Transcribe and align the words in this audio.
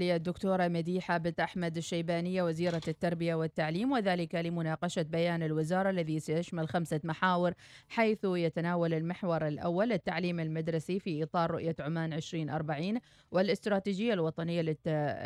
الدكتورة 0.00 0.68
مديحة 0.68 1.18
بنت 1.18 1.40
أحمد 1.40 1.76
الشيبانية 1.76 2.42
وزيرة 2.42 2.80
التربية 2.88 3.34
والتعليم 3.34 3.92
وذلك 3.92 4.34
لمناقشة 4.34 5.02
بيان 5.02 5.42
الوزارة 5.42 5.90
الذي 5.90 6.20
سيشمل 6.20 6.68
خمسة 6.68 7.00
محاور 7.04 7.52
حيث 7.88 8.18
يتناول 8.24 8.94
المحور 8.94 9.46
الأول 9.48 9.92
التعليم 9.92 10.40
المدرسي 10.40 10.98
في 11.00 11.22
إطار 11.22 11.50
رؤية 11.50 11.76
عمان 11.80 12.12
2040 12.12 12.98
والاستراتيجية 13.30 14.12
الوطنية 14.12 14.62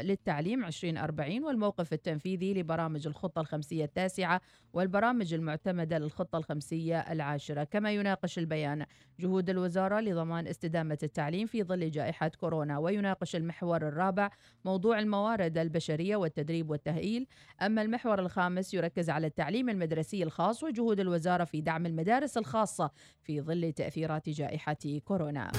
للتعليم 0.03 0.65
2040 0.65 1.45
والموقف 1.45 1.93
التنفيذي 1.93 2.55
لبرامج 2.55 3.07
الخطة 3.07 3.41
الخمسية 3.41 3.85
التاسعة 3.85 4.41
والبرامج 4.73 5.35
المعتمدة 5.35 5.99
للخطة 5.99 6.39
الخمسية 6.39 6.99
العاشرة. 6.99 7.65
كما 7.65 7.93
يناقش 7.93 8.39
البيان 8.39 8.87
جهود 9.21 9.51
الوزارة 9.51 10.01
لضمان 10.01 10.47
استدامة 10.47 10.99
التعليم 11.03 11.47
في 11.47 11.63
ظل 11.63 11.91
جائحة 11.91 12.29
كورونا 12.29 12.79
ويناقش 12.79 13.37
المحور 13.37 13.89
الرابع 13.89 14.31
موضوع 14.65 14.99
الموارد 14.99 15.59
البشرية 15.59 16.17
والتدريب 16.17 16.71
والتأهيل 16.71 17.27
أما 17.63 17.83
المحور 17.83 18.19
الخامس 18.19 18.75
يركز 18.75 19.11
على 19.11 19.27
التعليم 19.27 19.69
المدرسي 19.69 20.23
الخاص 20.23 20.63
وجهود 20.63 21.01
الوزارة 21.01 21.45
في 21.45 21.61
دعم 21.61 21.87
المدارس 21.87 22.37
الخاصة 22.37 22.91
في 23.23 23.41
ظل 23.41 23.73
تأثيرات 23.73 24.29
جائحة 24.29 25.01
كورونا. 25.05 25.53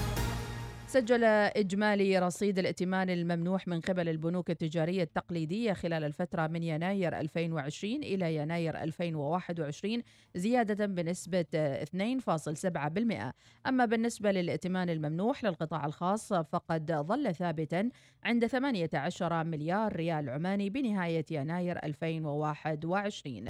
سجل 0.91 1.23
إجمالي 1.23 2.19
رصيد 2.19 2.59
الائتمان 2.59 3.09
الممنوح 3.09 3.67
من 3.67 3.81
قبل 3.81 4.09
البنوك 4.09 4.49
التجارية 4.49 5.03
التقليدية 5.03 5.73
خلال 5.73 6.03
الفترة 6.03 6.47
من 6.47 6.63
يناير 6.63 7.19
2020 7.19 7.95
إلى 7.95 8.35
يناير 8.35 8.77
2021 8.83 10.01
زيادة 10.35 10.85
بنسبة 10.85 11.45
2.7% 11.83 13.33
أما 13.67 13.85
بالنسبة 13.85 14.31
للائتمان 14.31 14.89
الممنوح 14.89 15.43
للقطاع 15.43 15.85
الخاص 15.85 16.33
فقد 16.33 16.91
ظل 16.91 17.35
ثابتا 17.35 17.89
عند 18.23 18.47
18 18.47 19.43
مليار 19.43 19.95
ريال 19.95 20.29
عماني 20.29 20.69
بنهاية 20.69 21.25
يناير 21.31 21.77
2021 21.83 23.45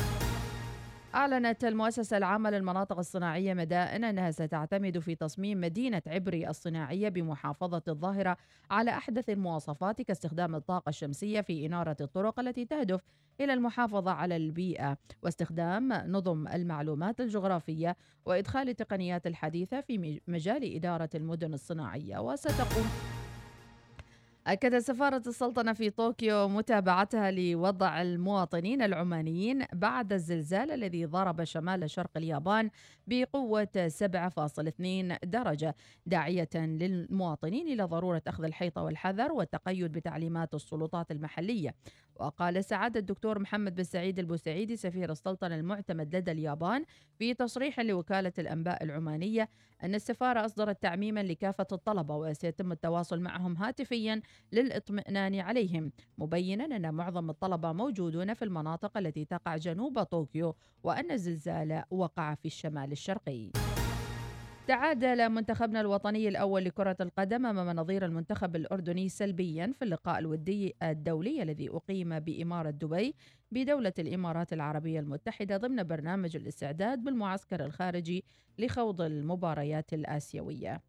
أعلنت 1.16 1.64
المؤسسة 1.66 2.18
العامة 2.18 2.50
للمناطق 2.50 3.00
الصناعية 3.00 3.54
مدائن 3.54 4.04
أنها 4.04 4.32
ستعتمد 4.32 5.00
في 5.00 5.16
تصميم 5.16 5.62
مدينة 5.62 6.02
عبري 6.08 6.50
الصناعية 6.50 7.10
بمحافظة 7.10 7.82
الظاهرة 7.88 8.38
على 8.72 8.92
أحدث 8.92 9.30
المواصفات 9.30 10.02
كاستخدام 10.02 10.56
الطاقة 10.56 10.90
الشمسية 10.90 11.42
في 11.42 11.66
إنارة 11.66 11.98
الطرق 12.02 12.40
التي 12.40 12.66
تهدف 12.66 13.02
إلى 13.42 13.54
المحافظة 13.54 14.12
على 14.12 14.36
البيئة 14.36 14.98
واستخدام 15.24 15.94
نظم 15.94 16.48
المعلومات 16.48 17.22
الجغرافية 17.22 17.98
وإدخال 18.26 18.70
التقنيات 18.70 19.28
الحديثة 19.28 19.82
في 19.82 20.22
مجال 20.28 20.76
إدارة 20.76 21.10
المدن 21.16 21.54
الصناعية 21.54 22.20
وستقوم 22.20 22.86
أكدت 24.48 24.82
سفارة 24.82 25.22
السلطنة 25.28 25.74
في 25.74 25.90
طوكيو 25.90 26.48
متابعتها 26.48 27.32
لوضع 27.32 28.02
المواطنين 28.02 28.82
العمانيين 28.82 29.66
بعد 29.74 30.14
الزلزال 30.14 30.72
الذي 30.72 31.06
ضرب 31.06 31.44
شمال 31.44 31.90
شرق 31.90 32.10
اليابان 32.18 32.70
بقوة 33.08 33.90
7.2 33.90 35.26
درجة 35.26 35.76
داعية 36.06 36.50
للمواطنين 36.56 37.68
إلى 37.68 37.84
ضرورة 37.84 38.22
أخذ 38.28 38.44
الحيطة 38.44 38.84
والحذر 38.84 39.32
والتقيد 39.32 39.92
بتعليمات 39.92 40.54
السلطات 40.54 41.12
المحلية. 41.12 41.76
وقال 42.16 42.66
سعادة 42.66 43.00
الدكتور 43.00 43.40
محمد 43.40 43.76
بن 43.76 43.84
سعيد 43.84 44.20
البوسعيدي 44.20 44.76
سفير 44.76 45.12
السلطنة 45.12 45.56
المعتمد 45.56 46.16
لدى 46.16 46.32
اليابان 46.32 46.86
في 47.20 47.34
تصريح 47.34 47.80
لوكالة 47.80 48.34
الأنباء 48.40 48.84
العمانية 48.84 49.50
أن 49.84 49.96
السفارة 49.96 50.46
أصدرت 50.46 50.82
تعميما 50.84 51.24
لكافة 51.24 51.68
الطلبة 51.72 52.16
وسيتم 52.16 52.72
التواصل 52.72 53.20
معهم 53.20 53.58
هاتفيا 53.58 54.22
للإطمئنان 54.52 55.40
عليهم. 55.40 55.92
مبينا 56.18 56.66
أن 56.66 56.94
معظم 56.94 57.30
الطلبة 57.30 57.72
موجودون 57.72 58.34
في 58.34 58.46
المناطق 58.46 58.98
التي 58.98 59.26
تقع 59.26 59.58
جنوب 59.58 60.04
طوكيو 60.04 60.56
وأن 60.84 61.12
الزلزال 61.12 61.84
وقع 61.92 62.36
في 62.36 62.46
الشمال 62.46 62.92
الشرقي. 62.92 63.52
تعادل 64.68 65.30
منتخبنا 65.30 65.82
الوطني 65.82 66.28
الأول 66.28 66.66
لكرة 66.66 66.98
القدم 67.02 67.46
أمام 67.46 67.76
نظير 67.76 68.06
المنتخب 68.06 68.56
الأردني 68.56 69.10
سلبيا 69.10 69.74
في 69.80 69.86
اللقاء 69.86 70.20
الودي 70.20 70.76
الدولي 70.84 71.44
الذي 71.44 71.70
أقيم 71.70 72.20
بإمارة 72.20 72.70
دبي 72.70 73.16
بدولة 73.52 73.94
الإمارات 74.00 74.54
العربية 74.54 75.00
المتحدة 75.00 75.58
ضمن 75.58 75.84
برنامج 75.84 76.36
الاستعداد 76.36 77.04
بالمعسكر 77.04 77.66
الخارجي 77.66 78.24
لخوض 78.60 79.02
المباريات 79.02 79.94
الآسيوية. 79.94 80.82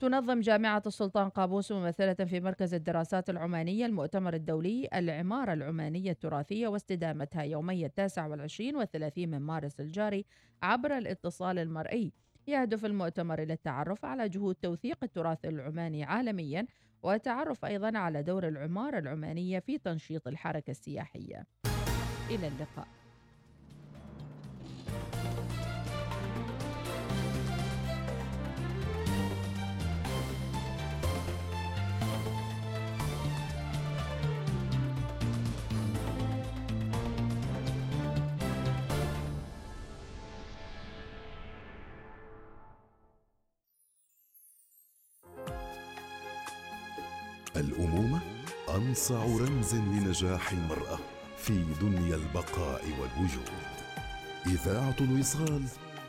تنظم 0.00 0.40
جامعة 0.40 0.82
السلطان 0.86 1.28
قابوس 1.28 1.72
ممثلة 1.72 2.14
في 2.14 2.40
مركز 2.40 2.74
الدراسات 2.74 3.30
العمانية 3.30 3.86
المؤتمر 3.86 4.34
الدولي 4.34 4.88
العمارة 4.94 5.52
العمانية 5.52 6.10
التراثية 6.10 6.68
واستدامتها 6.68 7.42
يومي 7.42 7.86
التاسع 7.86 8.26
والعشرين 8.26 8.76
والثلاثين 8.76 9.30
من 9.30 9.38
مارس 9.38 9.80
الجاري 9.80 10.24
عبر 10.62 10.98
الاتصال 10.98 11.58
المرئي. 11.58 12.12
يهدف 12.46 12.84
المؤتمر 12.84 13.42
إلى 13.42 13.52
التعرف 13.52 14.04
على 14.04 14.28
جهود 14.28 14.54
توثيق 14.54 14.98
التراث 15.02 15.44
العماني 15.44 16.04
عالميا 16.04 16.66
والتعرف 17.02 17.64
أيضا 17.64 17.98
على 17.98 18.22
دور 18.22 18.48
العمارة 18.48 18.98
العمانية 18.98 19.58
في 19.58 19.78
تنشيط 19.78 20.28
الحركة 20.28 20.70
السياحية. 20.70 21.46
إلى 22.30 22.48
اللقاء. 22.48 22.99
أنصع 48.90 49.24
رمز 49.24 49.74
لنجاح 49.74 50.52
المرأة 50.52 50.98
في 51.38 51.64
دنيا 51.80 52.16
البقاء 52.16 52.84
والوجود. 52.84 53.50
إذاعة 54.46 54.96
الوصال 55.00 55.64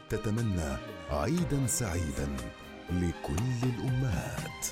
تتمنى 0.09 0.77
عيدا 1.11 1.67
سعيدا 1.67 2.27
لكل 2.89 3.63
الأمهات. 3.63 4.67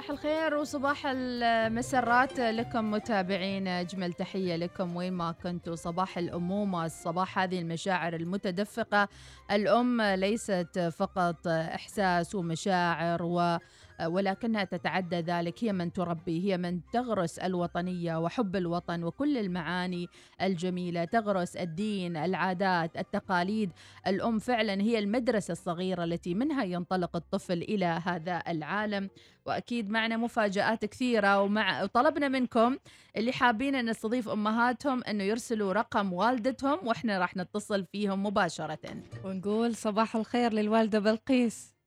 صباح 0.00 0.10
الخير 0.10 0.54
وصباح 0.54 1.06
المسرات 1.06 2.40
لكم 2.40 2.90
متابعين. 2.90 3.68
أجمل 3.68 4.12
تحية 4.12 4.56
لكم 4.56 4.96
وين 4.96 5.12
ما 5.12 5.32
كنتوا. 5.32 5.74
صباح 5.74 6.18
الأمومة 6.18 6.86
الصباح 6.86 7.38
هذه 7.38 7.58
المشاعر 7.58 8.14
المتدفقة. 8.14 9.08
الأم 9.50 10.02
ليست 10.02 10.92
فقط 10.98 11.46
إحساس 11.46 12.34
ومشاعر 12.34 13.22
و 13.22 13.58
ولكنها 14.06 14.64
تتعدى 14.64 15.16
ذلك. 15.16 15.64
هي 15.64 15.72
من 15.72 15.92
تربي 15.92 16.50
هي 16.50 16.58
من 16.58 16.80
تغرس 16.92 17.38
الوطنية 17.38 18.18
وحب 18.18 18.56
الوطن 18.56 19.04
وكل 19.04 19.38
المعاني 19.38 20.08
الجميلة 20.42 21.04
تغرس 21.04 21.56
الدين 21.56 22.16
العادات 22.16 22.96
التقاليد. 22.96 23.70
الأم 24.06 24.38
فعلا 24.38 24.82
هي 24.82 24.98
المدرسة 24.98 25.52
الصغيرة 25.52 26.04
التي 26.04 26.34
منها 26.34 26.64
ينطلق 26.64 27.16
الطفل 27.16 27.62
إلى 27.62 28.00
هذا 28.04 28.42
العالم. 28.48 29.10
وأكيد 29.46 29.90
معنا 29.90 30.16
مفاجآت 30.16 30.84
كثيرة 30.84 31.42
ومع 31.42 31.86
طلبنا 31.86 32.28
منكم 32.28 32.76
اللي 33.16 33.32
حابين 33.32 33.74
أن 33.74 33.90
نستضيف 33.90 34.28
أمهاتهم 34.28 35.04
أنه 35.04 35.24
يرسلوا 35.24 35.72
رقم 35.72 36.12
والدتهم 36.12 36.86
وإحنا 36.86 37.18
راح 37.18 37.36
نتصل 37.36 37.84
فيهم 37.84 38.26
مباشرة. 38.26 38.78
ونقول 39.24 39.74
صباح 39.74 40.16
الخير 40.16 40.52
للوالدة 40.52 40.98
بلقيس. 40.98 41.79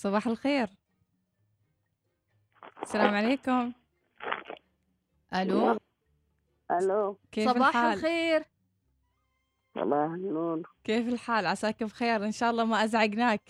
صباح 0.00 0.26
الخير. 0.26 0.68
السلام 2.82 3.14
عليكم. 3.14 3.72
ألو؟ 5.34 5.78
ألو. 6.70 7.18
كيف 7.32 7.48
صباح 7.48 7.76
الحال؟ 7.76 7.98
الخير. 7.98 8.44
صباح 9.74 10.10
النور 10.10 10.62
كيف 10.84 11.08
الحال؟ 11.08 11.46
عساك 11.46 11.82
بخير. 11.82 12.24
إن 12.24 12.32
شاء 12.32 12.50
الله 12.50 12.64
ما 12.64 12.84
أزعجناك. 12.84 13.42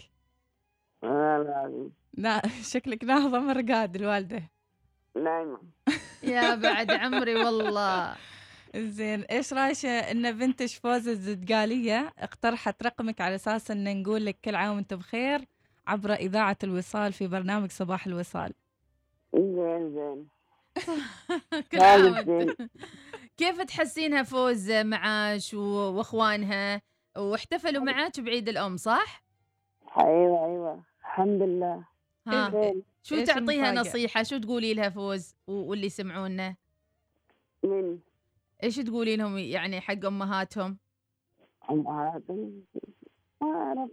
لازم 1.03 1.91
لا 2.15 2.43
شكلك 2.63 3.05
ناهضه 3.05 3.39
من 3.39 3.51
رقاد 3.51 3.97
الوالدة. 3.97 4.43
نايمة. 5.17 5.61
يا 6.23 6.55
بعد 6.55 6.91
عمري 6.91 7.35
والله. 7.35 8.17
زين 8.77 9.23
إيش 9.23 9.53
رأيك 9.53 9.85
إن 9.87 10.39
بنتش 10.39 10.77
فوز 10.77 11.09
الزدقاليه 11.09 12.13
اقترحت 12.19 12.83
رقمك 12.83 13.21
على 13.21 13.35
أساس 13.35 13.71
إن 13.71 14.03
نقول 14.03 14.27
لك 14.27 14.39
كل 14.45 14.55
عام 14.55 14.77
وانت 14.77 14.95
بخير. 14.95 15.47
عبر 15.91 16.13
إذاعة 16.13 16.57
الوصال 16.65 17.13
في 17.13 17.27
برنامج 17.27 17.71
صباح 17.71 18.07
الوصال. 18.07 18.53
زين 19.35 19.95
زين. 19.95 20.29
زين. 22.27 22.57
كيف 23.37 23.61
تحسينها 23.63 24.23
فوز 24.23 24.71
معاش 24.71 25.55
وإخوانها؟ 25.55 26.83
واحتفلوا 27.17 27.83
معاك 27.83 28.21
بعيد 28.21 28.49
الأم 28.49 28.77
صح؟ 28.77 29.25
أيوه 29.99 30.47
أيوه. 30.47 30.83
الحمد 31.01 31.43
لله. 31.43 31.85
ها. 32.27 32.51
زين؟ 32.51 32.83
شو 33.03 33.25
تعطيها؟ 33.25 33.73
نصيحة؟ 33.73 34.23
شو 34.23 34.39
تقولي 34.39 34.75
لها 34.75 34.89
فوز 34.89 35.35
واللي 35.47 35.87
يسمعونا؟ 35.87 36.57
من؟ 37.65 37.99
إيش 38.63 38.77
تقولي 38.77 39.17
لهم 39.17 39.39
يعني 39.39 39.81
حق 39.81 40.07
أمهاتهم؟ 40.07 40.79
أمهاتهم؟ 41.71 42.63
ما 43.43 43.49
اعرف 43.57 43.91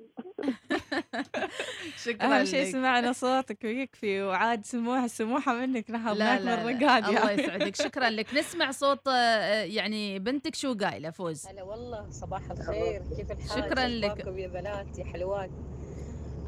شكرا 2.04 2.40
أهم 2.40 2.46
شيء 2.46 2.66
لك. 2.66 2.72
سمعنا 2.72 3.12
صوتك 3.12 3.58
ويكفي 3.64 4.22
وعاد 4.22 4.66
سموحه 4.66 5.08
سموحة 5.08 5.54
منك 5.54 5.90
لا 5.90 5.98
نهضناك 5.98 6.42
لا, 6.42 6.64
من 6.64 6.80
لا. 6.80 6.88
رقاد 6.88 7.06
الله. 7.06 7.32
يسعدك. 7.42 7.76
شكرا 7.76 8.10
لك. 8.10 8.34
نسمع 8.34 8.72
صوت 8.72 9.08
آه، 9.08 9.64
يعني 9.64 10.20
بنتك 10.20 10.56
شو 10.56 10.74
قايلة 10.74 11.10
فوز؟ 11.10 11.48
هلا 11.48 11.64
والله 11.64 12.10
صباح 12.10 12.52
الخير. 12.52 13.04
كيف 13.16 13.32
الحال؟ 13.32 13.64
شكراً 13.64 13.88
لك. 13.88 14.28
يا 14.28 14.48
بنات 14.48 15.00
يا 15.00 15.06
حلوات 15.06 15.50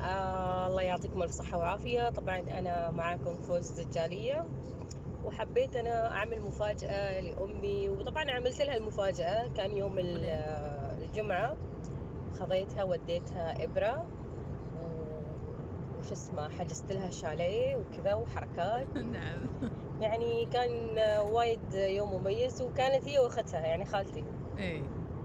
آه 0.02 0.68
الله 0.68 0.82
يعطيكم 0.82 1.24
ألف 1.24 1.32
صحة 1.32 1.58
وعافية. 1.58 2.10
طبعا 2.10 2.40
أنا 2.40 2.92
معاكم 2.92 3.42
فوز 3.42 3.72
دجالية 3.82 4.46
وحبيت 5.24 5.76
أنا 5.76 6.12
أعمل 6.12 6.42
مفاجأة 6.42 7.20
لأمي 7.22 7.90
وطبعا 7.90 8.32
عملت 8.32 8.62
لها 8.62 8.78
المفاجأة. 8.78 9.48
كان 9.58 9.78
يوم 9.78 10.00
ال- 10.00 11.00
خذيتها 12.40 12.84
وديتها 12.84 13.64
إبرة 13.64 14.06
وش 16.00 16.12
اسمه 16.12 16.50
حجزت 16.50 16.92
لها 16.92 17.10
شاليه 17.10 17.76
وكذا 17.76 18.14
وحركات. 18.14 18.88
نعم. 19.14 19.72
يعني 20.02 20.46
كان 20.46 20.98
وايد 21.32 21.74
يوم 21.74 22.14
مميز 22.14 22.62
وكانت 22.62 23.08
هي 23.08 23.20
وأختها 23.20 23.60
يعني 23.60 23.86
خالتي. 23.86 24.24
إيه. 24.58 24.82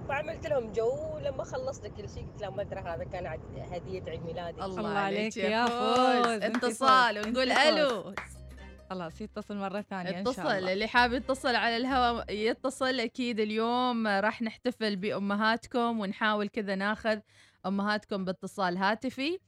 فعملت 0.08 0.46
لهم 0.46 0.72
جو 0.72 0.90
ولما 1.14 1.44
خلصت 1.44 1.86
كل 1.86 2.08
شيء 2.08 2.26
قلت 2.26 2.42
لهم 2.42 2.56
ما 2.56 2.62
أدري 2.62 2.80
هذا 2.80 3.04
كان 3.04 3.26
هدية 3.72 4.02
عيد 4.08 4.24
ميلادي. 4.24 4.64
الله 4.64 4.78
الله 4.78 4.98
عليك 4.98 5.36
يا 5.36 5.66
فوز. 5.66 6.26
فوز. 6.26 6.42
اتصال. 6.42 7.18
ونقول. 7.18 7.52
ألو 7.52 8.14
خلاص 8.90 9.20
يتصل 9.20 9.56
مرة 9.56 9.80
ثانية 9.80 10.10
إن 10.10 10.14
اتصل 10.14 10.34
شاء 10.42 10.58
الله. 10.58 10.72
اللي 10.72 10.86
حاب 10.86 11.12
يتصل 11.12 11.54
على 11.54 11.76
الهواء 11.76 12.32
يتصل 12.32 13.00
أكيد 13.00 13.40
اليوم 13.40 14.06
راح 14.06 14.42
نحتفل 14.42 14.96
بأمهاتكم 14.96 16.00
ونحاول 16.00 16.48
كذا 16.48 16.74
ناخذ 16.74 17.18
أمهاتكم 17.66 18.24
باتصال 18.24 18.76
هاتفي. 18.76 19.38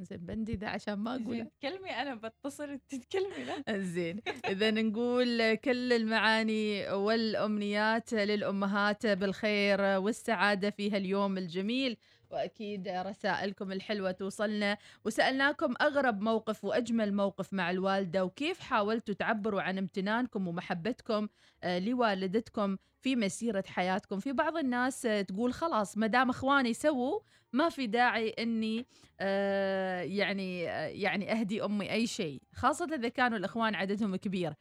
زين 0.00 0.18
بندي 0.18 0.54
ذا 0.54 0.68
عشان 0.68 0.94
ما 0.94 1.10
أقول 1.10 1.36
زين، 1.36 1.50
كلمي 1.62 1.90
أنا 1.90 2.14
بتصل 2.14 2.70
أنت 2.70 2.82
تتكلمي 2.94 3.44
لا. 3.44 3.78
زين 3.78 4.20
إذا 4.52 4.70
نقول 4.70 5.54
كل 5.54 5.92
المعاني 5.92 6.90
والأمنيات 6.92 8.12
للأمهات 8.12 9.06
بالخير 9.06 9.80
والسعادة 9.80 10.70
في 10.70 10.90
هاليوم 10.90 11.38
الجميل. 11.38 11.96
وأكيد 12.30 12.88
رسائلكم 12.88 13.72
الحلوة 13.72 14.10
توصلنا. 14.10 14.78
وسألناكم 15.04 15.74
أغرب 15.82 16.20
موقف 16.20 16.64
وأجمل 16.64 17.14
موقف 17.14 17.52
مع 17.52 17.70
الوالدة 17.70 18.24
وكيف 18.24 18.60
حاولتوا 18.60 19.14
تعبروا 19.14 19.62
عن 19.62 19.78
امتنانكم 19.78 20.48
ومحبتكم 20.48 21.28
آه، 21.64 21.78
لوالدتكم 21.78 22.76
في 23.00 23.16
مسيرة 23.16 23.64
حياتكم؟ 23.66 24.18
في 24.18 24.32
بعض 24.32 24.56
الناس 24.56 25.02
تقول 25.28 25.52
خلاص 25.52 25.98
ما 25.98 26.06
دام 26.06 26.30
إخواني 26.30 26.74
سووا 26.74 27.20
ما 27.52 27.68
في 27.68 27.86
داعي 27.86 28.28
إني 28.38 28.86
آه، 29.20 30.00
يعني 30.00 30.70
آه، 30.70 30.86
يعني 30.86 31.32
أهدي 31.32 31.64
أمي 31.64 31.92
أي 31.92 32.06
شيء 32.06 32.42
خاصة 32.54 32.94
إذا 32.94 33.08
كانوا 33.08 33.38
الإخوان 33.38 33.74
عددهم 33.74 34.16
كبير. 34.16 34.54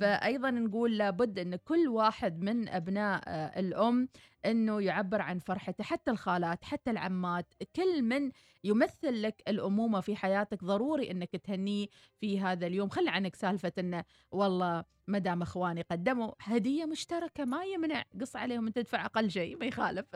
فايضا 0.00 0.50
نقول 0.50 0.98
لابد 0.98 1.38
إن 1.38 1.56
كل 1.56 1.88
واحد 1.88 2.42
من 2.42 2.68
أبناء 2.68 3.22
الأم 3.60 4.08
إنه 4.50 4.82
يعبر 4.82 5.22
عن 5.22 5.38
فرحته 5.38 5.84
حتى 5.84 6.10
الخالات 6.10 6.64
حتى 6.64 6.90
العمات 6.90 7.54
كل 7.76 8.02
من 8.02 8.30
يمثل 8.64 9.22
لك 9.22 9.42
الأمومة 9.48 10.00
في 10.00 10.16
حياتك 10.16 10.64
ضروري 10.64 11.10
إنك 11.10 11.36
تهنيه 11.36 11.86
في 12.20 12.40
هذا 12.40 12.66
اليوم. 12.66 12.88
خلي 12.88 13.10
عنك 13.10 13.36
سالفة 13.36 13.72
إنه 13.78 14.04
والله 14.30 14.84
ما 15.06 15.18
دام 15.18 15.42
إخواني 15.42 15.82
قدموا 15.82 16.32
هدية 16.40 16.84
مشتركة 16.84 17.44
ما 17.44 17.64
يمنع 17.64 18.04
قص 18.20 18.36
عليهم 18.36 18.66
أنت 18.66 18.76
تدفع 18.76 19.04
أقل 19.04 19.30
شيء 19.30 19.56
ما 19.56 19.66
يخالف. 19.66 20.06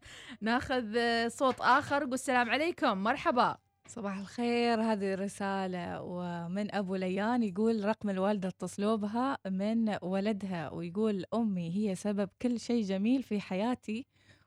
ناخذ 0.40 0.96
صوت 1.28 1.60
آخر 1.60 2.04
قول 2.04 2.14
السلام 2.14 2.50
عليكم 2.50 2.98
مرحبا. 2.98 3.69
صباح 3.90 4.18
الخير. 4.18 4.80
هذه 4.80 5.14
رسالة 5.14 6.02
ومن 6.02 6.74
أبو 6.74 6.94
ليان 6.96 7.42
يقول 7.42 7.84
رقم 7.84 8.10
الوالدة 8.10 8.48
اتصلوا 8.48 8.96
بها 8.96 9.38
من 9.46 9.96
ولدها 10.02 10.70
ويقول 10.72 11.24
أمي 11.34 11.76
هي 11.76 11.94
سبب 11.94 12.28
كل 12.42 12.60
شيء 12.60 12.82
جميل 12.82 13.22
في 13.22 13.40
حياتي 13.40 14.06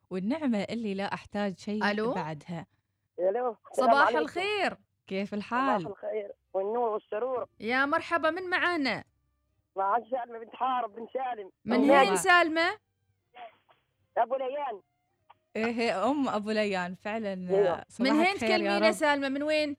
والنعمة 0.10 0.58
اللي 0.58 0.94
لا 0.94 1.14
أحتاج 1.14 1.58
شيء 1.58 1.92
ألو؟ 1.92 2.14
بعدها. 2.14 2.66
ألو 3.20 3.58
السلام 3.72 3.90
صباح 3.90 4.08
عليكم. 4.08 4.18
الخير. 4.18 4.78
كيف 5.08 5.28
صباح 5.28 5.38
الحال؟ 5.38 5.88
الخير. 5.88 6.32
والنور 6.54 6.90
والسرور. 6.90 7.48
يا 7.60 7.86
مرحبا 7.86 8.30
من 8.30 8.50
معانا؟ 8.50 9.04
مع 9.76 10.00
سالمة 10.12 10.40
بنت 10.40 10.56
حارب 10.56 10.96
بن 10.96 11.08
سالم. 11.14 11.52
من 11.66 11.76
الله. 11.76 12.02
هين 12.02 12.16
سالمة؟ 12.16 12.78
أبو 14.18 14.36
ليان. 14.36 14.82
إيه 15.56 15.66
هي 15.66 15.92
أم 15.92 16.30
أبو 16.30 16.52
ليان 16.52 16.96
فعلا 16.96 17.34
أيوة. 17.50 17.84
من 18.00 18.12
هين 18.12 18.36
تكلمينا. 18.36 18.92
سالمة 18.92 19.30
من 19.30 19.44
وين 19.44 19.78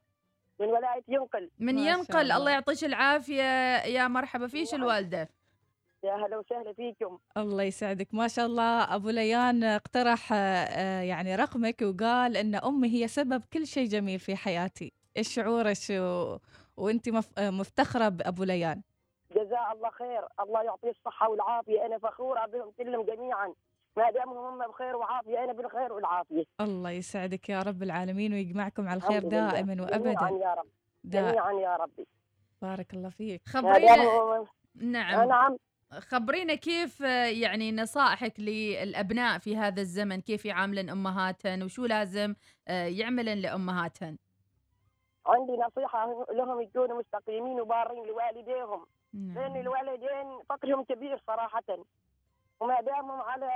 من 0.61 0.67
ولاية 0.67 1.03
ينقل 1.09 1.51
من 1.59 1.79
ينقل 1.79 2.21
الله. 2.21 2.37
الله. 2.37 2.51
يعطيك 2.51 2.85
العافية 2.85 3.43
يا 3.85 4.09
مرحبا 4.09 4.47
فيش. 4.47 4.75
الوالدة 4.75 5.29
يا 6.05 6.15
هلا 6.15 6.39
وسهلا 6.39 6.73
فيكم 6.73 7.19
الله 7.37 7.63
يسعدك 7.63 8.15
ما 8.15 8.29
شاء 8.29 8.47
الله 8.47 8.95
أبو 8.95 9.11
ليان 9.11 9.65
اقترح 9.65 10.33
آه، 10.33 11.01
يعني 11.01 11.37
رقمك 11.37 11.83
وقال 11.83 12.37
أن 12.37 12.55
أمي 12.55 12.89
هي 12.89 13.09
سبب 13.09 13.45
كل 13.53 13.67
شيء 13.67 13.89
جميل 13.89 14.19
في 14.19 14.37
حياتي 14.37 14.93
إيش 15.17 15.29
شعورك 15.35 15.77
و... 15.91 16.37
وأنت 16.77 17.09
مف... 17.09 17.39
آه، 17.39 17.51
مفتخرة 17.51 18.09
بأبو 18.09 18.45
ليان 18.45 18.83
جزاء 19.31 19.73
الله 19.73 19.91
خير 19.91 20.25
الله 20.41 20.63
يعطيه 20.63 20.91
الصحة 20.91 21.29
والعافية 21.29 21.87
أنا 21.87 21.99
فخورة 21.99 22.47
بهم 22.47 22.71
كلهم 22.79 23.07
جميعا 23.07 23.55
ما 23.97 24.11
دامهم 24.11 24.37
هم 24.37 24.69
بخير 24.69 24.97
وعافية 24.97 25.45
أنا 25.45 25.53
بالخير 25.53 25.93
والعافية. 25.93 26.45
الله 26.61 26.91
يسعدك 26.91 27.49
يا 27.49 27.63
رب 27.63 27.83
العالمين 27.83 28.33
ويجمعكم 28.33 28.89
على 28.89 28.97
الخير. 28.97 29.23
دائما 29.23 29.75
جميعا 29.75 29.91
وابدا 29.91 30.45
يا 30.45 30.55
رب. 30.55 30.67
جميعا 31.05 31.53
يا 31.53 31.77
ربي. 31.77 32.07
بارك 32.63 32.95
الله 32.95 33.09
فيك. 33.09 33.43
خبرينا 33.49 34.45
نعم. 34.75 35.29
نعم. 35.29 35.57
خبرينا 35.93 36.55
كيف 36.55 37.03
آه، 37.03 37.27
يعني 37.27 37.73
نصائحك 37.73 38.41
للأبناء 38.41 39.39
في 39.39 39.57
هذا 39.57 39.81
الزمن؟ 39.81 40.21
كيف 40.21 40.45
يعاملن 40.45 40.91
امهاتهن 40.91 41.63
وشو 41.63 41.87
لازم 41.87 42.35
آه، 42.69 42.87
يعملن 42.87 43.39
لامهاتهن 43.39 44.17
عندي 45.27 45.53
نصيحة 45.53 46.27
لهم 46.33 46.61
يكونوا 46.61 46.99
مستقيمين 46.99 47.61
وبارين 47.61 48.07
لوالديهم. 48.07 48.87
لأن 49.15 49.35
نعم. 49.35 49.57
الوالدين 49.57 50.43
فقرهم 50.49 50.85
كبير 50.85 51.21
صراحة. 51.27 51.63
وما 52.61 52.81
دامهم 52.81 53.21
على 53.21 53.51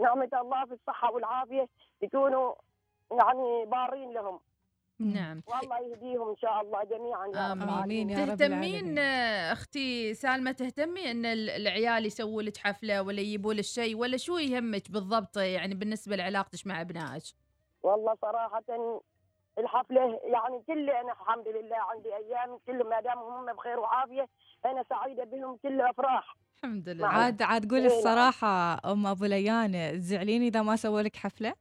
نعمة 0.00 0.28
الله 0.34 0.64
في 0.64 0.72
الصحة 0.74 1.12
والعافية 1.12 1.68
يكونوا 2.02 2.54
يعني 3.12 3.64
بارين 3.66 4.12
لهم. 4.12 4.40
نعم. 5.00 5.42
والله 5.46 5.78
يهديهم 5.78 6.28
إن 6.28 6.36
شاء 6.36 6.60
الله 6.60 6.84
جميعا. 6.84 7.26
يا 7.26 7.52
رب 7.52 7.62
آمين. 7.62 8.10
يا 8.10 8.18
رب 8.24 8.26
تهتمين 8.36 8.98
أختي 9.52 10.14
سالمة 10.14 10.52
تهتمي 10.52 11.10
أن 11.10 11.26
ال- 11.26 11.50
العيال 11.50 12.06
يسووا 12.06 12.42
لك 12.42 12.56
حفلة 12.56 13.02
ولا 13.02 13.20
يجيبوا 13.20 13.54
لك 13.54 13.64
شيء 13.64 13.96
ولا 13.96 14.16
شو 14.16 14.38
يهمك 14.38 14.90
بالضبط 14.90 15.36
يعني 15.36 15.74
بالنسبة 15.74 16.16
لعلاقتك 16.16 16.66
مع 16.66 16.80
أبنائك؟ 16.80 17.22
والله 17.82 18.14
صراحة 18.22 18.62
الحفلة 19.58 20.20
يعني 20.24 20.62
كل 20.66 20.90
أنا 20.90 21.12
الحمد 21.12 21.48
لله 21.48 21.76
عندي 21.76 22.16
أيام 22.16 22.58
كل 22.66 22.84
ما 22.84 23.00
دام 23.00 23.18
هم 23.18 23.52
بخير 23.52 23.80
وعافية 23.80 24.28
أنا 24.64 24.84
سعيدة 24.90 25.24
بهم 25.24 25.56
كل 25.56 25.80
أفراح. 25.80 26.36
الحمد 26.64 26.88
لله 26.88 27.06
عاد 27.06 27.42
عاد 27.42 27.70
قول 27.70 27.80
إيه 27.80 27.88
نعم. 27.88 27.98
الصراحة 27.98 28.80
أم 28.92 29.06
أبو 29.06 29.24
ليان 29.24 29.92
تزعلين 29.92 30.42
إذا 30.42 30.62
ما 30.62 30.76
سووا 30.76 31.02
لك 31.02 31.16
حفلة؟ 31.16 31.54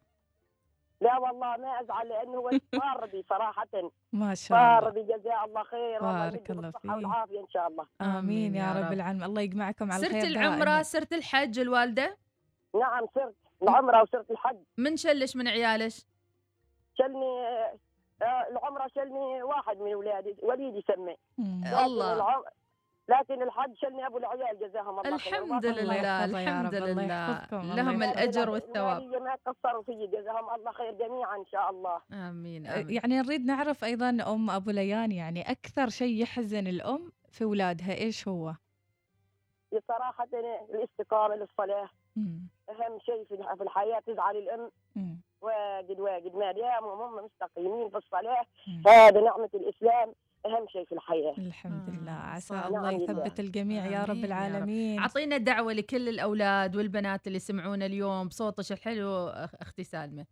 لا 1.01 1.17
والله 1.17 1.57
ما 1.57 1.81
أزعل 1.81 2.09
لأنه 2.09 2.37
هو 2.37 2.51
فارضي 2.71 3.25
صراحة 3.29 3.67
ما 4.13 4.35
شاء 4.35 4.57
الله 4.57 4.79
فارضي 4.79 5.03
جزاه 5.03 5.45
الله 5.45 5.63
خير 5.63 5.99
بارك 6.01 6.51
الله 6.51 6.67
الصحة 6.67 6.81
فيك. 6.81 6.91
والعافية 6.91 7.39
إن 7.39 7.47
شاء 7.49 7.67
الله 7.67 7.85
آمين 8.01 8.55
يا 8.55 8.73
رب 8.73 8.93
العالمين 8.93 9.23
الله 9.23 9.41
يجمعكم 9.41 9.91
على 9.91 10.07
الخير 10.07 10.23
العمرة 10.23 10.65
دائماً. 10.65 10.83
صرت 10.83 11.13
الحج 11.13 11.59
الوالدة 11.59 12.17
نعم 12.75 13.05
صرت 13.15 13.35
العمرة 13.63 14.01
وصرت 14.01 14.31
الحج 14.31 14.57
من 14.77 14.97
شلش 14.97 15.35
من 15.35 15.47
عيالش؟ 15.47 16.05
شلني 16.97 17.47
آه، 18.21 18.47
العمرة 18.51 18.87
شلني 18.95 19.43
واحد 19.43 19.77
من 19.77 19.93
أولادي 19.93 20.35
وليد 20.43 20.75
يسمى 20.75 21.15
مم. 21.37 21.63
آه. 21.65 21.67
لكن 21.67 21.85
الله. 21.85 22.43
لكن 23.09 23.43
الحج 23.43 23.75
شلني 23.75 24.07
أبو 24.07 24.17
العيال 24.17 24.59
جزاهم 24.59 24.99
الله 24.99 25.17
خير 25.17 25.33
الحمد 25.43 25.65
لله 25.65 26.25
الحمد 26.25 26.75
لله 26.75 27.75
لهم. 27.75 28.03
الأجر 28.03 28.49
والثواب 28.49 29.01
ما 29.01 29.35
قصروا 29.45 29.83
فيي 29.83 30.07
جزاهم 30.07 30.55
الله 30.55 30.71
خير 30.71 30.91
جميعا 30.91 31.37
إن 31.37 31.45
شاء 31.45 31.69
الله 31.69 32.01
آمين 32.11 32.67
آمين 32.67 32.89
يعني 32.89 33.19
نريد 33.19 33.45
نعرف 33.45 33.83
أيضا 33.83 34.09
أم 34.09 34.49
أبو 34.49 34.71
ليان 34.71 35.11
يعني 35.11 35.51
أكثر 35.51 35.89
شيء 35.89 36.21
يحزن 36.21 36.67
الأم 36.67 37.11
في 37.29 37.43
أولادها 37.43 37.93
إيش 37.93 38.27
هو؟ 38.27 38.53
صراحة 39.87 40.27
الاستقامة 40.69 41.35
للصلاة 41.35 41.89
مم. 42.15 42.47
أهم 42.69 42.99
شيء 42.99 43.25
في 43.29 43.37
في 43.57 43.63
الحياة 43.63 43.99
تزعل 43.99 44.37
الأم 44.37 44.71
مم. 44.95 45.21
واجد 45.41 45.99
واجد 45.99 46.35
ما 46.35 46.51
داموا 46.51 47.05
هم 47.07 47.25
مستقيمين 47.25 47.89
في 47.89 47.97
الصلاة 47.97 48.43
مم. 48.67 48.83
هذا 48.87 49.21
نعمة 49.21 49.49
الإسلام 49.53 50.13
أهم 50.47 50.67
شيء 50.67 50.85
في 50.85 50.91
الحياة 50.91 51.33
الحمد 51.37 51.89
آه، 51.89 51.91
لله 52.01 52.11
عسى. 52.11 52.53
الله 52.67 52.91
لله. 52.91 53.03
يثبت 53.03 53.39
الجميع 53.39 53.85
يا 53.85 53.89
رب 53.89 53.93
يا 53.93 54.03
رب. 54.13 54.25
العالمين 54.25 54.99
أعطينا 54.99 55.37
دعوه 55.37 55.73
لكل 55.73 56.09
الأولاد 56.09 56.75
والبنات 56.75 57.27
اللي 57.27 57.35
يسمعونا 57.37 57.85
اليوم 57.85 58.27
بصوتك 58.27 58.71
الحلو 58.71 59.27
أختي 59.61 59.83
سالمة 59.83 60.25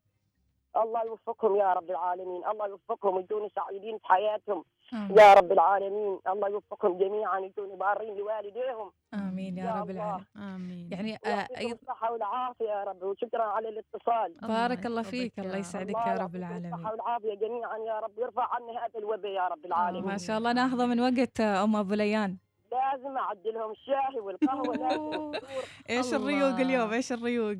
الله 0.77 1.03
يوفقهم 1.03 1.55
يا 1.55 1.73
رب 1.73 1.89
العالمين. 1.89 2.41
الله 2.51 2.67
يوفقهم 2.67 3.19
يكونوا 3.19 3.49
سعيدين 3.55 3.97
في 3.97 4.05
حياتهم. 4.07 4.63
آمين. 4.93 5.17
يا 5.19 5.33
رب 5.33 5.51
العالمين. 5.51 6.19
الله 6.27 6.47
يوفقهم 6.49 6.97
جميعا 6.97 7.39
يكونوا 7.39 7.77
بارين 7.77 8.15
لوالديهم. 8.17 8.91
آمين 9.13 9.57
يا 9.57 9.65
يا 9.65 9.75
رب 9.75 9.89
الله. 9.89 10.01
العالمين. 10.03 10.53
آمين. 10.55 10.89
يعني 10.91 11.15
آه، 11.15 11.27
ويعطيكم 11.29 11.59
أيضا 11.59 11.77
الصحة 11.81 12.11
والعافية 12.11 12.65
يا 12.65 12.83
رب 12.83 13.03
وشكرا 13.03 13.43
على 13.43 13.69
الاتصال. 13.69 14.33
بارك 14.41 14.85
الله 14.85 15.01
فيك 15.01 15.37
يا 15.37 15.43
الله 15.43 15.53
رب. 15.53 15.59
يسعدك 15.59 15.95
يا 16.07 16.15
رب 16.23 16.35
العالمين. 16.35 16.73
الصحة 16.73 16.91
والعافية 16.91 17.33
جميعا 17.33 17.77
يا 17.77 17.99
رب. 17.99 18.11
يرفع 18.19 18.47
عنا 18.55 18.71
هذا 18.85 18.99
الوباء 18.99 19.31
يا 19.31 19.47
رب 19.47 19.65
العالمين. 19.65 20.05
ما 20.05 20.17
شاء 20.17 20.37
الله. 20.37 20.53
ناخذه 20.53 20.85
من 20.85 20.99
وقت 20.99 21.39
آه، 21.39 21.63
أم 21.63 21.75
أبو 21.75 21.93
ليان. 21.93 22.37
لازم 22.71 23.17
أعدلهم 23.17 23.71
الشاي 23.71 23.95
لازم. 24.15 24.29
الفطور. 24.29 25.39
إيش. 25.89 26.13
الريوق 26.13 26.59
اليوم؟ 26.59 26.93
إيش 26.93 27.11
الريوق؟ 27.11 27.57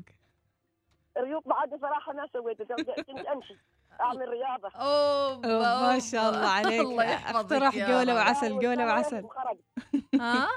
الريوق 1.16 1.48
بعد 1.48 1.80
صراحة 1.80 2.12
ما 2.12 2.28
سويته 2.32 2.64
كنت 2.64 3.26
أمشي 3.26 3.56
أعمل 4.00 4.28
رياضة. 4.28 4.70
اوه 4.76 5.44
أوه، 5.44 5.82
ما 5.92 5.98
شاء 5.98 6.30
الله 6.30 6.48
عليك. 6.48 6.80
الله 6.86 7.04
يحفظك 7.04 7.36
اقترح 7.36 7.74
قوله. 7.74 8.14
وعسل 8.14 8.52
قوله 8.52 8.68
والقهوة 8.68 8.86
وعسل. 8.86 9.24
ها؟ 10.20 10.48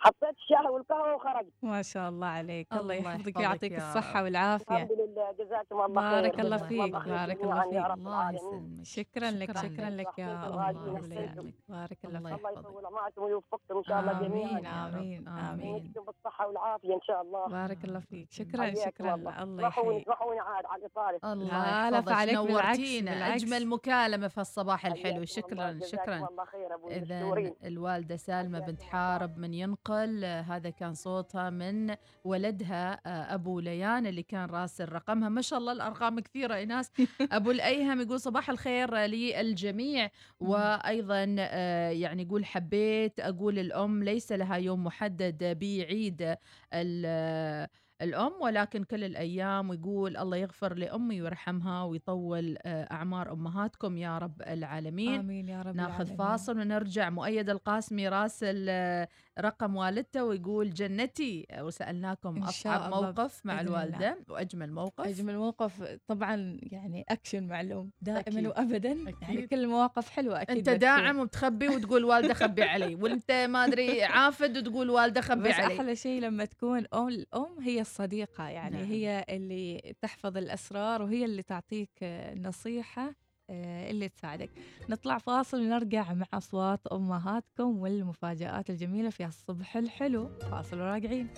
حطيت 0.00 0.36
الشاي 0.36 0.68
والقهوة 0.70 1.14
وخرج 1.14 1.46
ما 1.62 1.82
شاء 1.82 2.08
الله 2.08 2.26
عليك. 2.26 2.72
الله 2.72 2.82
الله 2.82 2.94
يحفظك 2.94 3.18
يحفظك 3.18 3.36
ويعطيك 3.36 3.72
رب. 3.72 4.24
والعافية. 4.24 4.76
الحمد 4.76 4.92
لله. 4.92 5.32
جزاكم 5.32 5.80
الله 5.80 6.10
خير. 6.10 6.20
بارك 6.20 6.40
الله 6.40 6.56
فيك، 6.56 6.92
بارك 6.92 7.40
الله 7.42 7.64
يا 7.74 7.82
فيك. 7.82 7.92
الله 7.92 8.32
يسلمك 8.32 8.84
شكرا 8.84 9.30
لك 9.30 9.50
شكراً 9.50 9.62
شكرا 9.62 9.90
لك. 9.90 10.18
يا 10.18 10.28
يسلمك. 10.98 11.54
بارك 11.68 11.98
الله 12.04 12.18
الله 12.18 12.36
فيك. 12.36 12.46
الله 12.46 12.50
يحفظك. 12.50 12.58
يطول 12.58 12.82
معكم 12.92 13.22
ويوفقكم 13.22 13.76
إن 13.76 13.84
شاء 13.84 14.00
الله 14.00 14.12
جميعا. 14.12 14.88
آمين، 14.88 15.28
آمين. 15.28 15.74
ويمسكم 15.74 16.04
بالصحة 16.04 16.46
والعافية 16.46 16.94
إن 16.94 17.00
شاء 17.02 17.22
الله. 17.22 17.46
بارك 17.48 17.84
الله 17.84 18.00
فيك. 18.00 18.32
شكرا 18.32 18.74
شكرا. 18.74 19.14
الله 19.14 19.42
الله 19.42 19.68
يحييك. 19.68 20.02
اسمحوني 20.02 20.40
عاد 20.40 20.66
على 20.66 20.80
الإطالة 20.80 21.32
الله 21.32 21.88
يحفظك. 21.88 22.04
بالعكس، 22.06 22.50
نورتينا. 22.50 23.34
أجمل 23.34 23.66
مكالمة 23.68 24.28
في 24.28 24.40
الصباح 24.40 24.86
الحلو. 24.86 25.12
الله، 25.12 25.24
شكرا 25.24 25.78
شكرا. 25.82 26.28
الله 26.86 27.54
الوالدة 27.64 28.16
سالمة 28.16 28.58
حياكم 28.58 28.72
بنت 28.72 28.80
الله. 28.80 28.92
حارب 28.92 29.38
من 29.38 29.54
ينقل. 29.54 29.87
آه، 29.94 30.40
هذا 30.40 30.70
كان 30.70 30.94
صوتها 30.94 31.50
من 31.50 31.94
ولدها 32.24 33.00
آه، 33.06 33.34
أبو 33.34 33.60
ليان 33.60 34.06
اللي 34.06 34.22
كان 34.22 34.44
راسل 34.48 34.92
رقمها 34.92 35.28
ما 35.28 35.40
شاء 35.40 35.58
الله 35.58 35.72
الأرقام 35.72 36.20
كثيرة 36.20 36.54
إيناس 36.54 36.92
أبو 37.32 37.50
الأيهم 37.50 38.00
يقول 38.00 38.20
صباح 38.20 38.50
الخير 38.50 38.94
للجميع. 38.96 40.10
وأيضا 40.40 41.36
آه، 41.38 41.90
يعني 41.90 42.22
يقول 42.22 42.44
حبيت 42.44 43.20
أقول 43.20 43.58
الأم 43.58 44.02
ليس 44.04 44.32
لها 44.32 44.56
يوم 44.56 44.84
محدد 44.84 45.44
بيعيد 45.44 46.36
ال- 46.74 47.66
الأم 48.02 48.32
ولكن 48.40 48.84
كل 48.84 49.04
الأيام 49.04 49.70
ويقول 49.70 50.16
الله 50.16 50.36
يغفر 50.36 50.74
لأمي 50.74 51.22
ويرحمها 51.22 51.82
ويطول 51.84 52.56
آه، 52.62 52.82
أعمار 52.92 53.32
أمهاتكم 53.32 53.96
يا 53.96 54.18
رب 54.18 54.42
العالمين. 54.42 55.20
آمين 55.20 55.48
يا 55.48 55.62
رب 55.62 55.76
ناخذ 55.76 55.92
العالمين. 55.94 56.16
فاصل 56.16 56.58
ونرجع. 56.60 57.10
مؤيد 57.10 57.50
القاسمي 57.50 58.08
راسل 58.08 58.66
رقم 59.40 59.76
والدته 59.76 60.24
ويقول 60.24 60.70
جنتي 60.74 61.46
أصعب 61.50 62.92
الله 62.92 63.00
موقف 63.06 63.46
مع 63.46 63.62
بإذن 63.62 63.74
الله. 63.94 64.16
وأجمل 64.28 64.72
موقف 64.72 65.06
أجمل 65.06 65.38
موقف 65.38 65.98
طبعا 66.06 66.58
يعني 66.62 67.04
أكشن 67.08 67.46
مع 67.48 67.60
الام 67.60 67.90
دائما 68.00 68.20
أكيد. 68.20 68.46
وابدا 68.46 68.88
يعني 68.88 69.38
أكيد. 69.38 69.48
كل 69.48 69.58
المواقف 69.58 70.10
حلوة 70.10 70.42
أكيد 70.42 70.56
أنت 70.56 70.68
بتكون. 70.68 70.78
داعم 70.78 71.18
وتخبي 71.18 71.68
وتقول 71.68 72.04
والدة 72.04 72.34
خبي 72.34 72.62
علي 72.62 72.94
وأنت 72.94 73.30
ما 73.32 73.64
أدري 73.64 74.04
عافد 74.04 74.56
وتقول 74.58 74.90
والدة 74.90 75.20
خبي 75.20 75.48
بس 75.48 75.54
علي 75.54 75.74
أحلى 75.76 75.96
شيء 75.96 76.20
لما 76.20 76.44
تكون 76.44 76.84
أم 76.94 77.08
الام 77.08 77.60
هي 77.60 77.80
الصديقة 77.80 78.48
يعني 78.48 78.76
نعم. 78.76 78.86
هي 78.90 79.24
اللي 79.28 79.94
تحفظ 80.02 80.36
الأسرار 80.36 81.02
وهي 81.02 81.24
اللي 81.24 81.42
تعطيك 81.42 81.90
نصيحة 82.36 83.14
اللي 83.50 84.08
تساعدك. 84.08 84.50
نطلع 84.88 85.18
فاصل 85.18 85.60
ونرجع 85.60 86.12
مع 86.12 86.26
أصوات 86.34 86.86
أمهاتكم 86.86 87.78
والمفاجآت 87.78 88.70
الجميلة 88.70 89.10
في 89.10 89.26
الصبح 89.26 89.76
الحلو. 89.76 90.28
فاصل 90.50 90.80
وراجعين. 90.80 91.28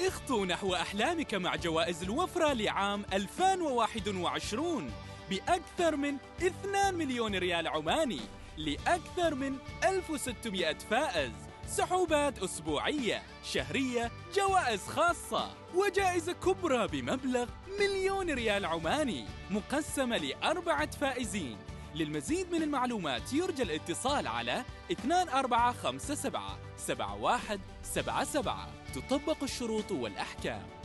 اخطو 0.00 0.44
نحو 0.44 0.74
أحلامك 0.74 1.34
مع 1.34 1.56
جوائز 1.56 2.02
الوفرة 2.02 2.52
لعام 2.52 3.04
2021 3.12 4.90
بأكثر 5.30 5.96
من 5.96 6.16
2 6.42 6.94
مليون 6.94 7.34
ريال 7.34 7.68
عماني 7.68 8.20
لأكثر 8.56 9.34
من 9.34 9.56
1600 9.84 10.78
فائز. 10.90 11.32
سحوبات 11.68 12.38
أسبوعية 12.38 13.22
شهرية 13.44 14.10
جوائز 14.34 14.80
خاصة 14.86 15.50
وجائزة 15.74 16.32
كبرى 16.32 16.88
بمبلغ 16.88 17.48
مليون 17.80 18.30
ريال 18.30 18.64
عماني 18.64 19.24
مقسمة 19.50 20.16
لأربعة 20.16 20.90
فائزين. 20.90 21.56
للمزيد 21.94 22.52
من 22.52 22.62
المعلومات 22.62 23.32
يرجى 23.32 23.62
الاتصال 23.62 24.26
على 24.26 24.64
2457 24.90 26.58
7177 26.76 28.72
تطبق 28.94 29.42
الشروط 29.42 29.92
والأحكام. 29.92 30.77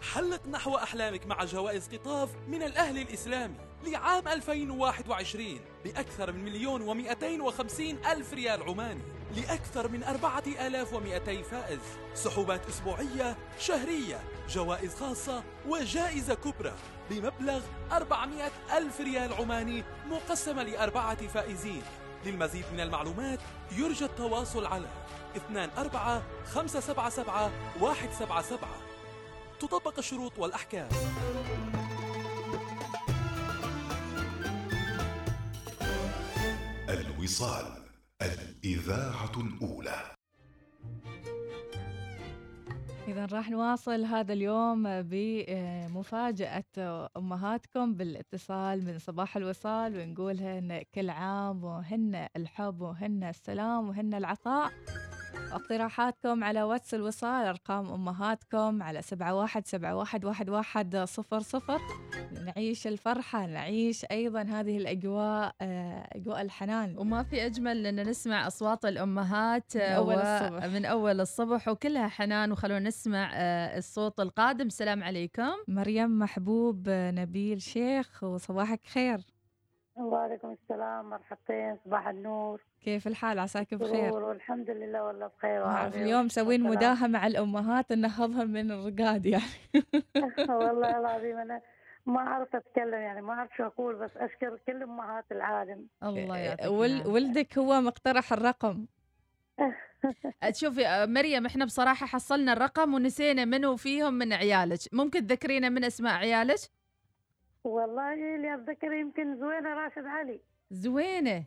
حلق 0.02 0.48
نحو 0.48 0.76
أحلامك 0.76 1.26
مع 1.26 1.46
جوائز 1.46 1.88
قطاف 1.88 2.36
من 2.36 2.64
الأهل 2.64 2.98
الإسلامي. 2.98 3.71
لعام 3.84 4.28
2021 4.28 5.60
بأكثر 5.84 6.32
من 6.32 6.46
مليون 6.46 6.82
ومئتين 6.82 7.42
وخمسين 7.42 8.06
ألف 8.06 8.34
ريال 8.34 8.64
عماني 8.64 9.02
لأكثر 9.36 9.88
من 9.88 10.04
أربعة 10.04 10.44
آلاف 10.48 10.94
ومئتي 10.94 11.44
فائز. 11.44 11.80
سحوبات 12.14 12.68
أسبوعية 12.68 13.38
شهرية 13.60 14.20
جوائز 14.50 14.96
خاصة 14.96 15.44
وجائزة 15.68 16.34
كبرى 16.34 16.74
بمبلغ 17.10 17.62
400 17.92 18.52
ألف 18.78 19.02
ريال 19.02 19.34
عماني 19.34 19.84
مقسمة 20.10 20.64
لأربعة 20.64 21.28
فائزين. 21.28 21.84
للمزيد 22.26 22.66
من 22.74 22.80
المعلومات 22.80 23.40
يرجى 23.72 24.06
التواصل 24.06 24.66
على 24.66 24.88
24 25.36 26.24
577 26.46 27.52
177 27.82 28.70
تطبق 29.60 29.98
الشروط 29.98 30.40
والأحكام. 30.40 30.90
الوصال 37.22 37.66
الإذاعة 38.22 39.32
الأولى. 39.38 40.16
إذا 43.08 43.26
راح 43.26 43.50
نواصل 43.50 44.06
هذا 44.06 44.34
اليوم 44.34 44.84
بمفاجأة 45.02 46.64
أمهاتكم 47.18 47.94
بالاتصال 47.94 48.86
من 48.86 49.00
صباح 49.00 49.38
الوصال 49.38 50.00
ونقولهن 50.00 50.82
كل 50.96 51.10
عام 51.10 51.64
وهن 51.64 52.28
الحب 52.36 52.82
وهن 52.82 53.24
السلام 53.24 53.90
وهن 53.90 54.14
العطاء. 54.14 54.72
اقتراحاتكم 55.54 56.44
على 56.44 56.64
واتس 56.64 56.94
الوصال 56.94 57.46
أرقام 57.46 57.92
أمهاتكم 57.92 58.84
على 58.84 59.02
سبعة 59.02 59.36
واحد 59.36 59.68
سبعة 59.68 59.96
واحد 59.96 60.26
واحد 60.26 60.50
واحد 60.50 60.98
صفر 60.98 61.40
صفر. 61.40 61.80
نعيش 62.46 62.88
الفرحة 62.88 63.46
نعيش 63.46 64.06
أيضا 64.12 64.42
هذه 64.42 64.78
الأجواء 64.78 65.56
آه، 65.62 66.08
أجواء 66.12 66.42
الحنان. 66.42 66.98
وما 66.98 67.24
في 67.24 67.46
أجمل 67.46 67.86
أن 67.86 68.10
نسمع 68.10 68.48
أصوات 68.48 68.86
الأمهات 68.86 69.78
من 69.78 69.82
أول 69.82 70.16
الصبح. 70.16 70.66
من 70.66 70.86
أول 70.86 71.22
الصبح 71.22 71.68
وكلها 71.68 72.08
حنان. 72.08 72.52
وخلونا 72.52 72.80
نسمع 72.88 73.32
آه، 73.34 73.78
الصوت 73.78 74.20
القادم. 74.20 74.68
السلام 74.68 75.04
عليكم. 75.04 75.52
مريم 75.68 76.20
محبوب 76.20 76.86
آه، 76.90 77.12
نبيل 77.12 77.62
شيخ 77.62 78.24
وصباحك 78.24 78.82
خير. 78.88 79.20
وعليكم 79.96 80.52
السلام 80.64 81.10
مرحبتين 81.10 81.78
صباح 81.86 82.08
النور. 82.08 82.62
كيف 82.82 83.08
الحال؟ 83.08 83.40
عساك 83.40 83.74
بخير. 83.74 84.14
والحمد 84.14 84.70
لله 84.70 85.04
والله 85.04 85.28
بخير 85.28 85.62
وعافية. 85.62 86.02
اليوم 86.02 86.26
مسوين. 86.26 86.64
مداهمة 86.64 87.08
مع 87.08 87.28
الأمهات 87.28 87.92
نهضهم 87.92 88.50
من 88.50 88.72
الرقاد 88.72 89.26
يعني. 89.26 89.44
والله 90.50 90.98
العظيم 91.00 91.38
أنا 91.38 91.62
ما 92.06 92.20
اعرف 92.20 92.56
أتكلم 92.56 92.94
يعني 92.94 93.22
ما 93.22 93.34
اعرف 93.34 93.50
شو 93.58 93.64
أقول 93.64 93.96
بس 93.96 94.18
أشكر 94.18 94.60
كل 94.68 94.84
أمهات 94.84 95.26
العالم. 95.32 95.88
الله 96.04 96.38
يعطيك 96.38 96.72
ول 96.72 96.86
العافية. 96.86 97.12
ولدك 97.12 97.58
هو 97.58 97.82
مقترح 97.82 98.34
الرقم. 98.34 98.86
شوفي 100.52 100.88
آه، 100.88 101.06
مريم 101.06 101.46
إحنا 101.46 101.66
بصراحة 101.66 102.06
حصلنا 102.06 102.54
الرقم 102.54 102.94
ونسينا 102.94 103.46
منو 103.46 103.76
فيهم 103.76 104.14
من 104.14 104.34
عيالك. 104.34 104.80
ممكن 104.94 105.28
تذكرينا 105.28 105.70
من 105.70 105.84
أسماء 105.84 106.14
عيالك؟ 106.14 106.60
والله 107.64 108.14
اللي 108.36 108.54
اتذكر 108.54 108.94
يمكن 108.94 109.38
زوينة 109.38 109.74
راشد 109.74 110.06
علي. 110.06 110.40
زوينة؟ 110.72 111.44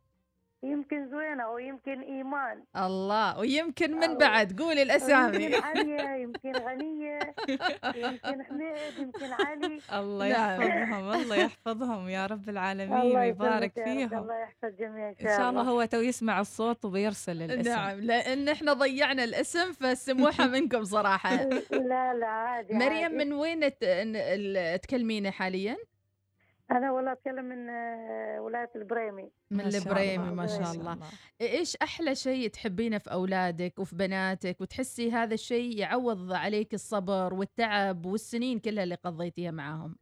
يمكن 0.62 1.08
زوينة 1.10 1.42
أو 1.42 1.58
يمكن 1.58 2.00
إيمان. 2.00 2.64
الله 2.76 3.38
ويمكن 3.38 3.92
من 3.96 4.04
الله. 4.04 4.18
بعد 4.18 4.60
قولي 4.60 4.82
الأسامي. 4.82 5.44
يمكن 5.44 5.62
عليا 5.62 6.16
يمكن 6.16 6.52
غنية 6.52 7.18
يمكن 7.96 8.44
حميد 8.44 8.98
يمكن 8.98 9.32
علي. 9.32 9.80
الله. 9.92 10.26
يحفظهم 10.26 11.12
الله 11.12 11.36
يحفظهم 11.36 12.08
يا 12.08 12.26
رب 12.26 12.48
العالمين 12.48 13.00
الله 13.00 13.20
ويبارك 13.20 13.72
فيهم. 13.84 14.14
الله 14.18 14.38
يحفظ 14.42 14.68
جميع 14.78 15.08
ان 15.08 15.14
إن 15.20 15.26
شاء 15.38 15.50
الله 15.50 15.62
هو 15.62 15.84
تو 15.84 16.00
يسمع 16.00 16.40
الصوت 16.40 16.84
وبيرسل 16.84 17.42
الاسم. 17.42 17.70
نعم 17.70 18.00
لأن 18.00 18.48
إحنا 18.54 18.72
ضيعنا 18.72 19.24
الاسم 19.24 19.72
فالسموحة 19.72 20.46
منكم 20.46 20.84
صراحة. 20.84 21.36
لا 21.90 22.14
لا 22.14 22.26
عادي 22.26 22.74
مريم 22.74 22.92
عادي. 23.04 23.14
من 23.16 23.32
وين 23.32 23.70
تكلميني 24.80 25.30
حاليا؟ 25.30 25.76
أنا 26.74 26.92
والله 26.92 27.12
أتكلم 27.12 27.44
من 27.44 27.70
آه، 27.70 28.40
ولاية 28.40 28.70
البريمي. 28.76 29.30
من 29.50 29.60
البريمي 29.60 30.30
ما 30.30 30.46
شاء 30.46 30.72
الله. 30.72 30.98
إيش 31.40 31.76
أحلى 31.76 32.14
شيء 32.14 32.48
تحبينه 32.48 32.98
في 32.98 33.12
أولادك 33.12 33.78
وفي 33.78 33.96
بناتك؟ 33.96 34.60
وتحسي 34.60 35.10
هذا 35.12 35.34
الشيء 35.34 35.78
يعوض 35.78 36.32
عليك 36.32 36.74
الصبر 36.74 37.34
والتعب 37.34 38.06
والسنين 38.06 38.58
كلها 38.58 38.84
اللي 38.84 38.94
قضيتيها 38.94 39.50
معاهم؟ 39.50 39.96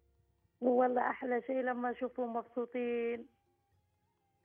والله 0.60 1.10
أحلى 1.10 1.42
شيء 1.46 1.60
لما 1.60 1.90
أشوفهم 1.90 2.36
مبسوطين. 2.36 3.26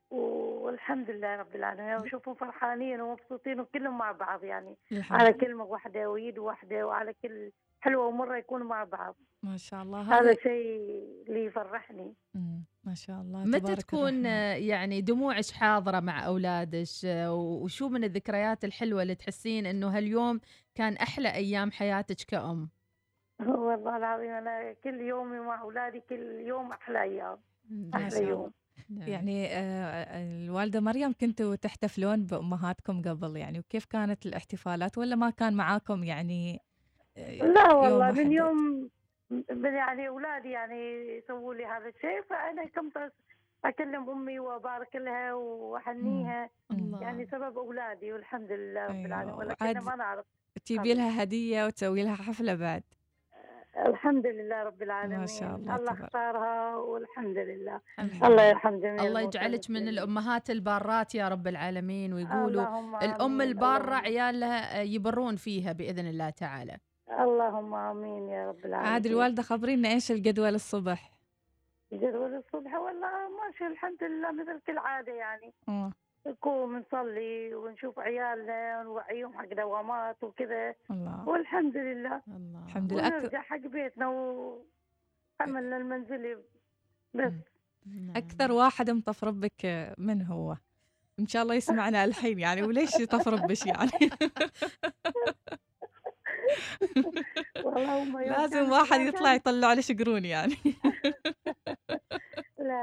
والحمد 0.09 1.09
لله 1.09 1.35
رب 1.35 1.55
العالمين. 1.55 1.95
لما 1.95 2.05
اشوفهم 2.05 2.35
فرحانين 2.35 3.01
ومبسوطين 3.01 3.59
وكلهم 3.59 3.97
مع 3.97 4.11
بعض 4.11 4.43
يعني 4.43 4.77
الحمد 4.91 5.21
على 5.21 5.33
كلمة 5.33 5.63
واحدة 5.63 6.09
ويد 6.09 6.37
واحدة 6.37 6.87
وعلى 6.87 7.13
كل 7.13 7.51
حلوة 7.79 8.07
ومرة 8.07 8.37
يكونوا 8.37 8.67
مع 8.67 8.83
بعض. 8.83 9.15
ما 9.43 9.57
شاء 9.57 9.81
الله. 9.81 10.01
هذا 10.01 10.19
هذا 10.19 10.33
شيء 10.33 10.79
اللي 11.27 11.45
يفرحني. 11.45 12.13
ما 12.83 12.93
شاء 12.93 13.21
الله. 13.21 13.43
متى 13.43 13.59
تبارك 13.59 13.81
تكون 13.81 14.09
الرحمن. 14.09 14.25
آه، 14.25 14.55
يعني 14.55 15.01
دموعك 15.01 15.45
حاضرة 15.45 15.99
مع 15.99 16.25
أولادك؟ 16.25 16.87
وشو 17.29 17.89
من 17.89 18.03
الذكريات 18.03 18.63
الحلوة 18.63 19.01
اللي 19.01 19.15
تحسين 19.15 19.65
إنه 19.65 19.97
هاليوم 19.97 20.39
كان 20.75 20.93
أحلى 20.93 21.33
أيام 21.33 21.71
حياتك 21.71 22.15
كأم؟ 22.27 22.69
والله 23.39 23.97
العظيم 23.97 24.31
أنا 24.31 24.73
كل 24.73 25.01
يومي 25.01 25.39
مع 25.39 25.61
أولادي 25.61 25.99
كل 25.99 26.39
يوم 26.39 26.71
أحلى 26.71 27.19
شاء 28.09 28.21
الله. 28.21 28.29
يوم 28.29 28.51
نعم. 28.89 29.07
يعني 29.07 29.47
آه، 29.47 30.23
الوالدة 30.23 30.79
مريم 30.79 31.13
كنتوا 31.13 31.55
تحتفلون 31.55 32.23
بأمهاتكم 32.23 33.01
قبل 33.01 33.37
يعني 33.37 33.59
وكيف 33.59 33.85
كانت 33.85 34.25
الاحتفالات 34.25 34.97
ولا 34.97 35.15
ما 35.15 35.29
كان 35.29 35.53
معاكم 35.53 36.03
يعني 36.03 36.61
آه، 37.17 37.43
لا 37.43 37.73
والله 37.73 38.11
من؟ 38.11 38.31
يوم 38.31 38.89
من 39.31 39.73
يعني 39.73 40.07
اولادي 40.07 40.49
يعني 40.49 41.07
يسووا 41.17 41.53
لي 41.53 41.65
هذا 41.65 41.87
الشيء 41.87 42.21
فأنا 42.29 42.65
كنت 42.65 43.11
أكلم 43.65 44.09
أمي 44.09 44.39
وأبارك 44.39 44.95
لها 44.95 45.33
وأحنيها 45.33 46.49
الله. 46.71 47.01
يعني 47.01 47.25
سبب 47.25 47.57
أولادي 47.57 48.13
والحمد 48.13 48.51
لله 48.51 48.85
رب 48.85 48.95
أيوة، 48.95 49.05
العالمين 49.05 49.35
ولكن 49.35 49.79
ما 49.79 49.95
نعرف 49.95 50.25
تجيبي 50.65 50.93
لها 50.93 51.23
هدية 51.23 51.65
وتسوي 51.65 52.03
لها 52.03 52.15
حفلة 52.15 52.55
بعد 52.55 52.83
الحمد 53.85 54.27
لله 54.27 54.63
رب 54.63 54.81
العالمين 54.83 55.19
ما 55.19 55.25
شاء 55.25 55.55
الله 55.55 55.75
الله 55.75 55.91
تبارك. 55.93 56.01
اختارها 56.01 56.75
والحمد 56.75 57.37
لله 57.37 57.81
الحمد 57.99 58.23
الله 58.23 58.29
لله. 58.29 58.43
يرحم 58.49 58.79
جميع 58.79 59.03
الله 59.03 59.21
يجعلك 59.21 59.69
من. 59.69 59.87
الأمهات 59.87 60.49
البارات 60.49 61.15
يا 61.15 61.27
رب 61.29 61.47
العالمين 61.47 62.13
ويقولوا 62.13 62.65
الأم. 63.03 63.41
البارة 63.41 63.95
عيالها 63.95 64.81
يبرون 64.81 65.35
فيها 65.35 65.71
بإذن 65.71 66.07
الله 66.07 66.29
تعالى 66.29 66.77
اللهم 67.19 67.73
آمين 67.73 68.29
يا 68.29 68.47
رب 68.49 68.65
العالمين 68.65 68.93
عاد 68.93 69.05
الوالدة 69.05 69.41
خبرينا 69.43 69.89
إيش 69.89 70.11
الجدول 70.11 70.55
الصبح 70.55 71.11
جدول 71.93 72.35
الصبح 72.35 72.73
والله 72.75 73.11
ماشي 73.39 73.67
الحمد 73.67 74.03
لله 74.03 74.31
مثل 74.31 74.59
كل 74.67 74.77
عادة 74.77 75.11
يعني 75.13 75.53
آه. 75.69 75.91
نقوم 76.27 76.77
نصلي 76.77 77.55
ونشوف 77.55 77.99
عيالنا 77.99 78.79
ونوعيهم 78.81 79.33
حق 79.33 79.53
دوامات 79.53 80.23
وكذا. 80.23 80.75
الله. 80.91 81.29
والحمد 81.29 81.77
لله. 81.77 82.21
الله. 82.27 82.63
الحمد 82.65 82.93
لله. 82.93 83.07
ونرجع 83.07 83.41
حق 83.41 83.57
بيتنا 83.57 84.07
وعملنا 84.07 85.77
المنزلي. 85.77 86.37
بس. 87.13 87.33
أكثر 88.15 88.51
واحد 88.51 88.89
مطف 88.89 89.23
ربك 89.23 89.93
من 89.97 90.21
هو؟ 90.21 90.57
إن 91.19 91.27
شاء 91.27 91.43
الله 91.43 91.55
يسمعنا 91.55 92.03
الحين 92.03 92.39
يعني 92.39 92.63
وليش 92.63 92.99
يطف 92.99 93.27
ربش 93.27 93.65
يعني؟ 93.65 93.91
لازم 98.27 98.71
واحد 98.71 99.01
يطلع 99.01 99.33
يطلع 99.33 99.73
له 99.73 99.81
شقرون 99.81 100.25
يعني. 100.25 100.55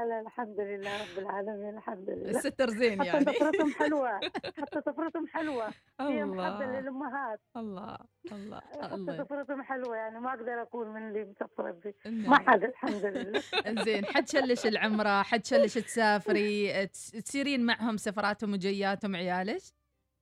لا 0.05 0.09
لا 0.09 0.21
الحمد 0.21 0.59
لله 0.59 1.01
رب 1.01 1.17
العالمين 1.19 1.77
الحمد 1.77 2.09
لله. 2.09 2.29
الستر 2.29 2.69
زين 2.69 2.99
حتى 3.01 3.07
يعني. 3.09 3.25
طفرتهم 3.25 3.71
حلوة 3.79 4.19
حتى 4.57 4.81
طفرتهم 4.81 5.27
حلوة. 5.27 5.69
فيها 5.97 6.25
محبة 6.25 6.65
الله 6.65 6.79
للأمهات. 6.79 7.39
الله 7.57 7.97
الله 8.31 8.61
حتى 8.61 8.93
الله. 8.93 9.23
طفرتهم 9.23 9.63
حلوة 9.63 9.95
يعني 9.95 10.19
ما 10.19 10.29
أقدر 10.29 10.61
أكون 10.61 10.87
من 10.87 11.07
اللي 11.07 11.23
مطفرة 11.25 11.71
بي. 11.71 11.95
ما 12.05 12.11
نعم. 12.37 12.47
حد 12.49 12.63
الحمد 12.63 13.05
لله. 13.05 13.41
زين 13.85 14.05
حد 14.05 14.27
شلش 14.29 14.65
العمرة؟ 14.65 15.21
حد 15.23 15.45
شلش 15.45 15.73
تسافري؟ 15.77 16.85
تس- 16.87 17.11
تسيرين 17.11 17.65
معهم 17.65 17.97
سفراتهم 17.97 18.53
وجياتهم 18.53 19.15
عيالك 19.15 19.61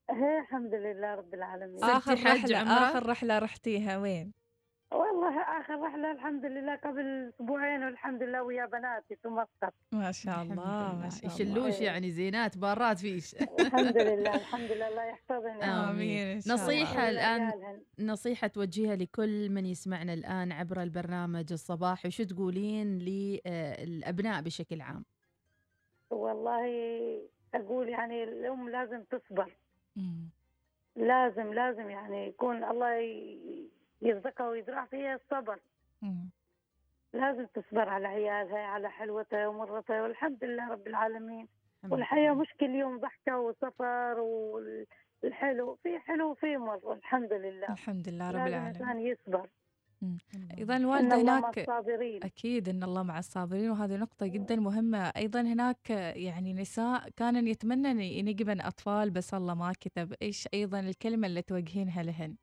هي 0.09 0.39
الحمد 0.39 0.73
لله 0.73 1.15
رب 1.15 1.33
العالمين. 1.33 1.83
آخر 1.83 2.13
رحلة؟ 2.13 2.63
آخر 2.89 3.09
رحلة 3.09 3.39
رحتيها 3.39 3.97
وين؟ 3.97 4.33
والله 4.93 5.41
آخر 5.41 5.81
رحلة 5.81 6.11
الحمد 6.11 6.45
لله 6.45 6.75
قبل 6.75 7.29
أسبوعين 7.35 7.83
والحمد 7.83 8.23
لله 8.23 8.43
ويا 8.43 8.65
بناتي 8.65 9.15
في 9.15 9.27
مسقط 9.27 9.73
ما 9.91 10.11
شاء 10.11 10.41
الله 10.41 10.53
ما. 10.55 11.09
شاء 11.09 11.25
الله. 11.25 11.35
يشلوش 11.35 11.81
يعني؟ 11.81 12.11
زينات 12.11 12.57
بارات 12.57 12.99
فيش. 12.99 13.35
الحمد 13.59 13.97
لله 14.07 14.35
الحمد 14.35 14.71
لله 14.71 14.87
الله 14.87 15.03
يحفظهم 15.03 15.61
يا 15.61 15.83
رب. 15.83 15.89
آمين 15.89 16.27
إن 16.27 16.41
شاء 16.41 17.09
الآن 17.09 17.41
عيالهن. 17.41 17.81
نصيحة 17.99 18.47
توجهها 18.47 18.95
لكل 18.95 19.49
من 19.49 19.65
يسمعنا 19.65 20.13
الآن 20.13 20.51
عبر 20.51 20.81
البرنامج 20.83 21.51
الصباحي 21.51 22.07
وشو 22.07 22.23
تقولين 22.23 22.97
للأبناء 22.97 24.41
بشكل 24.41 24.81
عام؟ 24.81 25.05
والله 26.09 26.65
أقول 27.53 27.89
يعني 27.89 28.23
الأم 28.23 28.69
لازم 28.69 29.03
تصبر. 29.03 29.57
مم. 29.95 30.29
لازم 30.95 31.53
لازم 31.53 31.89
يعني 31.89 32.27
يكون 32.27 32.63
الله 32.63 32.95
ي- 32.95 33.69
يرزقها 34.03 34.49
ويزرع 34.49 34.85
فيها 34.85 35.15
الصبر. 35.15 35.59
مم. 36.01 36.29
لازم 37.13 37.45
تصبر 37.45 37.89
على 37.89 38.07
عيالها 38.07 38.59
على 38.59 38.89
حلوتها 38.89 39.47
ومرتها 39.47 40.03
والحمد 40.03 40.43
لله 40.43 40.69
رب 40.69 40.87
العالمين. 40.87 41.47
الحمد 41.77 41.93
والحياة. 41.93 42.33
مش 42.33 42.47
كل 42.59 42.69
يوم 42.69 42.99
ضحكة 42.99 43.39
وسفر 43.39 44.19
والحلو 44.19 45.75
في 45.83 45.99
حلو 45.99 46.31
وفي 46.31 46.57
مر 46.57 46.79
والحمد 46.83 47.33
لله. 47.33 47.69
الحمد 47.69 48.09
لله 48.09 48.29
رب 48.29 48.35
العالمين. 48.35 48.61
الإنسان 48.61 48.99
يصبر. 48.99 49.49
الله 50.03 51.23
مع 51.23 51.51
هناك 51.51 51.69
أكيد 52.25 52.69
إن 52.69 52.83
الله 52.83 53.03
مع 53.03 53.19
الصابرين 53.19 53.69
وهذه 53.69 53.95
نقطة 53.97 54.27
جدا 54.27 54.55
مهمة. 54.55 54.97
أيضا 55.17 55.41
هناك 55.41 55.89
يعني 55.89 56.53
نساء 56.53 57.09
كانن 57.09 57.47
يتمنن 57.47 57.99
ينجبن 57.99 58.61
أطفال 58.61 59.11
بس 59.11 59.33
الله 59.33 59.53
ما 59.53 59.73
كتب. 59.79 60.13
إيش 60.21 60.47
أيضا 60.53 60.79
الكلمة 60.79 61.27
اللي 61.27 61.41
توجهينها 61.41 62.03
لهن؟ 62.03 62.35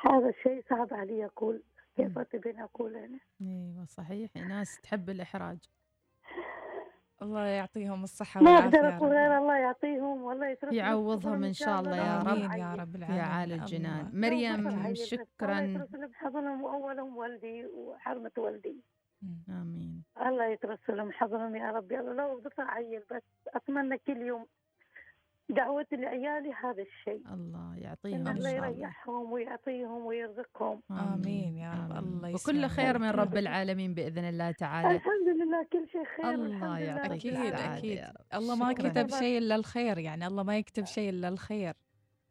هذا 0.00 0.28
الشيء 0.28 0.64
صعب 0.70 0.94
علي 0.94 1.24
أقول 1.24 1.62
كيف 1.96 2.18
أتبين 2.18 2.60
أقول 2.60 2.96
أنا؟ 2.96 3.18
إيوه 3.40 3.84
صحيح 3.84 4.36
ناس 4.36 4.80
تحب 4.80 5.10
الإحراج. 5.10 5.58
الله 7.22 7.40
يعطيهم 7.46 8.04
الصحة 8.04 8.40
ما 8.40 8.50
أقدر 8.50 8.84
يا 8.84 8.96
أقول 8.96 9.10
غير 9.10 9.38
الله 9.38 9.56
يعطيهم 9.58 10.22
والله 10.22 10.46
يترك 10.48 10.72
يعوضهم 10.72 11.44
إن 11.44 11.52
شاء 11.52 11.80
الله 11.80 11.96
يا 11.96 12.18
رب. 12.18 12.28
آمين 12.28 12.50
يا 12.52 12.74
رب 12.74 12.94
يا 12.94 12.98
العالمين. 12.98 13.20
عالي 13.20 13.54
الجنان. 13.54 14.06
الله. 14.06 14.28
مريم 14.28 14.68
الله 14.68 14.94
شكرا. 14.94 15.60
يترسل 15.60 16.08
بحضنهم 16.08 16.62
وأولهم 16.62 17.16
والدي 17.16 17.66
وحرمة 17.66 18.30
والدي. 18.38 18.76
آمين. 19.48 20.02
الله 20.26 20.44
يترسلهم 20.44 21.12
حضنهم 21.12 21.56
يا 21.56 21.70
رب. 21.70 21.92
يلا 21.92 22.10
لو 22.10 22.40
بطلع 22.40 22.64
عيل 22.70 23.02
بس. 23.10 23.22
أتمنى 23.54 23.98
كل 23.98 24.16
يوم 24.16 24.46
دعوتي 25.50 25.96
لعيالي 25.96 26.52
هذا 26.52 26.82
الشيء. 26.82 27.22
الله 27.34 27.76
يعطيهم 27.76 28.14
إن 28.14 28.28
الله 28.28 28.50
يريحهم 28.50 29.32
ويعطيهم 29.32 30.06
ويرزقهم. 30.06 30.82
آمين. 30.90 31.56
يا 31.56 31.88
رب. 31.90 32.04
الله 32.04 32.34
وكل 32.34 32.66
خير 32.66 32.98
من. 32.98 33.10
رب 33.10 33.36
العالمين 33.36 33.94
بإذن 33.94 34.24
الله 34.24 34.50
تعالى. 34.50 34.96
الحمد 34.96 35.28
لله 35.28 35.66
كل 35.72 35.88
شيء 35.92 36.04
خير. 36.04 36.34
الله 36.34 36.78
يعطيك 36.78 37.12
أكيد 37.12 37.54
أكيد. 37.54 38.04
الله 38.34 38.56
ما. 38.56 38.72
كتب 38.72 39.10
شيء 39.10 39.38
إلا 39.38 39.54
الخير 39.54 39.98
يعني 39.98 40.26
الله 40.26 40.42
ما 40.42 40.56
يكتب 40.58 40.84
شيء 40.84 41.10
إلا 41.10 41.28
الخير. 41.28 41.74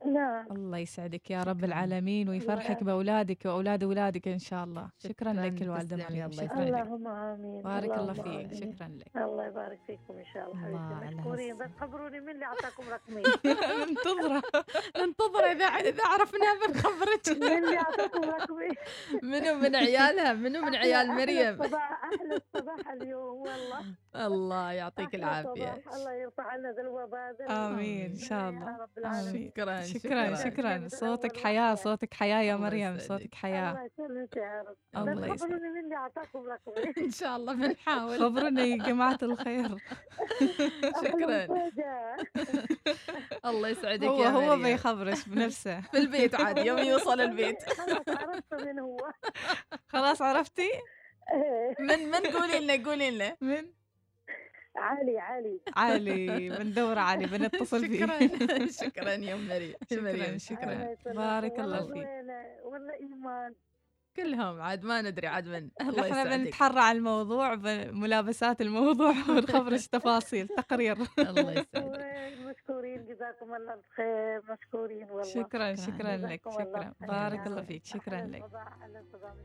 نعم. 0.03 0.47
الله 0.51 0.77
يسعدك 0.77 1.31
يا 1.31 1.43
رب. 1.43 1.63
العالمين 1.63 2.29
ويفرحك 2.29 2.83
بأولادك 2.83 3.45
وأولاد 3.45 3.83
أولادك 3.83 4.27
إن 4.27 4.39
شاء 4.39 4.63
الله. 4.63 4.89
شكرا. 4.99 5.33
لك 5.33 5.55
شكراً، 5.55 5.65
الوالدة 5.65 5.97
تسلمي، 5.97 6.19
مريم 6.19 6.31
الله 6.31 6.43
شكرا 6.43 6.63
يسعدك. 6.63 6.73
لك. 6.73 6.81
اللهم 6.81 7.07
آمين. 7.07 7.61
بارك 7.61 7.91
الله 7.97 8.13
فيك. 8.13 8.25
آمين. 8.27 8.53
شكرا 8.53 8.87
لك. 8.87 9.17
الله 9.17 9.45
يبارك 9.45 9.79
فيكم 9.87 10.13
إن 10.17 10.25
شاء 10.33 10.51
الله 10.51 10.67
الله 10.67 10.79
حبيبتي. 10.95 11.15
مشكورين. 11.15 11.57
بس 11.57 11.69
خبروني 11.79 12.19
من 12.19 12.29
اللي 12.29 12.45
أعطاكم 12.45 12.83
رقمي؟ 12.89 13.23
ننتظره. 13.89 14.43
ننتظر 14.97 15.43
إذا 15.51 15.65
إذا 15.65 16.03
عرفنا 16.05 16.47
بنخبرك 16.67 17.29
من 17.29 17.63
اللي 17.65 17.77
أعطاكم 17.77 18.21
رقمي؟ 18.29 18.69
منو 19.23 19.53
من 19.55 19.75
عيالها؟ 19.75 20.33
منو 20.33 20.61
من 20.61 20.75
عيال 20.75 21.07
مريم؟ 21.07 21.61
أحلى 21.61 22.35
الصباح 22.35 22.89
اليوم 22.91 23.37
والله. 23.37 23.81
الله 24.15 24.71
يعطيك 24.71 25.15
صباح. 25.15 25.39
الله 25.95 26.13
يرفع 26.13 26.43
عنا 26.43 26.71
ذا 26.71 26.81
الوباء 26.81 27.35
ذا 27.39 27.67
آمين. 27.67 28.11
إن 28.11 28.15
شاء 28.17 28.39
يا 28.43 28.49
الله. 28.49 28.77
رب 28.77 28.97
العالمين. 28.97 29.51
شكرا. 29.51 29.84
شكرا 29.85 30.35
شكرا. 30.35 30.87
صوتك 30.87 31.37
حياة 31.37 31.75
صوتك 31.75 32.13
حياة 32.13 32.41
يا 32.41 32.55
مريم. 32.55 32.97
صوتك 32.99 33.35
حياة. 33.35 33.71
الله 33.71 33.85
يسلمك 33.85 34.37
يا 34.37 34.63
رب. 34.67 34.77
الله 35.09 35.25
يسعدك. 35.27 35.41
خبروني 35.41 35.69
من 35.69 35.83
اللي 35.83 35.95
أعطاكم 35.95 36.39
رقمي. 36.47 36.93
إن 37.05 37.11
شاء 37.11 37.35
الله 37.35 37.53
بنحاول. 37.67 38.19
خبرنا 38.19 38.63
يا 38.63 38.77
جماعة 38.77 39.17
الخير. 39.23 39.69
شكراً. 41.03 41.47
الله 43.45 43.69
يسعدك 43.69 44.07
هو 44.07 44.23
يا 44.23 44.29
هو 44.29 44.57
بيخبرش 44.57 45.25
بنفسه. 45.27 45.81
في 45.81 45.97
البيت 45.97 46.35
عاد 46.35 46.57
يوم 46.57 46.77
يوصل 46.79 47.21
البيت. 47.21 47.63
خلاص 47.69 48.09
عرفت 48.09 48.53
من 48.53 48.79
هو. 48.79 48.97
خلاص 49.87 50.21
عرفتي؟ 50.21 50.69
إيه. 51.33 51.75
من 51.79 51.99
من 52.11 52.19
قولي 52.31 52.59
لنا 52.59 52.89
قولي 52.89 53.11
لنا. 53.11 53.37
من؟ 53.41 53.84
علي 54.77 55.19
علي 55.19 55.59
علي 55.77 56.49
بندور 56.49 56.97
علي 56.99 57.25
بنتصل 57.25 57.85
فيه 57.89 58.05
شكرا 58.07 58.67
شكرا 58.67 59.11
يا 59.11 59.35
مريم 59.35 59.73
شكراً، 59.91 60.01
مريم 60.01 60.37
شكراً. 60.37 60.73
الله 60.73 60.91
يسلمك. 60.91 61.15
بارك 61.17 61.59
الله 61.59 61.79
فيك. 61.87 62.07
والله 62.63 62.93
إيمان. 63.01 63.53
كلهم 64.15 64.61
عاد 64.61 64.83
ما 64.85 65.01
ندري 65.01 65.27
عاد 65.27 65.47
من 65.47 65.69
الله 65.81 66.11
إحنا 66.11 66.37
بنتحرى 66.37 66.79
على 66.79 66.97
الموضوع 66.97 67.55
بملابسات 67.55 68.61
الموضوع 68.61 69.09
ونخبرش 69.29 69.87
تفاصيل 69.87 70.47
تقرير. 70.47 70.97
الله 71.19 71.51
يسعدك. 71.51 71.67
مشكورين 72.45 73.05
جزاكم 73.05 73.55
الله 73.55 73.73
الخير 73.73 74.41
مشكورين 74.53 75.09
والله. 75.09 75.23
شكرا 75.23 75.75
شكرا 75.75 76.17
لك 76.17 76.41
شكرا. 76.49 76.93
بارك 76.99 77.47
الله 77.47 77.63
فيك 77.63 77.85
شكرا 77.85 78.21
لك. 78.21 78.45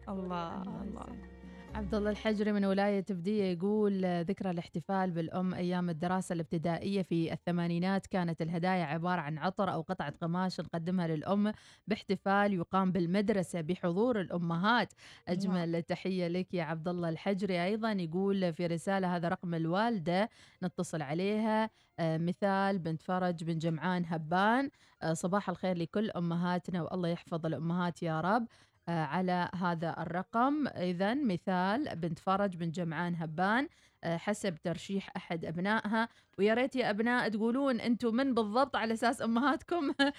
الله 0.08 0.62
الله 0.62 1.39
عبد 1.74 1.94
الله 1.94 2.10
الحجري 2.10 2.52
من 2.52 2.64
ولاية 2.64 3.04
بدية 3.10 3.44
يقول 3.44 4.04
ذكرى 4.04 4.50
الاحتفال 4.50 5.10
بالأم 5.10 5.54
أيام 5.54 5.90
الدراسة 5.90 6.32
الابتدائية 6.32 7.02
في 7.02 7.32
الثمانينات 7.32 8.06
كانت 8.06 8.42
الهدايا 8.42 8.84
عبارة 8.84 9.20
عن 9.20 9.38
عطر 9.38 9.72
أو 9.72 9.80
قطعة 9.80 10.14
قماش 10.22 10.60
نقدمها 10.60 11.06
للأم 11.06 11.52
باحتفال 11.86 12.54
يقام 12.54 12.92
بالمدرسة 12.92 13.60
بحضور 13.60 14.20
الأمهات. 14.20 14.92
أجمل 15.28 15.82
تحية 15.82 16.28
لك 16.28 16.54
يا 16.54 16.64
عبد 16.64 16.88
الله 16.88 17.08
الحجري. 17.08 17.64
أيضا 17.64 17.92
يقول 17.92 18.52
في 18.52 18.66
رسالة 18.66 19.16
هذا 19.16 19.28
رقم 19.28 19.54
الوالدة 19.54 20.30
نتصل 20.62 21.02
عليها 21.02 21.70
آه، 21.98 22.18
مثال 22.18 22.78
بنت 22.78 23.02
فرج 23.02 23.44
بن 23.44 23.58
جمعان 23.58 24.04
هبان 24.06 24.70
آه، 25.02 25.12
صباح 25.12 25.48
الخير 25.48 25.76
لكل 25.76 26.10
أمهاتنا 26.10 26.82
والله 26.82 27.08
يحفظ 27.08 27.46
الأمهات 27.46 28.02
يا 28.02 28.20
رب. 28.20 28.46
على 28.90 29.50
هذا 29.54 29.94
الرقم. 29.98 30.66
إذا 30.68 31.14
مثال 31.14 31.96
بنت 31.96 32.18
فرج 32.18 32.56
بن 32.56 32.70
جمعان 32.70 33.14
هبان 33.14 33.68
آه، 34.04 34.16
حسب 34.16 34.54
ترشيح 34.54 35.10
أحد 35.16 35.44
أبنائها. 35.44 36.08
ويا 36.38 36.54
ريت 36.54 36.76
يا 36.76 36.90
أبناء 36.90 37.28
تقولون 37.28 37.80
أنتم 37.80 38.14
من 38.14 38.34
بالضبط 38.34 38.76
على 38.76 38.94
أساس 38.94 39.22
أمهاتكم. 39.22 39.90
آه، 40.00 40.12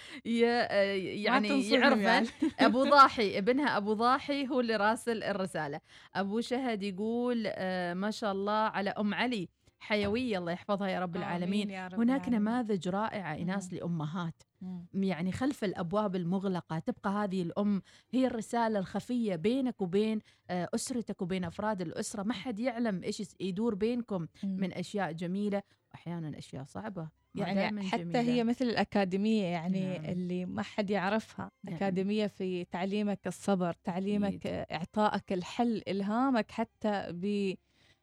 يعني 1.04 1.70
يعرفن 1.70 2.02
يعني. 2.02 2.28
أبو 2.60 2.84
ضاحي 2.84 3.38
ابنها 3.38 3.78
أبو 3.78 3.94
ضاحي 3.94 4.48
هو 4.48 4.60
اللي 4.60 4.76
راسل 4.76 5.24
الرسالة. 5.24 5.80
أبو 6.16 6.42
شهد 6.42 6.84
يقول 6.84 7.44
آه، 7.48 7.94
ما 7.94 8.12
شاء 8.12 8.32
الله 8.32 8.54
على 8.54 8.90
أم 8.90 9.14
علي. 9.14 9.50
حيوية 9.82 10.38
الله 10.38 10.52
يحفظها 10.52 10.88
يا 10.88 11.00
رب 11.00 11.16
العالمين 11.16 11.70
يا 11.70 11.88
رب 11.88 12.00
هناك 12.00 12.28
العالمين. 12.28 12.42
نماذج 12.42 12.88
رائعة 12.90 13.36
إناس 13.36 13.74
لأمهات 13.74 14.44
مم. 14.62 14.86
يعني 14.94 15.32
خلف 15.32 15.64
الأبواب 15.64 16.16
المغلقة 16.16 16.80
تبقى 16.80 17.10
هذه 17.10 17.42
الأم 17.42 17.82
هي 18.12 18.28
الرسالة 18.28 18.80
الخفية 18.80 19.36
بينك 19.36 19.82
وبين 19.82 20.20
آه، 20.50 20.70
أسرتك 20.76 21.22
وبين 21.22 21.44
أفراد 21.44 21.82
الأسرة 21.82 22.24
ما 22.24 22.34
حد 22.34 22.60
يعلم 22.60 23.04
إيش 23.04 23.36
يدور 23.40 23.76
بينكم. 23.76 24.28
من 24.44 24.74
أشياء 24.74 25.12
جميلة 25.12 25.64
واحيانا 25.92 26.38
أشياء 26.38 26.64
صعبة 26.64 27.10
يعني 27.36 27.82
حتى 27.90 28.04
جميلة. 28.04 28.22
هي 28.22 28.44
مثل 28.44 28.66
الأكاديمية 28.66 29.44
يعني 29.44 29.98
نعم. 29.98 30.06
اللي 30.06 30.46
ما 30.46 30.62
حد 30.62 30.90
يعرفها 30.90 31.52
نعم. 31.64 31.76
أكاديمية 31.76 32.28
في 32.28 32.66
تعليمك 32.66 33.28
الصبر 33.28 33.74
تعليمك. 33.84 34.48
آه، 34.48 34.68
إعطائك 34.76 35.34
الحل 35.34 35.82
إلهامك 35.88 36.52
حتى 36.52 37.06
ب 37.10 37.54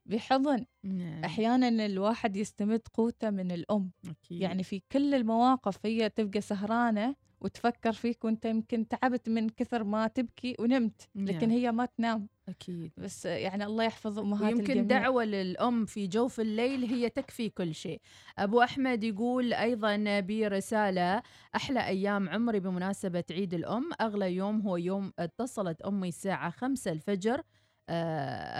بحضن. 0.08 0.64
نعم. 0.84 1.24
أحيانا 1.24 1.86
الواحد 1.86 2.36
يستمد 2.36 2.80
قوته 2.94 3.30
من 3.30 3.52
الأم. 3.52 3.90
أكيد. 4.04 4.40
يعني 4.42 4.62
في 4.62 4.82
كل 4.92 5.14
المواقف 5.14 5.78
هي 5.86 6.08
تبقى 6.08 6.40
سهرانة 6.40 7.14
وتفكر 7.40 7.92
فيك 7.92 8.24
وأنت 8.24 8.44
يمكن 8.44 8.88
تعبت 8.88 9.28
من 9.28 9.48
كثر 9.48 9.84
ما 9.84 10.06
تبكي 10.06 10.56
ونمت 10.58 11.08
لكن 11.14 11.48
نعم. 11.48 11.58
هي 11.58 11.72
ما 11.72 11.86
تنام. 11.86 12.28
أكيد. 12.48 12.92
بس 12.96 13.24
يعني 13.26 13.64
الله 13.64 13.84
يحفظ 13.84 14.18
أمهات 14.18 14.42
ويمكن 14.42 14.72
الجميع. 14.78 15.00
دعوة 15.00 15.24
للأم 15.24 15.84
في 15.86 16.06
جوف 16.06 16.40
الليل 16.40 16.84
هي 16.84 17.08
تكفي 17.08 17.48
كل 17.48 17.74
شيء. 17.74 18.00
أبو 18.38 18.62
أحمد 18.62 19.04
يقول 19.04 19.52
أيضا 19.52 20.20
برسالة 20.20 21.22
أحلى 21.56 21.86
أيام 21.86 22.28
عمري 22.28 22.60
بمناسبة 22.60 23.24
عيد 23.30 23.54
الأم. 23.54 23.90
أغلى 24.00 24.34
يوم 24.34 24.60
هو 24.60 24.76
يوم 24.76 25.12
اتصلت 25.18 25.82
أمي 25.82 26.08
الساعة 26.08 26.50
خمسة 26.50 26.92
الفجر. 26.92 27.42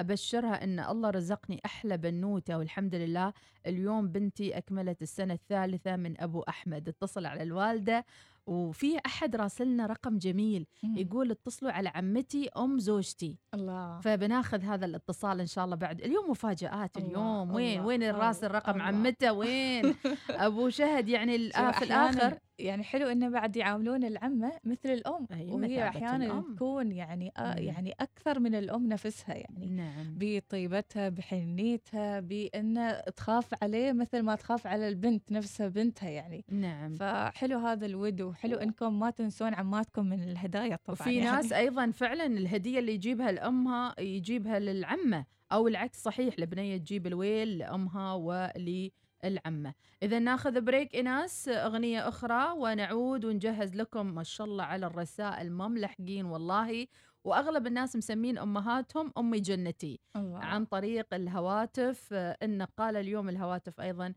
أبشرها 0.00 0.64
أن 0.64 0.80
الله 0.80 1.10
رزقني 1.10 1.60
أحلى 1.64 1.96
بنوتة 1.96 2.58
والحمد 2.58 2.94
لله 2.94 3.32
اليوم 3.66 4.08
بنتي 4.08 4.58
أكملت 4.58 5.02
السنة 5.02 5.34
الثالثة 5.34 5.96
من 5.96 6.20
أبو 6.20 6.40
أحمد. 6.48 6.88
اتصل 6.88 7.26
على 7.26 7.42
الوالدة 7.42 8.04
وفي 8.48 8.98
أحد 9.06 9.36
راسلنا 9.36 9.86
رقم 9.86 10.18
جميل. 10.18 10.66
يقول 10.82 11.30
اتصلوا 11.30 11.72
على 11.72 11.88
عمتي 11.88 12.48
أم 12.56 12.78
زوجتي. 12.78 13.38
الله. 13.54 14.00
فبناخذ 14.00 14.62
هذا 14.62 14.86
الاتصال 14.86 15.40
إن 15.40 15.46
شاء 15.46 15.64
الله 15.64 15.76
بعد. 15.76 16.00
اليوم 16.00 16.30
مفاجآت 16.30 16.96
الله، 16.96 17.08
اليوم. 17.08 17.54
وين؟ 17.54 17.78
الله، 17.78 17.86
وين 17.86 18.02
الراسل 18.02 18.46
الله، 18.46 18.58
رقم 18.58 18.72
الله. 18.72 18.84
عمته؟ 18.84 19.32
وين؟ 19.32 19.94
أبو 20.30 20.68
شهد 20.68 21.08
يعني 21.08 21.38
في 21.38 21.84
الآخر. 21.84 22.38
يعني 22.58 22.84
حلو 22.84 23.08
إنه 23.08 23.28
بعد 23.28 23.56
يعاملون 23.56 24.04
العمة 24.04 24.52
مثل 24.64 24.88
الأم. 24.88 25.26
وهي 25.30 25.88
أحيانا. 25.88 26.44
تكون 26.56 26.92
يعني 26.92 27.32
آه. 27.36 27.54
يعني 27.54 27.94
أكثر 28.00 28.40
من 28.40 28.54
الأم 28.54 28.88
نفسها 28.88 29.34
يعني. 29.34 29.66
نعم. 29.66 30.14
بطيبتها 30.18 31.08
بحنيتها 31.08 32.20
بإن 32.20 32.96
تخاف 33.16 33.62
عليه 33.62 33.92
مثل 33.92 34.22
ما 34.22 34.34
تخاف 34.34 34.66
على 34.66 34.88
البنت 34.88 35.32
نفسها 35.32 35.68
بنتها 35.68 36.08
يعني. 36.08 36.44
نعم. 36.50 36.94
فحلو 36.94 37.58
هذا 37.58 37.86
الود 37.86 38.20
وحلو 38.38 38.56
إنكم 38.56 38.98
ما 38.98 39.10
تنسون 39.10 39.54
عماتكم 39.54 40.06
من 40.06 40.22
الهدايا 40.22 40.76
طبعا 40.76 41.00
وفي 41.00 41.14
يعني. 41.14 41.30
ناس 41.30 41.52
أيضا 41.52 41.90
فعلا 41.90 42.26
الهدية 42.26 42.78
اللي 42.78 42.94
يجيبها 42.94 43.32
لأمها 43.32 44.00
يجيبها 44.00 44.58
للعمة 44.58 45.26
أو 45.52 45.68
العكس 45.68 46.02
صحيح 46.02 46.34
البنيه 46.38 46.76
تجيب 46.76 47.06
الويل 47.06 47.58
لأمها 47.58 48.14
وللعمة 48.14 49.74
إذا 50.02 50.18
ناخذ 50.18 50.60
بريك 50.60 50.94
ايناس 50.94 51.48
أغنية 51.48 52.08
أخرى 52.08 52.52
ونعود 52.58 53.24
ونجهز 53.24 53.74
لكم 53.74 54.06
ما 54.06 54.22
شاء 54.22 54.46
الله 54.46 54.64
على 54.64 54.86
الرسائل 54.86 55.52
ما 55.52 55.68
ملحقين 55.68 56.24
والله 56.24 56.86
وأغلب 57.24 57.66
الناس 57.66 57.96
مسمين 57.96 58.38
أمهاتهم 58.38 59.12
أمي 59.18 59.40
جنتي 59.40 60.00
الله. 60.16 60.38
عن 60.38 60.64
طريق 60.64 61.14
الهواتف 61.14 62.12
إن 62.12 62.62
قال 62.62 62.96
اليوم 62.96 63.28
الهواتف 63.28 63.80
أيضا 63.80 64.14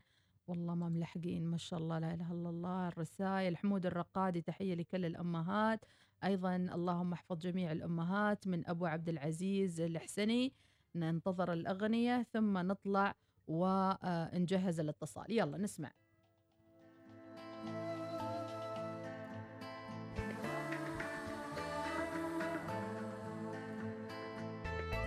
والله 0.52 0.74
ما 0.74 0.88
ملحقين 0.88 1.44
ما 1.46 1.56
شاء 1.56 1.80
الله 1.80 1.98
لا 1.98 2.14
إله 2.14 2.32
إلا 2.32 2.50
الله 2.50 2.88
الرسائل 2.88 3.56
حمود 3.56 3.86
الرقادي 3.86 4.40
تحية 4.40 4.74
لكل 4.74 5.04
الأمهات 5.04 5.84
أيضا 6.24 6.56
اللهم 6.56 7.12
احفظ 7.12 7.38
جميع 7.38 7.72
الأمهات 7.72 8.48
من 8.48 8.68
أبو 8.68 8.86
عبد 8.86 9.08
العزيز 9.08 9.80
الحسني 9.80 10.52
ننتظر 10.94 11.52
الأغنية 11.52 12.26
ثم 12.32 12.58
نطلع 12.58 13.14
ونجهز 13.48 14.80
الاتصال. 14.80 15.24
يلا 15.28 15.58
نسمع. 15.58 15.92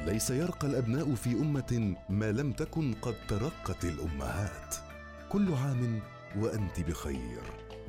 ليس 0.06 0.30
يرقى 0.30 0.68
الأبناء 0.68 1.16
في 1.16 1.32
أمة 1.34 1.96
ما 2.10 2.32
لم 2.32 2.52
تكن 2.52 2.94
قد 2.94 3.16
ترقت 3.28 3.86
الأمهات. 3.86 4.85
كل 5.30 5.54
عام 5.54 6.00
وأنت 6.40 6.80
بخير 6.80 7.42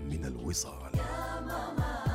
من 0.05 0.25
الوصال. 0.25 0.93
عيني 0.95 2.06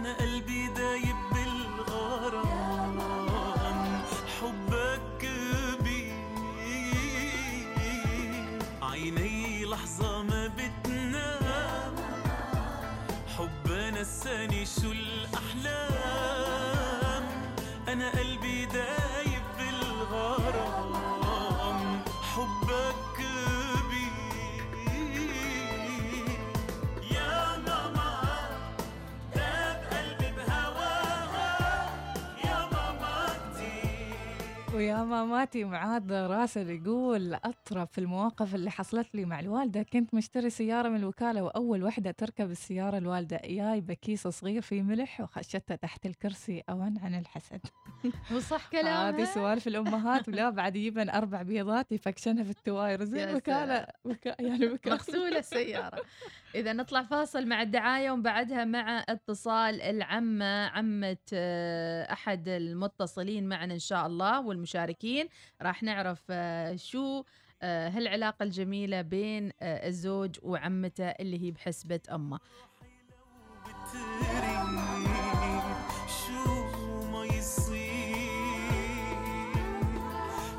أنا 0.00 0.16
قلبي 0.16 0.66
دايب 0.68 1.16
بالغرام 1.32 2.98
حبك 4.40 5.00
كبير 5.20 6.14
عيني 8.82 9.64
لحظة 9.64 10.22
ما 10.22 10.46
بتنام 10.46 11.94
حب 13.38 13.68
نساني 14.00 14.64
ويا 34.80 35.04
ماماتي 35.04 35.64
معاذ 35.64 36.12
راسل 36.12 36.70
يقول 36.70 37.34
أطرف 37.34 37.98
المواقف 37.98 38.54
اللي 38.54 38.70
حصلت 38.70 39.14
لي 39.14 39.24
مع 39.24 39.40
الوالدة. 39.40 39.82
كنت 39.82 40.14
مشتري 40.14 40.50
سيارة 40.50 40.88
من 40.88 40.96
الوكالة 40.96 41.42
وأول 41.42 41.84
وحدة 41.84 42.10
تركب 42.10 42.50
السيارة 42.50 42.98
الوالدة. 42.98 43.40
جايبة 43.44 43.94
كيس 43.94 44.28
صغير 44.28 44.62
فيه 44.62 44.82
ملح 44.82 45.20
وخشتها 45.20 45.76
تحت 45.76 46.06
الكرسي. 46.06 46.62
أون 46.70 46.98
عن 46.98 47.14
الحسد. 47.14 47.60
وصح 48.34 48.66
هذه 48.66 48.70
كلامها. 48.82 49.24
سوالف 49.24 49.66
الأمهات 49.66 50.28
ولا 50.28 50.50
بعد 50.50 50.76
يجيبن 50.76 51.10
أربع 51.10 51.42
بيضات 51.42 51.92
يفكشنها 51.92 52.44
في 52.44 52.50
التواير. 52.50 53.04
زي 53.04 53.24
الوكالة 53.24 53.86
وكا 54.04 54.36
يعني 54.42 54.68
وكالة. 54.68 54.94
مغسولة 54.94 55.38
السيارة. 55.38 56.00
إذا 56.54 56.72
نطلع 56.72 57.02
فاصل 57.02 57.46
مع 57.46 57.62
الدعاية 57.62 58.10
وبعدها 58.10 58.64
مع 58.64 59.04
اتصال 59.08 59.80
العمة 59.82 60.66
عمة 60.66 61.16
آه، 61.32 62.12
أحد 62.12 62.48
المتصلين 62.48 63.48
معنا 63.48 63.74
إن 63.74 63.78
شاء 63.78 64.06
الله 64.06 64.40
والمشاركين. 64.40 65.28
راح 65.62 65.82
نعرف 65.82 66.22
آه، 66.30 66.76
شو 66.76 67.24
آه، 67.62 67.88
هالعلاقة 67.88 68.42
الجميلة 68.42 69.02
بين 69.02 69.52
الزوج 69.62 70.36
وعمته 70.42 71.04
اللي 71.08 71.42
هي 71.42 71.50
بحسبة 71.50 72.00
أمه. 72.12 72.40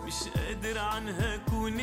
مش 0.06 0.28
قادر 0.30 0.78
عنها 0.80 1.38
كون 1.38 1.80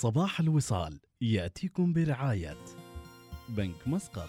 صباح 0.00 0.40
الوصال 0.40 1.00
يأتيكم 1.20 1.92
برعاية 1.92 2.58
بنك 3.48 3.88
مسقط. 3.88 4.28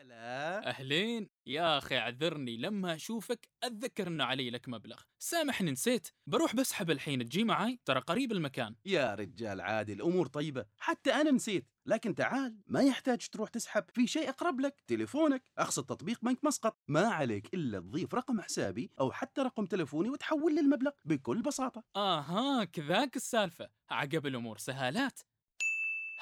هلا. 0.00 0.68
أهلين. 0.68 1.28
يا 1.46 1.78
أخي 1.78 1.98
اعذرني 1.98 2.56
لما 2.56 2.94
أشوفك 2.94 3.48
أتذكر 3.62 4.08
إنه 4.08 4.24
علي 4.24 4.50
لك 4.50 4.68
مبلغ. 4.68 5.00
سامحني 5.18 5.70
نسيت. 5.70 6.08
بروح 6.26 6.56
بسحب 6.56 6.90
الحين 6.90 7.24
تجي 7.24 7.44
معاي؟ 7.44 7.80
ترى 7.84 8.00
قريب 8.00 8.32
المكان. 8.32 8.74
يا 8.86 9.14
رجال 9.14 9.60
عادي 9.60 9.92
الأمور 9.92 10.26
طيبة. 10.26 10.64
حتى 10.78 11.10
أنا 11.10 11.30
نسيت. 11.30 11.71
لكن 11.86 12.14
تعال 12.14 12.56
ما 12.66 12.80
يحتاج 12.80 13.28
تروح 13.28 13.48
تسحب 13.48 13.84
في 13.92 14.06
شيء 14.06 14.28
أقرب 14.28 14.60
لك 14.60 14.82
تليفونك 14.86 15.42
أقصد 15.58 15.84
تطبيق 15.84 16.18
بنك 16.22 16.44
مسقط. 16.44 16.76
ما 16.88 17.00
عليك 17.00 17.54
إلا 17.54 17.78
تضيف 17.80 18.14
رقم 18.14 18.40
حسابي 18.40 18.90
أو 19.00 19.12
حتى 19.12 19.40
رقم 19.40 19.66
تليفوني 19.66 20.10
وتحول 20.10 20.54
لي 20.54 20.60
المبلغ 20.60 20.90
بكل 21.04 21.42
بساطة. 21.42 21.84
آها 21.96 22.64
كذاك 22.64 23.16
السالفة. 23.16 23.68
عقب 23.90 24.26
الأمور 24.26 24.58
سهالات. 24.58 25.20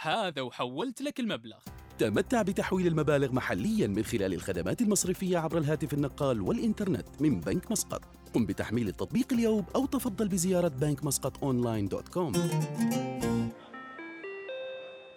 هذا 0.00 0.42
وحولت 0.42 1.02
لك 1.02 1.20
المبلغ. 1.20 1.58
تمتع 1.98 2.42
بتحويل 2.42 2.86
المبالغ 2.86 3.32
محليا 3.32 3.86
من 3.86 4.02
خلال 4.02 4.34
الخدمات 4.34 4.82
المصرفية 4.82 5.38
عبر 5.38 5.58
الهاتف 5.58 5.94
النقال 5.94 6.40
والإنترنت 6.40 7.22
من 7.22 7.40
بنك 7.40 7.72
مسقط. 7.72 8.04
قم 8.34 8.46
بتحميل 8.46 8.88
التطبيق 8.88 9.32
اليوم 9.32 9.66
أو 9.74 9.86
تفضل 9.86 10.28
بزيارة 10.28 10.68
بنك 10.68 11.04
مسقط 11.04 11.44
online 11.44 11.88
dot 11.88 12.08
com. 12.08 12.32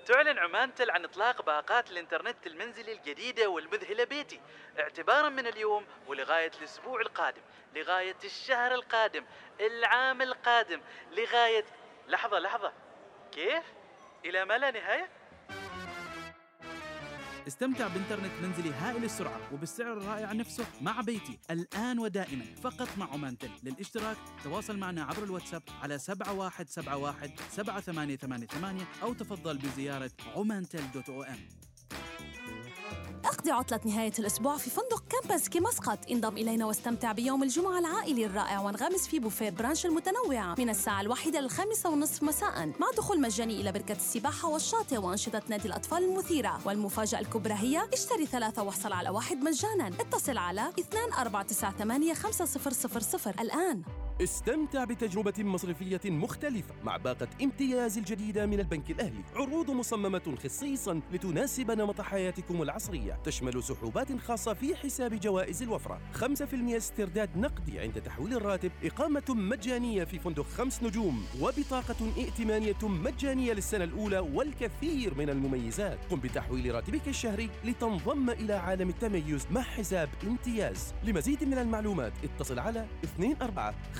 تعلن 0.06 0.40
عمانتل 0.40 0.92
عن 0.92 1.04
إطلاق 1.06 1.42
باقات 1.42 1.92
الإنترنت 1.92 2.48
المنزلي 2.48 2.92
الجديدة 2.92 3.50
والمذهلة 3.50 4.04
بيتي 4.04 4.42
اعتبارا 4.80 5.30
من 5.30 5.48
اليوم 5.48 5.86
ولغاية 6.08 6.52
الأسبوع 6.60 7.02
القادم 7.02 7.42
لغاية 7.76 8.16
الشهر 8.24 8.74
القادم 8.74 9.26
العام 9.60 10.22
القادم 10.22 10.82
لغاية 11.12 11.66
لحظة 12.08 12.40
لحظة 12.40 12.74
كيف؟ 13.32 13.64
إلى 14.26 14.46
ما 14.46 14.58
لا 14.58 14.72
نهاية؟ 14.72 15.10
استمتع 17.48 17.88
بإنترنت 17.88 18.32
منزلي 18.44 18.74
هائل 18.74 19.04
السرعة 19.04 19.54
وبالسعر 19.54 19.94
الرائع 19.94 20.34
نفسه 20.34 20.66
مع 20.82 21.02
بيتي. 21.02 21.40
الآن 21.52 22.00
ودائما 22.00 22.46
فقط 22.64 22.88
مع 22.98 23.14
عمانتل 23.14 23.50
للاشتراك 23.64 24.18
تواصل 24.44 24.78
معنا 24.78 25.04
عبر 25.04 25.24
الواتساب 25.24 25.64
على 25.82 26.00
7171 26.00 27.32
7888 27.52 28.86
أو 29.02 29.14
تفضل 29.14 29.58
بزيارة 29.58 30.12
عمانتل 30.36 30.92
دوت 30.94 31.10
أو 31.10 31.24
إم. 31.24 31.48
أقضي 33.26 33.52
عطلة 33.52 33.80
نهاية 33.86 34.12
الأسبوع 34.20 34.58
في 34.58 34.70
فندق 34.70 35.04
كمبينسكي 35.10 35.60
مسقط 35.60 36.00
انضم 36.12 36.38
إلينا 36.38 36.66
واستمتع 36.66 37.12
بيوم 37.12 37.44
الجمعة 37.44 37.80
العائلي 37.80 38.26
الرائع 38.26 38.60
وانغمس 38.60 39.08
في 39.08 39.20
بوفيه 39.20 39.50
brunch 39.50 39.86
المتنوعة. 39.86 40.56
من 40.58 40.70
الساعة 40.70 41.02
الواحدة 41.02 41.40
للخامسة 41.40 41.90
والنصف 41.90 42.24
مساء. 42.24 42.68
مع 42.80 42.88
دخول 42.98 43.22
مجاني 43.22 43.62
إلى 43.62 43.72
بركة 43.72 43.92
السباحة 43.92 44.48
والشاطئ 44.50 44.98
وأنشطة 44.98 45.42
نادي 45.50 45.68
الأطفال 45.68 46.04
المثيرة. 46.04 46.60
والمفاجأة 46.66 47.20
الكبرى 47.20 47.54
هي 47.54 47.82
اشتري 47.94 48.26
ثلاثة 48.26 48.64
واحصل 48.64 48.94
على 48.94 49.10
واحد 49.10 49.38
مجانا. 49.38 49.88
اتصل 49.88 50.38
على 50.38 50.70
2498 50.80 52.14
5000 52.16 53.28
الآن. 53.42 53.82
استمتع 54.22 54.84
بتجربة 54.84 55.34
مصرفية 55.40 56.02
مختلفة 56.06 56.76
مع 56.84 56.98
باقة 56.98 57.28
امتياز 57.44 57.98
الجديدة 57.98 58.46
من 58.46 58.60
البنك 58.60 58.92
الأهلي. 58.92 59.24
عروض 59.36 59.72
مصممة 59.72 60.36
خصيصا 60.44 61.02
لتناسب 61.12 61.72
نمط 61.72 62.02
حياتكم 62.02 62.62
العصرية. 62.62 63.20
تشمل 63.24 63.64
سحوبات 63.64 64.18
خاصة 64.20 64.54
في 64.54 64.76
حساب 64.76 65.20
جوائز 65.20 65.64
الوفرة. 65.64 66.00
5% 66.14 66.78
استرداد 66.78 67.38
نقدي 67.38 67.80
عند 67.80 68.02
تحويل 68.02 68.34
الراتب. 68.34 68.72
إقامة 68.84 69.24
مجانية 69.30 70.04
في 70.04 70.20
فندق 70.20 70.46
خمس 70.46 70.84
نجوم. 70.84 71.26
وبطاقة 71.42 72.12
ائتمانية 72.18 72.84
مجانية 72.84 73.54
للسنة 73.54 73.84
الأولى 73.84 74.20
والكثير 74.20 75.14
من 75.14 75.30
المميزات. 75.30 76.00
قم 76.12 76.20
بتحويل 76.20 76.76
راتبك 76.76 77.08
الشهري 77.08 77.50
لتنضم 77.64 78.30
إلى 78.30 78.54
عالم 78.54 78.90
التميز 78.90 79.48
مع 79.52 79.62
حساب 79.62 80.10
امتياز. 80.24 80.94
لمزيد 81.04 81.44
من 81.44 81.58
المعلومات 81.58 82.14
اتصل 82.24 82.60
على 82.60 82.86
24 83.04 83.36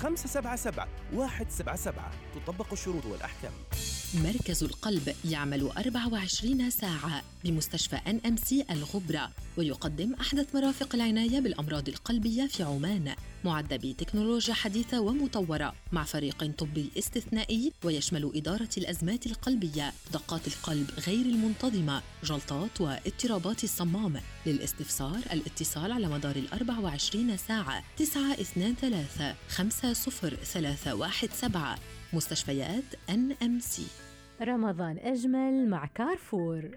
577 0.04 0.88
177 1.12 1.94
تطبق 2.34 2.72
الشروط 2.72 3.06
والأحكام. 3.06 3.52
مركز 4.14 4.64
القلب 4.64 5.14
يعمل 5.24 5.70
24 5.78 6.70
ساعة 6.70 7.22
بمستشفى 7.44 7.96
ان 7.96 8.20
ام 8.26 8.36
سي 8.36 8.64
الغبرة 8.70 9.30
ويقدم 9.56 10.14
أحدث 10.14 10.54
مرافق 10.54 10.94
العناية 10.94 11.40
بالأمراض 11.40 11.88
القلبية 11.88 12.46
في 12.46 12.62
عمان. 12.62 13.14
معد 13.44 13.74
بتكنولوجيا 13.74 14.54
حديثة 14.54 15.00
ومطورة 15.00 15.74
مع 15.92 16.04
فريق 16.04 16.50
طبي 16.58 16.90
استثنائي 16.98 17.72
ويشمل 17.84 18.32
إدارة 18.34 18.68
الأزمات 18.78 19.26
القلبية 19.26 19.92
دقات 20.12 20.46
القلب 20.46 20.90
غير 21.06 21.26
المنتظمة 21.26 22.02
جلطات 22.24 22.80
واضطرابات 22.80 23.64
الصمام. 23.64 24.20
للاستفسار 24.46 25.18
الاتصال 25.32 25.92
على 25.92 26.06
مدار 26.08 26.36
ال 26.36 26.52
24 26.52 27.36
ساعة 27.36 27.84
923 27.96 29.34
50317 29.48 31.78
مستشفيات 32.12 32.84
NMC 33.10 33.86
رمضان 34.40 34.98
أجمل 34.98 35.68
مع 35.68 35.86
كارفور. 35.86 36.70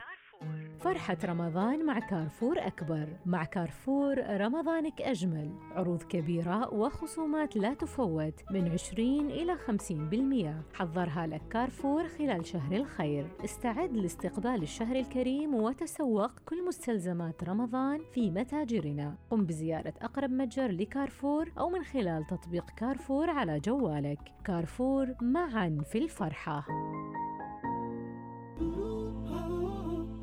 فرحة 0.79 1.17
رمضان 1.25 1.85
مع 1.85 1.99
كارفور 1.99 2.55
أكبر. 2.59 3.07
مع 3.25 3.43
كارفور 3.43 4.17
رمضانك 4.41 5.01
أجمل. 5.01 5.51
عروض 5.71 6.03
كبيرة 6.03 6.73
وخصومات 6.73 7.57
لا 7.57 7.73
تفوت 7.73 8.43
من 8.51 8.71
20 8.71 9.31
إلى 9.31 9.57
50% 9.57 10.63
حضرها 10.73 11.27
لك 11.27 11.41
كارفور 11.49 12.07
خلال 12.07 12.45
شهر 12.45 12.75
الخير. 12.75 13.27
استعد 13.45 13.97
لاستقبال 13.97 14.63
الشهر 14.63 14.95
الكريم 14.95 15.55
وتسوق 15.55 16.31
كل 16.45 16.65
مستلزمات 16.67 17.43
رمضان 17.43 18.01
في 18.13 18.31
متاجرنا. 18.31 19.15
قم 19.29 19.45
بزيارة 19.45 19.93
أقرب 20.01 20.29
متجر 20.29 20.71
لكارفور 20.71 21.51
أو 21.59 21.69
من 21.69 21.83
خلال 21.83 22.27
تطبيق 22.27 22.65
كارفور 22.77 23.29
على 23.29 23.59
جوالك. 23.59 24.19
كارفور 24.45 25.07
معا 25.21 25.81
في 25.91 25.97
الفرحة. 25.97 26.65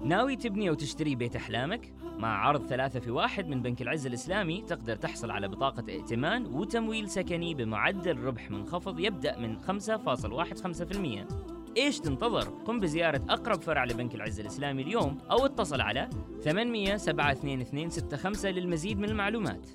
ناوي 0.05 0.37
تبني 0.37 0.69
أو 0.69 0.75
تشتري 0.75 1.15
بيت 1.15 1.37
أحلامك؟ 1.37 1.93
مع 2.19 2.47
عرض 2.47 2.67
ثلاثة 2.67 3.01
في 3.01 3.11
واحد 3.11 3.49
من 3.49 3.63
بنك 3.63 3.83
العز 3.83 4.07
الإسلامي 4.07 4.63
تقدر 4.63 4.97
تحصل 4.97 5.31
على 5.31 5.49
بطاقة 5.49 5.85
ائتمان 5.89 6.47
وتمويل 6.47 7.11
سكني 7.11 7.55
بمعدل 7.55 8.19
ربح 8.19 8.51
منخفض 8.51 9.01
يبدأ 9.01 9.39
من 9.39 9.61
5.15% 9.61 11.77
إيش 11.77 12.01
تنتظر؟ 12.01 12.49
قم 12.49 12.81
بزيارة 12.81 13.21
أقرب 13.29 13.61
فرع 13.61 13.85
لبنك 13.85 14.15
العز 14.15 14.41
الإسلامي 14.41 14.83
اليوم 14.83 15.19
أو 15.31 15.47
اتصل 15.47 15.81
على 15.81 16.11
800 16.43 16.97
722 16.97 17.91
65 17.91 18.51
للمزيد 18.51 18.99
من 18.99 19.09
المعلومات. 19.09 19.71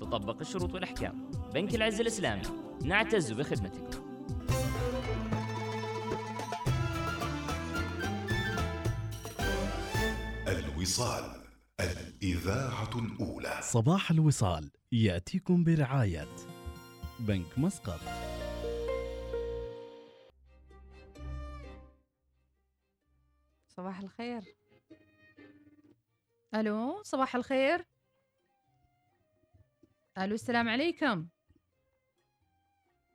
تطبق 0.00 0.40
الشروط 0.40 0.74
والأحكام. 0.74 1.30
بنك 1.54 1.74
العز 1.74 2.00
الإسلامي. 2.00 2.42
نعتز 2.84 3.32
بخدمتك. 3.32 4.09
الوصال 10.80 11.44
الإذاعة 11.80 12.90
الأولى. 12.98 13.60
صباح 13.62 14.10
الوصال 14.10 14.70
يأتيكم 14.92 15.64
برعاية 15.64 16.28
بنك 17.18 17.58
مسقط. 17.58 18.00
صباح 23.68 24.00
الخير. 24.00 24.56
ألو 26.54 27.02
صباح 27.02 27.36
الخير. 27.36 27.86
ألو 30.18 30.34
السلام 30.34 30.68
عليكم. 30.68 31.28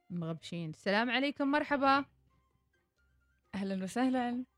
مغبشين. 0.10 0.70
السلام 0.70 1.10
عليكم 1.10 1.52
مرحبا. 1.52 2.06
أهلا 3.56 3.84
وسهلا. 3.84 4.55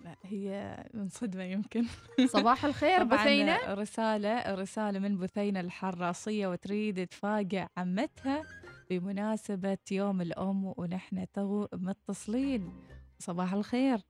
لا 0.00 0.16
هي 0.22 0.76
من 0.94 1.08
صدمة 1.08 1.42
يمكن. 1.42 1.84
صباح 2.32 2.64
الخير 2.64 3.04
بثينة. 3.04 3.74
رسالة 3.74 4.54
رسالة 4.54 4.98
من 4.98 5.18
بثينة 5.18 5.60
الحراصية 5.60 6.46
وتريد 6.46 7.06
تفاجئ 7.06 7.66
عمتها 7.76 8.42
بمناسبة 8.90 9.78
يوم 9.90 10.20
الأم 10.20 10.74
ونحن 10.76 11.26
تو 11.32 11.66
متصلين. 11.72 12.72
صباح 13.18 13.52
الخير. 13.52 14.00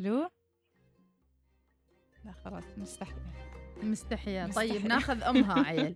ألو؟ 0.00 0.30
لا 2.24 2.32
خلاص 2.32 2.64
مستحيل. 2.76 3.45
مستحية. 3.82 4.46
طيب. 4.46 4.86
ناخذ 4.86 5.22
أمها 5.22 5.54
عيل. 5.68 5.94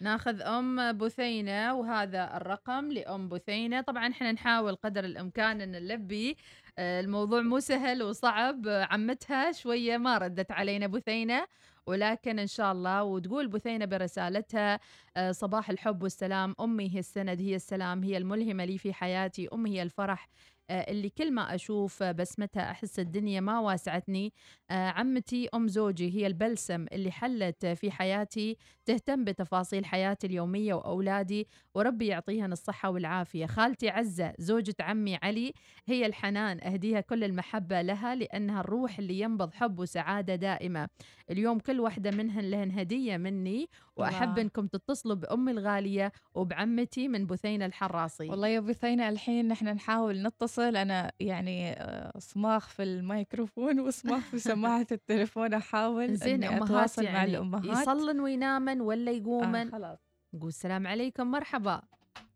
ناخذ 0.00 0.40
أم 0.42 0.92
بثينة 0.98 1.74
وهذا 1.74 2.36
الرقم 2.36 2.92
لأم 2.92 3.28
بثينة. 3.28 3.80
طبعا 3.80 4.08
إحنا 4.10 4.32
نحاول 4.32 4.74
قدر 4.76 5.04
الإمكان 5.04 5.60
أن 5.60 5.70
نلبي 5.72 6.36
آه، 6.78 7.00
الموضوع 7.00 7.40
مو 7.42 7.60
سهل 7.60 8.02
وصعب. 8.02 8.62
عمتها 8.68 9.52
شوية 9.52 9.96
ما 9.96 10.18
ردت 10.18 10.50
علينا 10.52 10.86
بثينة 10.86 11.46
ولكن 11.86 12.38
إن 12.38 12.46
شاء 12.46 12.72
الله 12.72 13.02
وتقول 13.02 13.48
بثينة 13.48 13.84
برسالتها 13.84 14.80
آه، 15.16 15.32
صباح 15.32 15.70
الحب 15.70 16.02
والسلام. 16.02 16.54
أمي 16.60 16.94
هي 16.94 16.98
السند 16.98 17.40
هي 17.40 17.56
السلام 17.56 18.02
هي 18.04 18.16
الملهمة 18.16 18.64
لي 18.64 18.78
في 18.78 18.92
حياتي. 18.92 19.48
أمي 19.52 19.70
هي 19.78 19.82
الفرح 19.82 20.28
اللي 20.70 21.08
كل 21.10 21.32
ما 21.32 21.54
أشوف 21.54 22.02
بسمتها 22.02 22.70
أحس 22.70 22.98
الدنيا 22.98 23.40
ما 23.40 23.58
واسعتني. 23.60 24.32
آه، 24.70 24.88
عمتي 24.88 25.48
أم 25.54 25.68
زوجي 25.68 26.14
هي 26.14 26.26
البلسم 26.26 26.86
اللي 26.92 27.10
حلت 27.10 27.66
في 27.66 27.90
حياتي 27.90 28.56
تهتم 28.84 29.24
بتفاصيل 29.24 29.84
حياتي 29.84 30.26
اليومية 30.26 30.74
وأولادي 30.74 31.48
وربي 31.74 32.06
يعطيهن 32.06 32.52
الصحة 32.52 32.90
والعافية. 32.90 33.46
خالتي 33.46 33.88
عزة 33.88 34.32
زوجة 34.38 34.74
عمي 34.80 35.16
علي 35.16 35.52
هي 35.86 36.06
الحنان 36.06 36.60
أهديها 36.60 37.00
كل 37.00 37.24
المحبة 37.24 37.82
لها 37.82 38.14
لأنها 38.14 38.60
الروح 38.60 38.98
اللي 38.98 39.20
ينبض 39.20 39.54
حب 39.54 39.78
وسعادة 39.78 40.34
دائمة. 40.34 40.88
اليوم 41.30 41.58
كل 41.58 41.80
واحدة 41.80 42.10
منهن 42.10 42.44
لهن 42.44 42.70
هدية 42.70 43.16
مني 43.16 43.68
وأحب 43.96 44.28
الله. 44.30 44.42
أنكم 44.42 44.66
تتصلوا 44.66 45.14
بأمي 45.14 45.52
الغالية 45.52 46.12
وبعمتي 46.34 47.08
من 47.08 47.26
بثينة 47.26 47.66
الحراصي 47.66 48.28
والله 48.28 48.48
يا 48.48 48.60
بثينة 48.60 49.08
الحين 49.08 49.48
نحن 49.48 49.68
نحاول 49.68 50.22
نتصل 50.22 50.59
أنا 50.68 51.12
يعني 51.20 51.72
آه، 51.72 52.12
صماخ 52.18 52.68
في 52.68 52.82
الميكروفون 52.82 53.80
وصماخ 53.80 54.22
في 54.30 54.38
سماعة 54.54 54.86
التليفون 54.92 55.54
أحاول 55.54 56.14
زين 56.14 56.44
أمهات 56.44 56.62
أتواصل 56.62 57.04
مع 57.04 57.10
يعني 57.10 57.30
الأمهات. 57.30 57.64
يصلن 57.64 58.20
وينامن 58.20 58.80
ولا 58.80 59.10
يقومن؟ 59.12 59.66
آه 59.66 59.70
خلاص. 59.70 59.98
نقول 60.34 60.48
السلام 60.48 60.86
عليكم 60.86 61.26
مرحبا. 61.30 61.82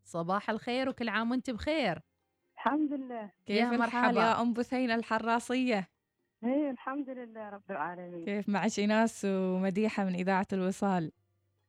صباح 0.04 0.50
الخير 0.50 0.88
وكل 0.88 1.08
عام 1.08 1.30
وأنت 1.30 1.50
بخير. 1.50 2.00
الحمد 2.54 2.92
لله. 2.92 3.30
كيف 3.46 3.56
يا 3.56 3.62
الحال 3.70 3.78
مرحبا. 3.80 4.20
يا 4.20 4.40
أم 4.42 4.52
بثينة 4.52 4.94
الحراصية 4.94 5.88
إيه 6.44 6.70
الحمد 6.70 7.10
لله 7.10 7.48
رب 7.48 7.70
العالمين. 7.70 8.24
كيف 8.24 8.48
معك 8.48 8.78
إيناس 8.78 9.24
ومديحة 9.30 10.04
من 10.04 10.14
إذاعة 10.14 10.46
الوصال؟ 10.52 11.12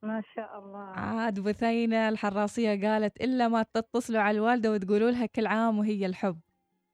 ما 0.06 0.22
شاء 0.34 0.58
الله. 0.58 0.86
عاد 0.90 1.40
بثينة 1.40 2.08
الحراصية 2.08 2.88
قالت 2.88 3.20
إلا 3.20 3.48
ما 3.48 3.62
تتصلوا 3.62 4.20
على 4.20 4.36
الوالدة 4.38 4.72
وتقولوا 4.72 5.10
لها 5.10 5.26
كل 5.26 5.46
عام 5.46 5.78
وهي 5.78 6.06
الحب. 6.06 6.40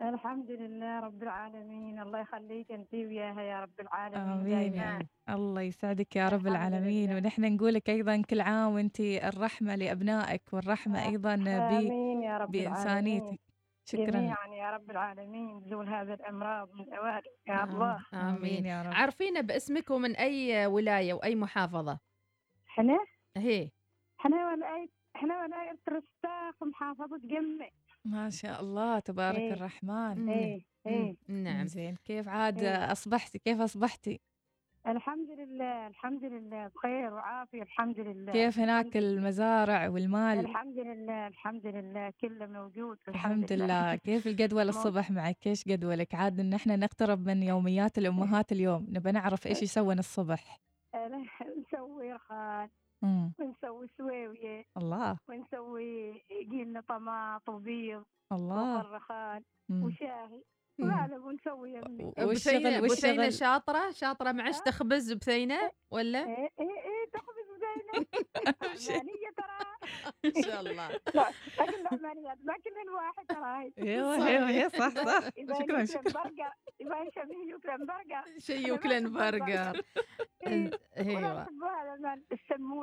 الحمد 0.02 0.50
لله 0.50 1.00
رب 1.00 1.22
العالمين. 1.22 2.00
الله 2.00 2.20
يخليك 2.20 2.72
أنت 2.72 2.94
وياها 2.94 3.42
يا 3.42 3.60
رب 3.60 3.80
العالمين 3.80 4.28
آمين 4.28 4.72
دايماً. 4.72 5.06
الله 5.28 5.62
يسعدك 5.62 6.16
يا 6.16 6.28
رب 6.28 6.46
العالمين 6.46 7.10
لله. 7.10 7.16
ونحن 7.16 7.54
نقول 7.54 7.74
لك 7.74 7.90
أيضا 7.90 8.22
كل 8.22 8.40
عام 8.40 8.74
وأنت 8.74 9.00
الرحمة 9.00 9.74
لأبنائك 9.76 10.42
والرحمة 10.52 11.08
أيضا 11.08 11.36
ب... 11.36 11.48
آمين 11.48 12.22
يا 12.22 12.38
رب 12.38 12.50
بإنسانيتك. 12.50 13.22
العالمين. 13.22 13.38
شكرا. 13.84 14.10
جميعا 14.10 14.46
يا 14.54 14.70
رب 14.70 14.90
العالمين. 14.90 15.64
زول 15.64 15.88
هذا 15.88 16.14
الأمراض 16.14 16.68
من 16.74 16.92
اوائل 16.92 17.22
يا 17.48 17.64
الله. 17.64 17.98
آمين 18.14 18.66
يا 18.66 18.82
رب. 18.82 18.92
عرفينا 18.94 19.40
باسمك 19.40 19.90
ومن 19.90 20.16
أي 20.16 20.66
ولاية 20.66 21.14
وأي 21.14 21.34
محافظة؟ 21.34 21.98
إحنا 22.72 22.98
هي 23.36 23.70
إحنا 24.20 24.48
ولاية 24.52 24.88
إحنا 25.16 25.42
ولاية 25.42 25.78
رستاق 25.88 26.64
محافظة 26.64 27.20
جمة. 27.24 27.68
ما 28.04 28.30
شاء 28.30 28.60
الله 28.60 28.98
تبارك 28.98 29.38
إيه. 29.38 29.52
الرحمن. 29.52 30.28
إيه 30.28 30.60
إيه. 30.86 31.16
نعم 31.28 31.66
زين. 31.66 31.96
كيف 32.04 32.28
عاد 32.28 32.62
إيه. 32.62 32.92
أصبحتي؟ 32.92 33.38
كيف 33.38 33.60
أصبحتي؟ 33.60 34.20
الحمد 34.86 35.30
لله 35.30 35.86
الحمد 35.86 36.24
لله. 36.24 36.68
بخير 36.68 37.14
وعافية 37.14 37.62
الحمد 37.62 38.00
لله. 38.00 38.32
كيف 38.32 38.58
هناك 38.58 38.86
الحمد 38.86 38.96
لله. 38.96 39.18
المزارع 39.18 39.88
والمال؟ 39.88 40.38
الحمد 40.38 40.78
لله 40.78 41.26
الحمد 41.26 41.66
لله. 41.66 42.12
كله 42.20 42.46
موجود 42.46 42.98
الحمد 43.08 43.52
لله. 43.52 43.94
كيف 43.94 44.26
الجدول 44.26 44.68
الصبح 44.68 45.10
معك؟ 45.10 45.46
إيش 45.46 45.64
جدولك؟ 45.68 46.14
عاد 46.14 46.40
إن 46.40 46.54
إحنا 46.54 46.76
نقترب 46.76 47.26
من 47.26 47.42
يوميات 47.42 47.98
الأمهات 47.98 48.52
اليوم. 48.52 48.86
نبى 48.88 49.12
نعرف 49.12 49.46
إيش 49.46 49.62
يسوون 49.62 49.98
الصبح. 49.98 50.58
نسوي 51.82 52.12
رخان. 52.12 52.68
ونسوي 53.02 53.88
سويوية 53.98 54.64
الله. 54.76 55.18
ونسوي 55.28 56.22
قيلنا 56.50 56.80
طماط 56.88 57.48
وبيض 57.48 58.04
الله. 58.32 58.80
وفرخان 58.80 59.42
مم. 59.68 59.84
وشاهي. 59.84 60.42
ونسوي 60.78 61.72
يمي 61.72 62.12
والشغل 62.18 62.34
بثينة 62.34 62.80
بثينة 62.80 62.82
والشغل. 62.82 63.32
شاطرة 63.32 63.90
شاطرة 63.90 64.32
معش 64.32 64.60
تخبز 64.60 65.12
بثينة 65.12 65.70
ولا؟ 65.90 66.18
إيه 66.18 66.48
إيه 66.60 66.78
إيه 66.88 67.10
تخبز 67.12 67.51
زينة 67.62 68.06
عمانية 68.46 69.30
ترى. 69.38 69.62
إن 70.24 70.42
شاء 70.42 70.60
الله. 70.60 70.88
لا 71.14 71.30
لكن 71.60 71.82
ما 72.44 72.54
كل 72.54 72.76
الواحد 72.88 73.26
ترى 73.28 73.44
هاي. 73.44 73.72
أيوه 73.78 74.26
أيوه 74.48 74.68
صح 74.68 74.88
صح. 74.88 75.28
شكرا 75.60 75.84
شكرا. 75.84 76.22
برجر 76.22 76.50
يبان 76.80 77.08
شبيه 77.16 77.46
يوكلن 77.50 77.86
برجر 77.86 78.22
ما 79.10 79.20
أحب 79.20 79.34
البرجر. 79.34 79.72
برجر 79.72 79.82
إيه. 80.46 80.70
أيوه. 80.98 81.46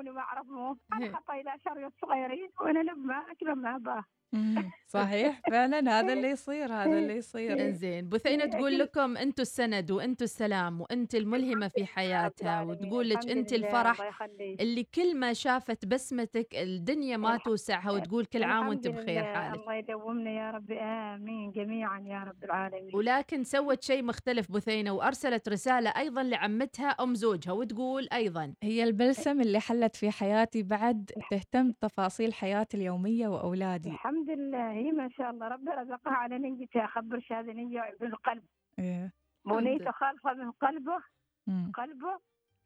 وما 0.10 0.22
اعرفه 0.22 0.72
إيه. 0.72 1.08
أنا 1.08 1.18
حطي 1.18 1.42
له 1.44 1.54
شر 1.66 1.88
الصغيرين 1.88 2.50
وأنا 2.62 2.80
لما 2.80 3.26
اكله 3.32 3.54
ما 3.54 3.76
اباه 3.76 4.04
مم. 4.34 4.72
صحيح 4.88 5.42
فعلا 5.52 6.00
هذا 6.00 6.14
اللي 6.14 6.28
يصير 6.30 6.74
هذا 6.74 7.00
اللي 7.00 7.16
يصير. 7.18 7.62
إنزين. 7.62 8.10
بثينة 8.10 8.44
إيه، 8.44 8.50
تقول. 8.50 8.80
لكم 8.80 9.18
أنتم 9.18 9.42
السند 9.42 9.92
وأنتم 9.92 10.24
السلام 10.24 10.82
وانت 10.82 11.16
الملهمة 11.16 11.68
في 11.68 11.86
حياتها 11.86 12.62
وتقول 12.62 13.10
لك 13.10 13.30
انت 13.30 13.54
الفرح 13.54 13.92
الله 14.02 14.10
يخليك. 14.10 14.62
اللي 14.70 14.84
كل 14.84 15.18
ما 15.18 15.34
شافت 15.34 15.86
بسمتك 15.86 16.48
الدنيا 16.56 17.18
ما 17.18 17.38
توسعها 17.38 17.92
وتقول 17.92 18.26
كل 18.26 18.44
عام 18.44 18.68
وأنت 18.68 18.88
بخير 18.88 19.24
حالك. 19.24 19.60
الله 19.60 19.74
يدومنا 19.74 20.32
يا 20.32 20.52
رب. 20.52 20.72
آمين. 20.72 21.52
جميعا 21.52 22.00
يا 22.00 22.24
رب 22.24 22.44
العالمين. 22.44 22.96
ولكن 22.96 23.44
سوت 23.44 23.84
شيء 23.84 24.04
مختلف 24.04 24.52
بثينة 24.52 24.92
وأرسلت 24.92 25.50
رسالة 25.50 25.90
أيضا 25.90 26.24
لعمتها 26.24 26.90
أم 26.90 27.16
زوجها 27.16 27.52
وتقول 27.52 28.08
أيضا. 28.14 28.54
هي 28.64 28.84
البلسم 28.84 29.42
اللي 29.42 29.60
حلت 29.60 29.96
في 29.96 30.12
حياتي 30.12 30.64
بعد 30.64 31.12
تهتم 31.32 31.72
بتفاصيل 31.72 32.34
حياتي 32.34 32.78
اليومية 32.78 33.28
وأولادي. 33.28 33.90
الحمد 33.90 34.30
لله. 34.30 34.72
هي 34.72 34.92
ما 34.92 35.10
شاء 35.10 35.30
الله 35.32 35.48
ربي 35.48 35.72
رزقها 35.72 36.14
على 36.14 36.38
نيتها. 36.38 36.88
خبر 36.88 37.20
شهادة 37.20 37.54
نية 37.54 37.96
بالقلب 38.00 38.44
إيه. 38.80 39.14
ونيته 39.46 39.92
خالصة 39.92 40.34
من 40.34 40.52
قلبه. 40.52 41.00
مم. 41.48 41.72
قلبه. 41.76 42.20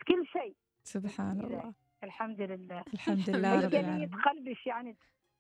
كل 0.08 0.28
شيء. 0.28 0.56
سبحان 0.84 1.40
الله. 1.40 1.74
الحمد 2.04 2.42
لله. 2.42 2.84
الحمد 2.94 3.30
لله 3.30 3.66
رب 3.66 3.74
العالمين. 3.74 4.10
قلبش 4.10 4.68
يعني 4.68 4.96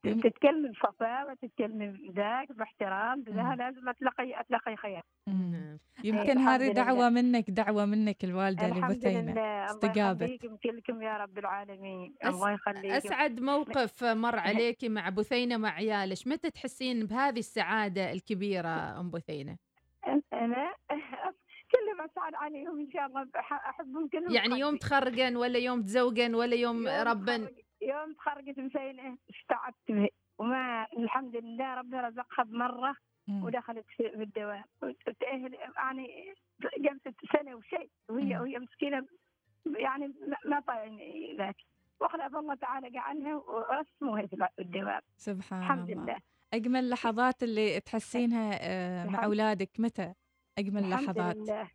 يم- 0.05 0.19
تتكلم 0.19 0.73
صفاء 0.73 1.31
وتتكلم 1.31 2.11
ذاك 2.15 2.51
باحترام 2.51 3.23
مم. 3.27 3.53
لازم 3.53 3.89
اتلقي 3.89 4.39
اتلقي 4.39 4.75
خير 4.75 5.01
مم. 5.27 5.79
يمكن 6.03 6.37
هذه 6.37 6.63
لله. 6.63 6.73
دعوة 6.73 7.09
منك 7.09 7.49
دعوة 7.49 7.85
منك 7.85 8.23
الوالدة 8.23 8.65
الحمد 8.67 8.91
لبثينة 8.91 9.21
لله. 9.31 9.31
الله 9.31 9.65
استجابت. 9.65 10.21
يخليكم 10.21 10.55
كلكم 10.55 11.01
يا 11.01 11.17
رب 11.17 11.37
العالمين. 11.37 12.15
أس- 12.23 12.27
الله 12.27 12.51
يخليكم. 12.51 12.95
أسعد 12.95 13.39
موقف 13.39 14.03
مر 14.03 14.39
عليك 14.39 14.83
مع 14.83 15.09
بثينة 15.09 15.57
مع 15.57 15.69
عيالش 15.69 16.27
متى 16.27 16.51
تحسين 16.51 17.05
بهذه 17.05 17.39
السعادة 17.39 18.11
الكبيرة 18.11 18.99
أم 18.99 19.09
بثينة 19.11 19.57
أنا 20.33 20.73
اسعد 22.05 22.33
عليهم 22.35 22.79
ان 22.79 22.91
شاء 22.91 23.05
الله 23.05 23.27
احبهم 23.69 24.07
كلهم 24.07 24.31
يعني 24.31 24.59
يوم. 24.59 24.77
تخرجن 24.77 25.35
ولا 25.35 25.59
يوم 25.59 25.81
تزوجن 25.81 26.35
ولا 26.35 26.55
يوم 26.55 26.87
يوم 26.87 27.07
ربن؟ 27.07 27.47
يوم 27.81 28.13
تخرجت 28.13 28.59
مسينة 28.59 29.17
استعدت 29.29 29.75
به 29.89 30.09
وما 30.37 30.87
الحمد 30.97 31.35
لله 31.35 31.73
ربي 31.75 31.97
رزقها 31.97 32.43
بمرة 32.43 32.95
مم. 33.27 33.43
ودخلت 33.43 33.85
في 33.97 34.13
الدوام 34.23 34.63
وتأهل 34.81 35.53
يعني 35.77 36.33
جلست 36.77 37.15
سنة 37.37 37.55
وشيء 37.55 37.89
وهي. 38.09 38.37
وهي 38.39 38.59
مسكينة 38.59 39.05
يعني 39.65 40.13
ما- 40.45 40.59
طايعني 40.59 41.35
ذاك. 41.37 41.55
وخلاف 42.01 42.35
الله 42.35 42.55
تعالى 42.55 42.99
قعنها 42.99 43.35
ورسموها 43.35 44.25
في 44.27 44.47
الدوام 44.59 45.01
سبحان 45.17 45.59
الحمد 45.61 45.89
الله. 45.89 46.03
لله. 46.03 46.17
أجمل 46.53 46.89
لحظات 46.89 47.43
اللي 47.43 47.79
تحسينها 47.79 48.51
آه، 48.61 49.03
مع 49.05 49.09
الحمد- 49.09 49.23
أولادك 49.23 49.69
متى؟ 49.79 50.13
أجمل 50.57 50.83
الحمد 50.85 51.03
لحظات 51.17 51.35
لله. 51.35 51.69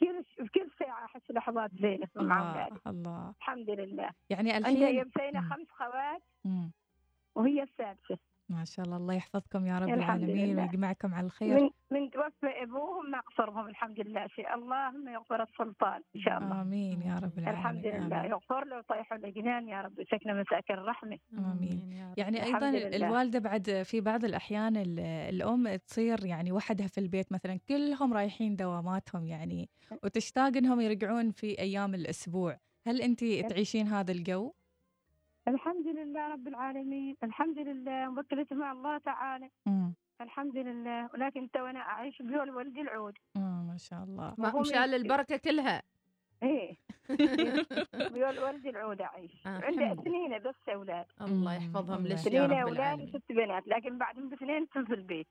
كل 0.00 0.24
في 0.24 0.48
كل 0.48 0.70
ساعة 0.78 1.04
أحس 1.04 1.30
لحظات 1.30 1.70
زينة 1.74 2.08
مع 2.16 2.50
أولادي 2.50 2.80
الله 2.86 3.34
الحمد 3.38 3.70
لله 3.70 4.10
يعني 4.30 4.58
الحين 4.58 4.82
يبسينة 4.82 5.40
مم. 5.40 5.50
خمس 5.50 5.66
خوات. 5.70 6.22
وهي 7.34 7.62
السادسة 7.62 8.18
ما 8.52 8.64
شاء 8.64 8.84
الله 8.86 8.96
الله 8.96 9.14
يحفظكم 9.14 9.66
يا 9.66 9.78
رب 9.78 9.88
العالمين 9.88 10.52
لله. 10.52 10.62
ويجمعكم 10.62 11.14
على 11.14 11.26
الخير 11.26 11.54
من 11.62 11.70
من 11.90 12.10
توفى 12.10 12.62
ابوهم 12.62 13.10
ما 13.10 13.20
قصرهم 13.20 13.66
الحمد 13.68 14.00
لله 14.00 14.26
شيء 14.26 14.54
اللهم 14.54 15.08
يغفر 15.08 15.42
السلطان 15.42 16.00
إن 16.16 16.20
شاء 16.20 16.38
الله 16.38 16.62
آمين 16.62 17.02
يا 17.02 17.14
رب 17.14 17.38
العالمين 17.38 17.60
الحمد 17.60 17.86
لله. 17.86 18.24
يغفر 18.24 18.64
له 18.64 18.76
ويطيحوا 18.76 19.16
الجنان 19.18 19.68
يا 19.68 19.80
رب 19.80 19.92
سكن 20.10 20.40
مساكن 20.40 20.74
الرحمة 20.74 21.18
آمين 21.38 21.92
يعني 22.16 22.40
لله. 22.40 22.96
الوالدة 22.96 23.38
بعد 23.38 23.82
في 23.84 24.00
بعض 24.00 24.24
الأحيان 24.24 24.76
ال- 24.76 25.00
الأم 25.34 25.76
تصير 25.76 26.24
يعني 26.24 26.52
وحدها 26.52 26.86
في 26.86 26.98
البيت 26.98 27.32
مثلا 27.32 27.58
كلهم 27.68 28.12
رايحين 28.14 28.56
دواماتهم 28.56 29.26
يعني 29.26 29.68
وتشتاق 30.04 30.56
إنهم 30.56 30.80
يرجعون 30.80 31.30
في 31.30 31.58
أيام 31.58 31.94
الأسبوع 31.94 32.56
هل 32.86 33.02
أنت 33.02 33.24
تعيشين 33.24 33.86
هذا 33.86 34.12
الجو؟ 34.12 34.52
الحمد 35.48 35.86
لله 35.86 36.28
رب 36.32 36.48
العالمين. 36.48 37.16
الحمد 37.22 37.58
لله. 37.58 38.10
موكلت 38.10 38.52
مع 38.52 38.72
الله 38.72 38.98
تعالى. 38.98 39.48
مم. 39.66 39.94
الحمد 40.20 40.56
لله. 40.56 41.10
ولكن 41.14 41.50
تو 41.50 41.66
أنا 41.66 41.78
أعيش 41.80 42.22
بيول 42.22 42.50
ولدي 42.50 42.80
العود. 42.80 43.14
ما 43.36 43.76
شاء 43.78 44.02
الله. 44.04 44.34
ما 44.38 44.48
يمكن- 44.48 44.76
البركة 44.76 45.36
كلها. 45.36 45.82
إيه. 46.42 46.76
بيقول 48.14 48.38
ولدي 48.38 48.70
العود 48.70 49.00
أعيش. 49.00 49.46
آه، 49.46 49.48
عندي 49.64 49.92
اثنين 49.92 50.38
بس 50.38 50.54
أولاد 50.68 51.06
الله 51.20 51.54
يحفظهم 51.54 52.06
لك 52.06 52.10
يا 52.10 52.14
اثنين 52.14 52.42
رب 52.42 52.52
أولاد 52.68 53.00
وست 53.00 53.22
بنات. 53.32 53.62
لكن 53.66 53.98
بعدهم 53.98 54.28
باثنين 54.28 54.66
في 54.66 54.78
البيت. 54.94 55.26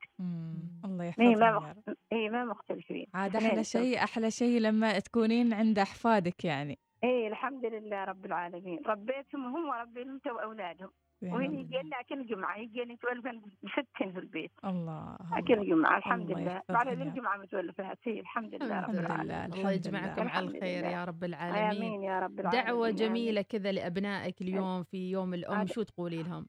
الله 0.84 1.04
إيه 1.04 1.08
يحفظهم. 1.08 1.74
إيه 2.12 2.30
ما 2.30 2.44
مختلفين. 2.44 3.06
عاد 3.14 3.36
أحلى. 3.36 3.64
شيء 3.64 3.98
أحلى 4.04 4.30
شيء 4.30 4.60
لما 4.60 4.98
تكونين 4.98 5.52
عند 5.52 5.78
أحفادك 5.78 6.44
يعني. 6.44 6.78
إيه 7.04 7.28
الحمد 7.28 7.64
لله 7.66 8.04
رب 8.04 8.24
العالمين 8.26 8.80
ربيتهم 8.86 9.56
هم 9.56 9.68
وربيهم 9.68 10.18
تو 10.18 10.36
اولادهم 10.38 10.90
يا 11.22 11.32
وهي 11.34 11.46
رب. 11.46 11.52
يجي 11.54 11.78
لنا 11.82 12.02
كل 12.08 12.26
جمعة 12.26 12.56
يجي 12.56 12.84
لي 12.84 12.96
تولفن 12.96 13.42
بستين 13.62 14.12
في 14.12 14.18
البيت 14.18 14.50
الله 14.64 15.16
كل 15.48 15.66
جمعة 15.66 15.98
الحمد 15.98 16.30
لله 16.30 16.62
بعد 16.68 16.86
يا 16.86 16.92
رب. 16.92 17.02
الجمعة 17.02 17.36
متولفات 17.36 17.98
هي 18.04 18.20
الحمد 18.20 18.54
لله 18.54 18.80
رب 18.80 18.90
الحمد 18.90 18.96
لله 18.96 19.22
العالمين 19.22 19.58
الله 19.60 19.70
يجمعكم 19.72 20.28
على 20.28 20.46
الخير 20.46 20.80
لله. 20.80 20.90
يا 20.90 21.04
رب 21.04 21.24
العالمين 21.24 21.82
آمين 21.88 22.02
يا 22.02 22.20
رب 22.20 22.40
العالمين 22.40 22.64
دعوة 22.64 22.86
آمين. 22.86 22.96
جميلة 22.96 23.42
كذا 23.42 23.72
لأبنائك 23.72 24.40
اليوم 24.42 24.82
في 24.84 25.10
يوم 25.10 25.34
الأم 25.34 25.66
شو 25.66 25.82
تقولي 25.82 26.22
لهم؟ 26.22 26.46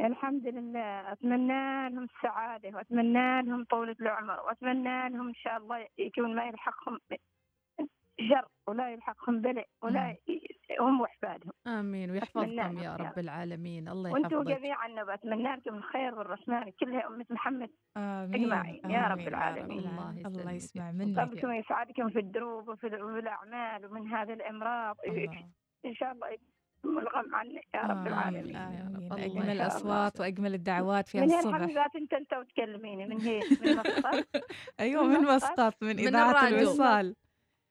الحمد 0.00 0.46
لله 0.46 1.12
أتمنى 1.12 1.90
لهم 1.90 2.04
السعادة 2.04 2.68
وأتمنى 2.76 3.42
لهم 3.42 3.64
طولة 3.64 3.96
العمر 4.00 4.40
وأتمنى 4.46 5.08
لهم 5.08 5.28
إن 5.28 5.34
شاء 5.34 5.56
الله 5.56 5.86
يكون 5.98 6.34
ما 6.36 6.44
يلحقهم 6.46 6.98
شر 8.20 8.48
ولا 8.66 8.92
يلحقهم 8.92 9.40
بلاء 9.40 9.66
ولا 9.82 10.16
ي- 10.28 10.40
هم 10.80 11.00
واحفادهم 11.00 11.52
آمين 11.66 12.16
أتمنى 12.16 12.52
ويحفظكم 12.62 12.78
يا 12.78 12.96
رب. 12.96 13.18
العالمين. 13.18 13.88
الله 13.88 14.12
وأنتم 14.12 14.36
يحفظك. 14.42 14.58
جميعا 14.58 14.88
بتمنى 15.14 15.56
لكم 15.56 15.74
الخير 15.74 16.14
والرحمن 16.14 16.70
كلها 16.80 17.06
أمة 17.06 17.26
محمد. 17.30 17.70
آمين 17.96 18.34
إجمعين 18.44 18.90
يا 18.90 19.06
رب 19.08 19.18
العالمين. 19.28 19.78
الله 19.78 20.10
الله 20.26 20.52
يسمع 20.52 20.90
منك. 20.92 21.18
ربكم 21.18 21.52
يسعدكم 21.52 22.08
في 22.10 22.18
الدروب 22.18 22.68
وفي 22.68 22.86
ال- 22.86 23.02
وفي 23.02 23.18
الأعمال 23.18 23.86
ومن 23.86 24.06
هذه 24.08 24.32
الأمراض. 24.32 24.96
إن 25.86 25.94
شاء 25.94 26.12
الله 26.12 26.26
يكون 26.28 26.98
الغم 26.98 27.34
عنك 27.34 27.64
يا 27.74 27.80
رب 27.80 28.06
العالمين. 28.06 28.56
آمين 28.56 28.96
الله 28.96 29.24
أجمل 29.24 29.36
يا 29.36 29.42
رب. 29.42 29.48
الأصوات 29.50 30.20
وأجمل 30.20 30.54
الدعوات 30.54 31.08
في 31.08 31.20
من 31.20 31.30
هي 31.30 31.38
الصبح 31.38 31.54
الحمزات 31.54 31.96
أنت 31.96 32.12
أنت 32.14 32.32
وتكلميني 32.34 33.06
من 33.06 33.20
هي 33.20 33.38
من 33.62 33.76
مسقط 33.78 34.26
أيوه 34.80 35.04
من 35.04 35.20
مسقط 35.20 35.74
من 35.82 35.88
من 35.88 35.98
إذاعة. 35.98 36.48
الوصال. 36.48 37.06
ال- 37.06 37.16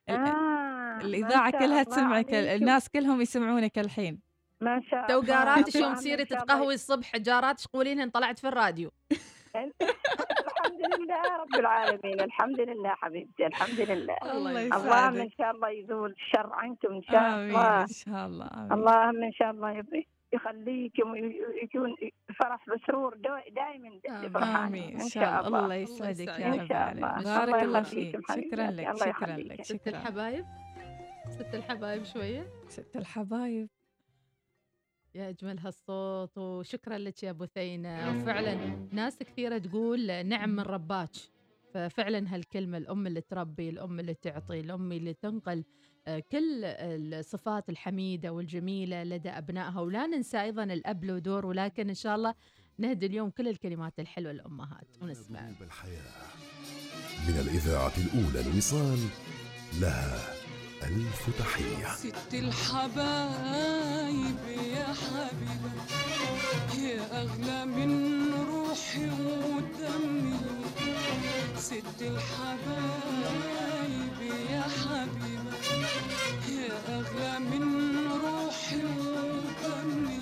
آه 0.10 1.00
شاء 1.30 1.50
كلها 1.52 1.84
تسمعك 1.84 2.34
عليكم. 2.34 2.56
الناس 2.64 2.90
كلهم 2.90 3.22
يسمعونك 3.22 3.80
الحين. 3.80 4.20
ما 4.62 4.82
شاء 4.92 5.08
تو 5.08 5.20
الله. 5.20 5.36
قاراتش 5.36 5.76
يوم 5.76 5.94
تصيري 5.94 6.26
تتقهوي 6.26 6.74
الصبح 6.74 7.18
جاراتش 7.18 7.64
تقولين 7.64 8.10
طلعت 8.10 8.40
في 8.40 8.48
الراديو. 8.48 8.92
الحمد 9.58 11.00
لله 11.00 11.22
رب 11.42 11.56
العالمين. 11.60 12.22
الحمد 12.22 12.60
لله 12.60 12.90
حبيبتي 12.90 13.46
الحمد 13.46 13.80
لله. 13.80 14.18
الله 14.24 14.62
اللهم 14.62 15.16
ان 15.16 15.16
يسعدك. 15.16 15.34
شاء 15.38 15.52
الله 15.52 15.70
يزول 15.70 16.12
الشر 16.12 16.50
عنكم 16.54 16.94
إن 16.94 17.02
شاء 17.04 17.22
آمين 17.36 17.50
الله. 17.50 17.82
إن 17.82 17.88
شاء 17.88 18.26
الله 18.28 18.48
اللهم 18.72 19.24
إن 19.24 19.32
شاء 19.34 19.52
الله 19.52 19.72
يب- 19.72 20.06
يخليكم 20.34 21.12
ويكون 21.12 21.96
فرح 22.40 22.66
بسرور 22.70 23.18
دائما 23.56 24.00
آمين. 24.66 25.02
إن 25.02 25.08
شاء 25.10 25.48
الله. 25.48 25.60
الله 25.64 25.76
يسعدك 25.76 26.28
يا 26.28 26.48
إن 26.48 26.60
رب 26.60 26.68
شاء 26.68 26.92
الله. 26.92 26.92
العالمين. 26.92 27.20
الله. 27.20 27.46
بارك 27.46 27.64
الله 27.64 27.82
فيك. 27.84 28.20
شكرا. 28.32 28.72
لك 28.72 28.96
شكرا 28.98 29.10
يخليك. 29.10 29.52
لك. 29.52 29.62
ست 29.64 29.74
شكرا. 29.74 29.92
الحبايب. 29.92 30.46
ست 31.30 31.56
الحبايب 31.56 32.04
شوية. 32.04 32.48
ست 32.68 32.96
الحبايب. 32.96 33.70
يا 35.16 35.30
أجمل 35.30 35.60
هالصوت 35.60 36.38
وشكرا 36.38 36.98
لك 36.98 37.24
يا 37.24 37.32
بثينة 37.32 38.22
وفعلا 38.22 38.56
ناس 38.92 39.20
كثيرة 39.20 39.58
تقول 39.58 40.26
نعم 40.26 40.50
من 40.50 40.60
رباك. 40.60 41.10
ففعلا 41.74 42.36
هالكلمة 42.36 42.78
الأم 42.78 43.08
اللي 43.08 43.22
تربي 43.22 43.70
الأم 43.70 44.00
اللي 44.00 44.14
تعطي 44.14 44.60
الأم 44.60 44.92
اللي 44.92 45.14
تنقل. 45.14 45.58
آه، 45.58 45.64
كل 46.08 46.66
الصفات 47.14 47.70
الحميدة 47.70 48.34
والجميلة 48.34 49.04
لدى 49.04 49.30
أبنائها 49.30 49.80
ولا 49.80 50.08
ننسى 50.08 50.42
أيضا 50.42 50.64
الأب 50.64 51.04
له 51.04 51.20
دور 51.20 51.46
ولكن 51.46 51.90
إن 51.90 51.96
شاء 51.96 52.16
الله 52.16 52.34
نهدي 52.78 53.06
اليوم 53.06 53.30
كل 53.30 53.48
الكلمات 53.48 54.00
الحلوة 54.00 54.32
للأمهات 54.32 54.88
ونسمع. 55.02 55.42
من 57.28 57.40
الإذاعة 57.40 57.92
الأولى 57.98 58.50
الوصال 58.50 59.00
لها 59.82 60.34
ألف 60.84 61.40
تحية. 61.40 61.96
ست 61.96 62.34
الحبايب 62.34 64.38
يا 64.76 64.86
حبيبة 64.86 65.72
يا 66.88 67.22
أغلى 67.22 67.66
من 67.66 68.34
روحي 68.34 69.10
ودمي. 69.10 70.38
ست 71.58 72.02
الحبايب 72.02 73.77
يا 74.52 74.62
حبيبة 74.62 75.58
يا 76.50 76.74
أغلى 76.96 77.40
من 77.40 77.64
روحي 78.24 78.84
ودمي 78.86 80.20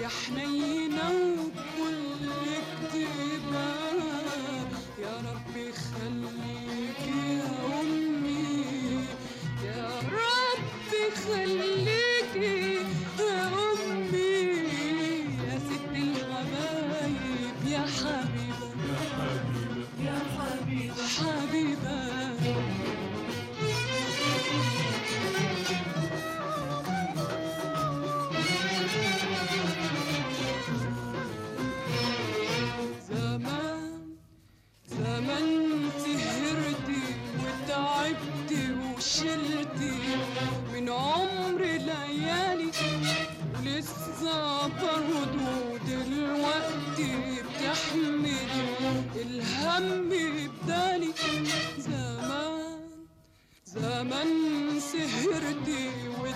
يا 0.00 0.08
حنينة 0.08 1.10
وكل 1.10 2.30
كتيبة 2.88 3.68
يا 4.98 5.14
ربي 5.28 5.72
خليك 5.72 6.63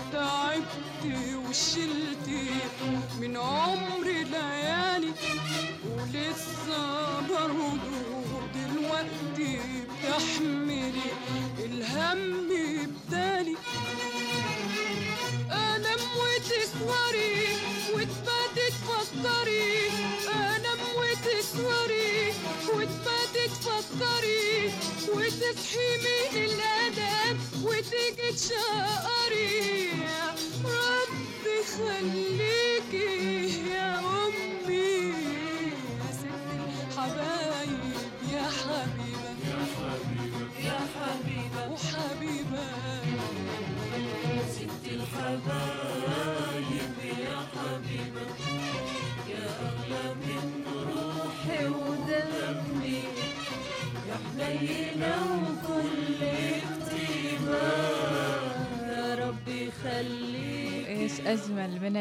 وتعبتي 0.09 1.34
وشلتي 1.36 2.48
من 3.20 3.36
عمري 3.36 3.97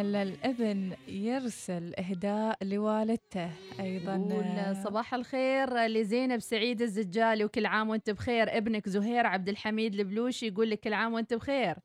الابن 0.06 0.94
يرسل 1.08 1.94
إهداء 2.00 2.58
لوالدته 2.64 3.52
أيضا. 3.80 4.16
يقول 4.16 4.76
صباح 4.76 5.14
الخير 5.14 5.86
لزينب 5.86 6.40
سعيد 6.40 6.82
الزجالي 6.82 7.46
وكل 7.46 7.66
عام 7.66 7.90
وأنت 7.90 8.10
بخير. 8.10 8.58
ابنك 8.58 8.90
زهير 8.90 9.28
عبد 9.28 9.50
الحميد 9.50 9.94
البلوشي 9.94 10.48
يقول 10.48 10.70
لك 10.70 10.80
كل 10.80 10.94
عام 10.94 11.14
وأنت 11.14 11.34
بخير. 11.34 11.76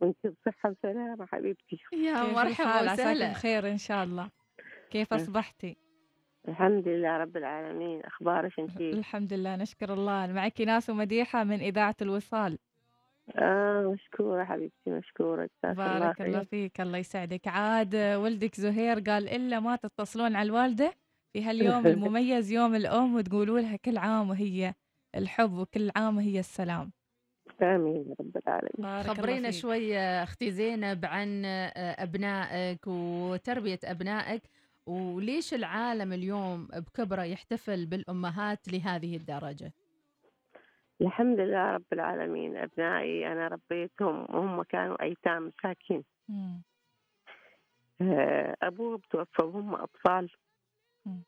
وأنت 0.00 0.16
بصحة 0.26 0.70
وسلامة 0.70 1.26
حبيبتي. 1.26 1.78
يا 1.92 2.32
مرحبا 2.32 2.92
وسهلا. 2.92 3.30
بخير 3.30 3.70
إن 3.70 3.78
شاء 3.78 4.04
الله. 4.04 4.30
كيف 4.90 5.12
أصبحتي؟ 5.12 5.76
الحمد 6.48 6.88
لله 6.88 7.16
رب 7.16 7.36
العالمين. 7.36 8.00
أخبارك 8.04 8.60
أنت؟ 8.60 8.80
الحمد 8.80 9.32
لله 9.32 9.56
نشكر 9.56 9.92
الله. 9.92 10.26
معك 10.26 10.60
ناس 10.60 10.90
ومديحة 10.90 11.44
من 11.44 11.60
إذاعة 11.60 11.96
الوصال. 12.02 12.58
آه 13.30 13.92
مشكورة 13.94 14.44
حبيبتي 14.44 14.90
مشكورة 14.90 15.48
الله 15.64 15.74
بارك 15.74 16.20
الله 16.20 16.44
فيك 16.44 16.80
الله 16.80 16.98
يسعدك. 16.98 17.48
عاد 17.48 17.96
ولدك 17.96 18.54
زهير 18.54 19.00
قال 19.00 19.28
إلا 19.28 19.60
ما 19.60 19.76
تتصلون 19.76 20.36
على 20.36 20.46
الوالدة؟ 20.46 20.94
في 21.32 21.44
هاليوم 21.44 21.86
المميز 21.86 22.50
يوم 22.52 22.74
الأم 22.74 23.14
وتقولوا 23.14 23.60
لها 23.60 23.76
كل 23.76 23.98
عام 23.98 24.30
وهي 24.30 24.74
الحب 25.16 25.52
وكل 25.52 25.90
عام 25.96 26.16
وهي 26.16 26.40
السلام. 26.40 26.92
آمين 27.62 27.96
يا 28.08 28.14
رب 28.20 28.36
العالمين. 28.36 29.02
خبرينا. 29.02 29.50
شوي 29.50 29.98
أختي 29.98 30.50
زينب 30.50 31.04
عن 31.04 31.44
أبنائك 31.76 32.86
وتربية 32.86 33.78
أبنائك 33.84 34.42
وليش 34.86 35.54
العالم 35.54 36.12
اليوم 36.12 36.66
بكبرة 36.66 37.22
يحتفل 37.22 37.86
بالأمهات 37.86 38.68
لهذه 38.68 39.16
الدرجة؟ 39.16 39.74
الحمد 41.00 41.40
لله 41.40 41.72
رب 41.72 41.92
العالمين 41.92 42.56
أبنائي 42.56 43.32
أنا 43.32 43.48
ربيتهم 43.48 44.26
وهم 44.30 44.62
كانوا 44.62 45.02
أيتام 45.02 45.52
مساكين. 45.58 46.04
آه، 48.00 48.56
أبوه 48.62 49.00
توفى 49.10 49.42
وهم 49.42 49.74
أطفال 49.74 50.30
مم. 51.06 51.22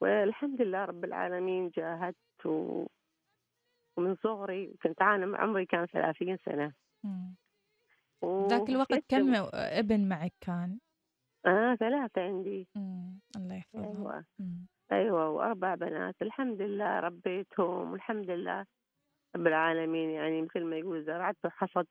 والحمد 0.00 0.62
لله 0.62 0.84
رب 0.84 1.04
العالمين 1.04 1.70
جاهدت 1.70 2.46
و... 2.46 2.86
ومن 3.96 4.16
صغري 4.16 4.74
كنت 4.82 5.02
أنا 5.02 5.38
عمري 5.38 5.66
كان 5.66 5.86
30 5.86 6.36
سنة 6.44 6.72
ذاك 8.48 8.68
الوقت 8.68 9.04
كم 9.08 9.34
ابن 9.54 10.08
معك 10.08 10.32
كان؟ 10.40 10.78
آه 11.46 11.74
ثلاثة 11.74 12.20
عندي 12.22 12.68
مم. 12.76 13.20
الله 13.36 13.54
يحفظهم 13.54 13.84
أيوة 14.06 14.24
مم. 14.38 14.66
أيوة 14.92 15.28
وأربع 15.30 15.74
بنات 15.74 16.14
الحمد 16.22 16.62
لله 16.62 17.00
ربيتهم 17.00 17.92
والحمد 17.92 18.30
لله 18.30 18.66
رب 19.36 19.46
العالمين 19.46 20.10
يعني 20.10 20.42
مثل 20.42 20.64
ما 20.64 20.76
يقول 20.76 21.04
زرعت 21.04 21.36
وحصدت 21.44 21.88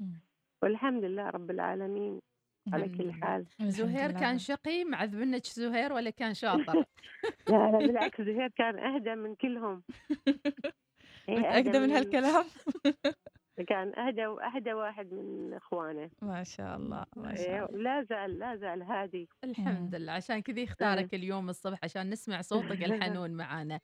مم. 0.00 0.20
والحمد 0.62 1.04
لله 1.04 1.30
رب 1.30 1.50
العالمين 1.50 2.20
على 2.72 2.88
كل. 2.88 3.12
حال 3.12 3.46
زهير 3.60 4.10
لله. 4.10 4.20
كان 4.20 4.38
شقي 4.38 4.84
معذب 4.84 5.14
منك 5.14 5.46
زهير 5.46 5.92
ولا 5.92 6.10
كان 6.10 6.34
شاطر 6.34 6.74
لا 7.48 7.70
لا 7.70 7.78
بالعكس 7.78 8.20
زهير 8.20 8.48
كان 8.48 8.78
أهدى 8.78 9.14
من 9.14 9.34
كلهم 9.34 9.82
متأكدة 11.28 11.78
من- 11.80 11.90
هالكلام؟ 11.90 12.44
كان 13.62 13.98
أهدى 13.98 14.26
وأهدى 14.26 14.72
واحد 14.72 15.12
من 15.12 15.54
إخوانه. 15.54 16.10
ما 16.22 16.42
شاء 16.42 16.76
الله 16.76 17.06
ما 17.16 17.34
شاء 17.34 17.46
إيه، 17.46 17.64
الله. 17.64 17.82
لا 17.82 18.02
زال 18.02 18.38
لا 18.38 18.56
زال 18.56 18.82
هادي. 18.82 19.28
الحمد 19.44 19.94
لله. 19.94 20.12
عشان 20.12 20.42
كذا 20.42 20.56
إيه. 20.58 20.64
اختارك 20.64 21.14
اليوم 21.14 21.48
الصبح 21.48 21.78
عشان 21.82 22.10
نسمع 22.10 22.40
صوتك 22.40 22.84
الحنون 22.84 23.30
معانا. 23.30 23.80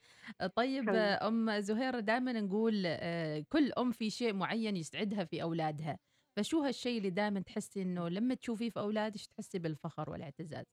طيب 0.55 0.89
أم 0.89 1.61
زهير 1.61 2.01
دائما 2.01 2.33
نقول 2.33 2.83
آه، 2.87 3.45
كل 3.49 3.73
أم 3.79 3.91
في 3.91 4.11
شيء 4.11 4.35
معين 4.35 4.77
يسعدها 4.77 5.25
في 5.25 5.43
أولادها. 5.43 5.99
فشو 6.37 6.63
هالشيء 6.63 6.99
اللي 6.99 7.11
دائما 7.11 7.41
تحسي 7.41 7.83
إنه 7.83 8.09
لما 8.09 8.35
تشوفيه 8.35 8.71
في 8.71 8.81
أولادك 8.81 9.21
تحسي 9.21 9.59
بالفخر 9.59 10.11
والاعتزاز؟ 10.11 10.67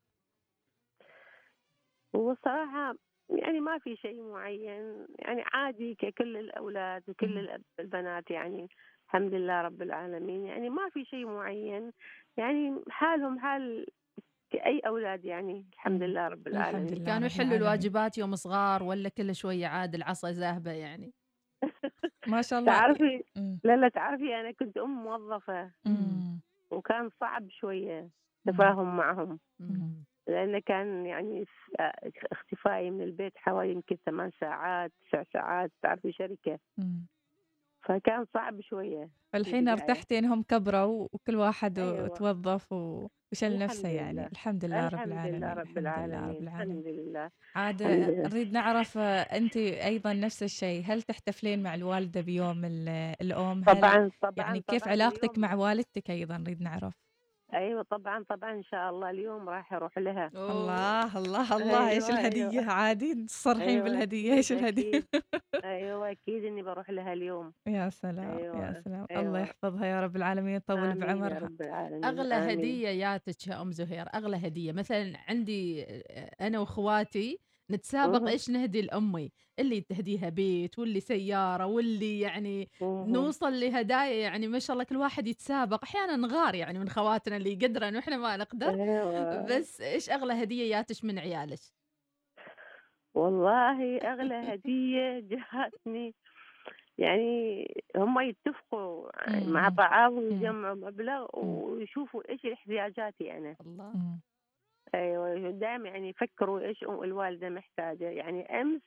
والصراحة 2.14 2.96
يعني 3.30 3.60
ما 3.60 3.78
في 3.80 3.96
شيء 3.96 4.22
معين 4.24 5.08
يعني 5.20 5.44
عادي 5.54 5.96
ككل 5.96 6.38
الأولاد 6.38 7.04
وكل 7.10 7.50
البنات 7.80 8.32
يعني 8.32 8.68
الحمد 9.08 9.34
لله 9.34 9.62
رب 9.62 9.82
العالمين. 9.82 10.46
يعني 10.46 10.70
ما 10.70 10.90
في 10.90 11.06
شيء 11.06 11.26
معين 11.26 11.92
يعني 12.38 12.84
حالهم 12.90 13.40
حال 13.40 13.86
كأي 14.52 14.80
أولاد 14.80 15.26
يعني 15.26 15.68
الحمد 15.74 16.04
لله 16.04 16.28
رب 16.28 16.48
العالمين. 16.48 16.88
لله 16.94 17.06
كانوا 17.06 17.28
يحلوا. 17.28 17.58
الواجبات 17.58 18.18
يوم 18.18 18.36
صغار 18.36 18.84
ولا 18.84 19.10
كل 19.10 19.36
شوية 19.36 19.68
عاد 19.68 19.96
العصا 19.96 20.32
ذاهبة 20.32 20.72
يعني. 20.72 21.14
ما 22.26 22.42
شاء 22.42 22.60
الله. 22.60 22.72
تعرفي. 22.72 23.24
لا 23.64 23.76
لا 23.78 23.90
تعرفي 23.90 24.36
أنا 24.36 24.52
كنت 24.52 24.78
أم 24.78 25.04
موظفة 25.04 25.72
مم. 25.86 26.42
وكان 26.72 27.10
صعب 27.20 27.50
شوية 27.50 28.10
تفاهم 28.48 28.98
معهم. 28.98 29.40
لأن 30.28 30.60
كان 30.60 31.06
يعني 31.06 31.46
اختفائي 32.32 32.92
من 32.92 33.02
البيت 33.02 33.34
حوالي 33.38 33.72
يمكن 33.72 33.98
ثمان 34.06 34.32
ساعات 34.40 34.92
تسع 35.12 35.24
ساعات 35.34 35.72
تعرفي 35.82 36.12
شركة 36.12 36.60
مم. 36.78 37.06
فكان 37.82 38.26
صعب 38.34 38.62
شوية 38.62 39.10
فالحين 39.34 39.70
البداية. 39.70 39.74
ارتحتي 39.90 40.20
إنهم 40.20 40.44
كبروا 40.44 41.08
وكل 41.12 41.36
واحد 41.36 41.80
أيوة. 41.80 42.08
توظف 42.08 42.72
و- 42.74 43.08
وشل 43.32 43.60
نفسه 43.60 43.90
يعني 43.90 44.14
لله. 44.14 44.28
الحمد 44.28 44.66
لله 44.66 44.88
رب 44.88 44.94
العالمين 44.94 45.44
الحمد 45.44 45.48
لله 45.48 45.54
رب 45.54 45.78
العالمين 45.78 46.48
الحمد 46.48 46.86
لله 46.88 47.32
عاد. 47.56 47.82
نريد 48.34 48.54
نعرف 48.54 48.98
أنت 48.98 49.58
أيضا 49.58 50.14
نفس 50.14 50.44
الشيء 50.44 50.84
هل 50.86 51.02
تحتفلين 51.02 51.64
مع 51.64 51.76
الوالدة 51.76 52.22
بيوم 52.22 52.66
ال- 52.66 53.16
الأم 53.22 53.64
طبعا 53.64 54.12
طبعا 54.22 54.34
يعني 54.38 54.62
كيف 54.62 54.82
طبعاً 54.84 54.92
علاقتك 54.94 55.38
مع 55.38 55.54
والدتك 55.56 56.10
أيضا 56.12 56.38
نريد 56.38 56.62
نعرف 56.62 57.07
أيوه 57.54 57.82
طبعا 57.84 58.24
طبعا 58.30 58.54
إن 58.54 58.64
شاء 58.64 58.90
الله 58.90 59.10
اليوم 59.10 59.50
راح 59.50 59.74
أروح 59.74 59.98
لها. 59.98 60.28
الله 60.36 61.18
الله 61.18 61.58
الله. 61.58 61.90
إيش 61.90 62.10
أيوة، 62.10 62.20
الهدية؟ 62.20 62.60
أيوة. 62.60 62.72
عادي 62.72 63.26
تصرحين 63.26 63.70
أيوة، 63.70 63.84
بالهدية. 63.84 64.34
إيش 64.34 64.52
الهدية؟ 64.52 65.04
أيوه 65.64 66.12
أكيد 66.12 66.44
إني 66.46 66.64
بروح 66.64 66.90
لها 66.90 67.14
اليوم. 67.14 67.54
يا 67.68 67.90
سلام 67.90 68.40
يا 68.40 68.44
أيوة، 68.44 68.82
سلام. 68.82 69.08
الله 69.12 69.22
أيوة. 69.22 69.40
يحفظها 69.40 69.86
يا 69.86 70.02
رب 70.02 70.16
العالمين 70.16 70.54
يا 70.54 70.62
بعمرها. 70.70 71.40
رب 71.40 71.62
العالمين 71.62 72.06
أغلى 72.06 72.36
آمين. 72.36 72.50
هدية 72.60 72.90
ياتك 72.90 73.48
يا 73.48 73.62
أم 73.62 73.72
زهير 73.72 74.08
أغلى 74.14 74.38
هدية. 74.48 74.72
مثلا 74.72 75.14
عندي 75.30 75.84
أنا 76.42 76.60
وإخواتي 76.60 77.40
نتسابق 77.72 78.22
مهم. 78.22 78.28
إيش 78.28 78.50
نهدي 78.50 78.82
لأمي 78.82 79.32
اللي 79.60 79.82
تهديها 79.82 80.30
بيت 80.30 80.80
واللي 80.80 81.00
سيارة 81.00 81.66
واللي 81.66 82.20
يعني 82.20 82.70
مهم. 82.82 83.10
نوصل 83.12 83.60
لهدايا 83.60 84.22
يعني 84.22 84.48
ما 84.48 84.60
شاء 84.60 84.74
الله 84.74 84.84
كل 84.84 84.98
واحد 84.98 85.28
يتسابق 85.28 85.84
أحيانا 85.84 86.16
نغار 86.16 86.56
يعني 86.56 86.80
من 86.80 86.90
خواتنا 86.90 87.38
اللي 87.38 87.52
يقدرن 87.54 87.96
وإحنا 87.96 88.18
ما 88.18 88.38
نقدر 88.38 88.80
أيوة. 88.82 89.42
بس 89.46 89.82
إيش 89.82 90.10
أغلى 90.10 90.34
هدية 90.44 90.76
ياتش 90.76 91.04
من 91.04 91.20
عيالك 91.20 91.60
والله 93.14 93.98
أغلى 93.98 94.36
هدية 94.54 95.20
جاتني 95.20 96.16
يعني 96.98 97.68
هم 97.98 98.20
يتفقوا 98.20 99.10
مع 99.46 99.70
مم. 99.70 99.76
بعض. 99.76 100.12
ويجمعوا 100.14 100.76
مبلغ 100.76 101.28
ويشوفوا 101.40 102.30
إيش 102.30 102.46
احتياجاتي 102.46 103.38
أنا 103.38 103.56
الله. 103.62 104.20
أيوه 104.96 105.52
دائما 105.52 105.90
يعني 105.90 106.10
يفكروا 106.10 106.60
إيش 106.60 106.84
الوالدة 106.84 107.50
محتاجة. 107.50 108.10
يعني 108.10 108.62
أمس 108.62 108.82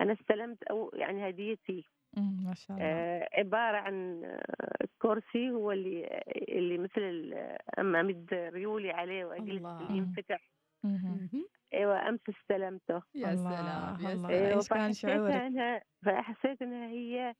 أنا 0.00 0.12
استلمت 0.12 0.62
أو 0.62 0.90
يعني 0.94 1.28
هديتي. 1.28 1.84
ما 2.16 2.54
شاء 2.54 2.76
الله. 2.76 2.86
آه 2.88 3.28
عبارة 3.32 3.76
عن 3.76 4.24
آه، 4.24 4.86
كرسي 4.98 5.50
هو 5.50 5.72
اللي 5.72 6.20
اللي 6.48 6.78
مثل 6.78 7.00
ال- 7.00 7.58
أما 7.78 8.00
أمد 8.00 8.34
ريولي 8.34 8.90
عليه 8.90 9.24
واجلس. 9.24 9.62
ينفتح. 9.90 10.50
أيوه 11.74 12.08
أمس 12.08 12.20
استلمته. 12.28 13.02
يا 13.14 13.36
سلام 13.36 13.96
يا 14.00 14.14
سلام. 14.14 14.26
أيوه 14.26 14.56
إيش 14.58 14.68
كان 14.68 14.92
شعورك؟ 14.92 15.82
فحسيت 16.04 16.62
إنها 16.62 16.88
هي 16.88 17.34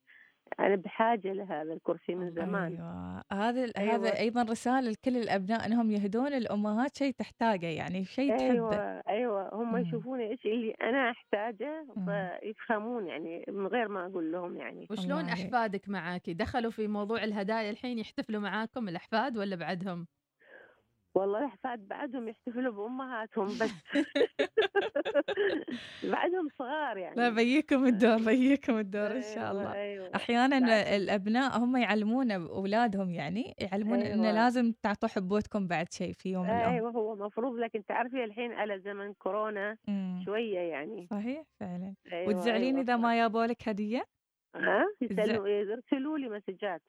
أنا 0.60 0.76
بحاجة 0.76 1.32
لهذا 1.32 1.72
الكرسي 1.72 2.14
من 2.14 2.30
زمان 2.30 2.72
أيوه 2.74 3.22
هذا 3.32 3.72
أيوة. 3.78 3.94
هذا 3.94 4.18
أيضا 4.18 4.42
رسالة 4.42 4.90
لكل 4.90 5.16
الأبناء 5.16 5.66
إنهم 5.66 5.90
يهدون 5.90 6.34
الأمهات 6.34 6.96
شيء 6.96 7.12
تحتاجه 7.12 7.66
يعني 7.66 8.04
شيء 8.04 8.36
تحبه 8.36 8.50
أيوه 8.50 9.02
أيوه 9.08 9.54
هم 9.54 9.72
مم. 9.72 9.76
يشوفون 9.78 10.20
إيش 10.20 10.46
اللي 10.46 10.74
أنا 10.82 11.10
أحتاجه 11.10 11.86
مم. 11.96 12.06
فيفهمون 12.06 13.06
يعني 13.06 13.44
من 13.48 13.66
غير 13.66 13.88
ما 13.88 14.06
أقول 14.06 14.32
لهم 14.32 14.56
يعني 14.56 14.86
وشلون. 14.90 15.24
أحفادك 15.24 15.88
معاكي 15.88 16.34
دخلوا 16.34 16.70
في 16.70 16.88
موضوع 16.88 17.24
الهدايا 17.24 17.70
الحين 17.70 17.98
يحتفلوا 17.98 18.40
معاكم 18.40 18.88
الأحفاد 18.88 19.38
ولا 19.38 19.56
بعدهم 19.56 20.06
والله 21.14 21.38
الاحفاد 21.38 21.88
بعدهم 21.88 22.28
يحتفلوا 22.28 22.72
بأمهاتهم 22.72 23.46
بس. 23.46 23.70
بعدهم 26.12 26.48
صغار 26.58 26.96
يعني. 26.96 27.16
لا 27.16 27.28
بيكم 27.30 27.86
الدور 27.86 28.16
بيكم 28.16 28.78
الدور 28.78 29.16
إن 29.16 29.22
شاء 29.22 29.38
أيوة، 29.38 29.50
الله. 29.50 29.72
أيوه 29.72 30.10
أحيانا 30.14 30.58
بعد- 30.58 30.86
الأبناء 30.86 31.58
هم 31.58 31.76
يعلمون 31.76 32.30
أولادهم 32.32 33.10
يعني 33.10 33.54
يعلمون 33.58 33.98
انه 34.00 34.22
أيوة. 34.24 34.32
لازم 34.34 34.72
تعطوا 34.82 35.08
حبوتكم 35.08 35.66
بعد 35.66 35.92
شيء 35.92 36.12
في 36.12 36.32
يوم 36.32 36.44
الأم. 36.44 36.72
أيوه 36.72 36.90
هو 36.90 37.16
مفروض 37.16 37.58
لكن 37.58 37.84
تعرفي 37.84 38.24
الحين 38.24 38.52
على 38.52 38.78
زمن 38.80 39.12
كورونا 39.12 39.76
مم. 39.88 40.22
شوية 40.24 40.58
يعني. 40.58 41.06
صحيح 41.10 41.42
فعلا. 41.60 41.94
أيوة 42.12 42.28
وتزعلين 42.28 42.68
أيوة 42.74 42.80
إذا 42.80 42.96
ما 42.96 43.16
جابوا 43.16 43.46
لك 43.46 43.68
هدية؟ 43.68 44.04
ها؟ 44.54 44.86
يسألوا 45.00 45.48
يرسلوا 45.48 46.18
لي 46.18 46.28
مسجات. 46.28 46.82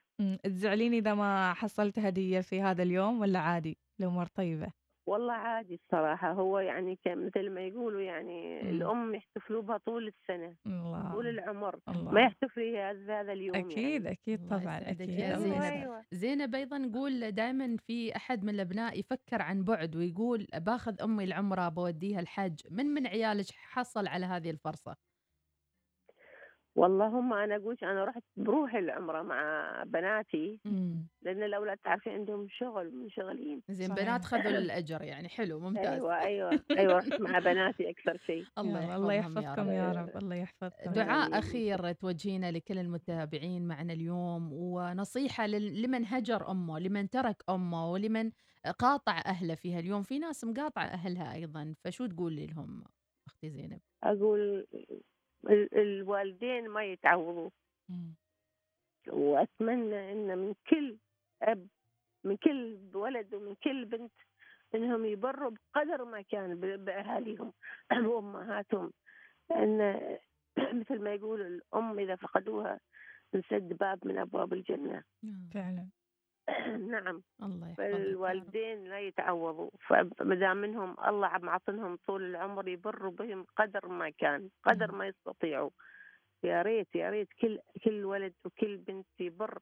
تزعلين 0.43 0.93
إذا 0.93 1.13
ما 1.13 1.53
حصلت 1.53 1.99
هدية 1.99 2.41
في 2.41 2.61
هذا 2.61 2.83
اليوم 2.83 3.19
ولا 3.19 3.39
عادي 3.39 3.77
الأمور 3.99 4.25
طيبة؟ 4.25 4.71
والله 5.07 5.33
عادي 5.33 5.73
الصراحة. 5.73 6.31
هو 6.31 6.59
يعني 6.59 6.99
مثل 7.05 7.49
ما 7.49 7.61
يقولوا 7.61 8.01
يعني 8.01 8.63
مم. 8.63 8.69
الأم 8.69 9.15
يحتفلوا 9.15 9.61
بها 9.61 9.77
طول 9.77 10.07
السنة 10.07 10.55
الله. 10.65 11.11
طول 11.11 11.27
العمر. 11.27 11.79
ما 11.87 11.93
الله 11.93 12.21
يحتفلي 12.21 12.77
هذا 12.77 13.21
هذا 13.21 13.33
اليوم 13.33 13.55
أكيد 13.55 14.03
يعني. 14.03 14.11
أكيد 14.11 14.39
الله 14.41 14.59
طبعا 14.59 14.79
يا 14.79 15.35
الله 15.35 15.37
زينب. 15.37 15.61
أيوة. 15.61 16.05
زينب 16.11 16.55
أيضا 16.55 16.77
نقول 16.77 17.31
دائما 17.31 17.77
في 17.77 18.15
أحد 18.15 18.43
من 18.43 18.49
الأبناء 18.49 18.99
يفكر 18.99 19.41
عن 19.41 19.63
بعد 19.63 19.95
ويقول 19.95 20.47
باخذ 20.55 21.01
أمي 21.01 21.23
العمره 21.23 21.69
بوديها 21.69 22.19
الحج. 22.19 22.59
من 22.71 22.85
من 22.85 23.07
عيالك 23.07 23.45
حصل 23.51 24.07
على 24.07 24.25
هذه 24.25 24.49
الفرصة؟ 24.49 24.95
واللهم 26.75 27.33
أنا 27.33 27.55
أقول 27.55 27.77
أنا 27.83 28.03
رحت 28.05 28.23
بروحي 28.37 28.79
العمرة 28.79 29.21
مع 29.21 29.83
بناتي 29.87 30.59
لأن 31.21 31.43
الأولاد 31.43 31.77
تعرفين 31.77 32.13
عندهم 32.13 32.47
شغل 32.49 32.91
منشغلين 32.95 33.61
زين 33.69 33.93
بنات 33.95 34.25
خذوا 34.25 34.57
الأجر 34.65 35.01
يعني 35.01 35.29
حلو 35.29 35.59
ممتاز. 35.59 35.85
أيوه 35.87 36.19
أيوه 36.21 36.59
أيوه 36.79 36.93
رحت 36.93 37.21
مع 37.21 37.39
بناتي 37.39 37.89
أكثر 37.89 38.17
شيء. 38.25 38.45
الله 38.57 38.95
الله 38.95 39.13
يحفظكم 39.13 39.69
يا 39.69 39.91
رب. 39.91 40.17
الله 40.17 40.35
يحفظكم. 40.35 40.91
دعاء 40.91 41.39
أخير 41.39 41.91
توجهينه 41.91 42.49
لكل 42.49 42.77
المتابعين 42.79 43.67
معنا 43.67 43.93
اليوم 43.93 44.49
ونصيحة 44.53 45.47
لل- 45.47 45.81
لمن 45.81 46.05
هجر 46.05 46.51
أمه 46.51 46.79
لمن 46.79 47.09
ترك 47.09 47.43
أمه 47.49 47.91
ولمن 47.91 48.31
قاطع 48.79 49.21
أهله 49.25 49.55
فيها 49.55 49.79
اليوم. 49.79 50.03
في 50.03 50.19
ناس 50.19 50.43
مقاطعة 50.43 50.83
أهلها 50.85 51.33
أيضا 51.33 51.75
فشو 51.83 52.05
تقولي 52.05 52.47
لهم 52.47 52.83
أختي 53.27 53.49
زينب؟ 53.49 53.79
أقول 54.03 54.65
الوالدين 55.73 56.69
ما 56.69 56.83
يتعوضوا. 56.83 57.49
وأتمنى 59.07 60.11
إن 60.11 60.37
من 60.37 60.53
كل 60.69 60.97
أب 61.41 61.67
من 62.23 62.37
كل 62.37 62.77
ولد 62.93 63.33
ومن 63.33 63.55
كل 63.63 63.85
بنت 63.85 64.11
إنهم 64.75 65.05
يبروا 65.05 65.51
بقدر 65.51 66.05
ما 66.05 66.21
كان 66.21 66.55
ب- 66.59 66.85
بأهاليهم 66.85 67.53
وأمهاتهم. 68.11 68.91
لأن 69.49 69.79
مثل 70.79 70.99
ما 71.01 71.13
يقول 71.13 71.41
الأم 71.41 71.99
إذا 71.99 72.15
فقدوها 72.15 72.79
انسد 73.35 73.73
باب 73.77 74.07
من 74.07 74.17
أبواب 74.17 74.53
الجنة. 74.53 75.03
فعلا. 75.53 75.87
نعم. 76.93 77.23
الله 77.43 77.73
فالوالدين 77.73 78.83
لا 78.89 78.99
يتعوضوا. 78.99 79.69
فما 79.87 80.35
دام 80.35 80.57
منهم 80.57 80.95
الله 81.07 81.27
عم 81.27 81.49
عطنهم 81.49 81.97
طول 82.07 82.23
العمر 82.23 82.67
يبروا 82.67 83.11
بهم 83.11 83.45
قدر 83.57 83.87
ما 83.87 84.09
كان 84.09 84.49
قدر 84.63 84.91
ما 84.91 85.07
يستطيعوا. 85.07 85.69
يا 86.43 86.61
ريت 86.61 86.95
يا 86.95 87.09
ريت 87.09 87.27
كل 87.41 87.59
كل 87.83 88.05
ولد 88.05 88.33
وكل 88.45 88.77
بنت 88.77 89.07
يبر 89.19 89.59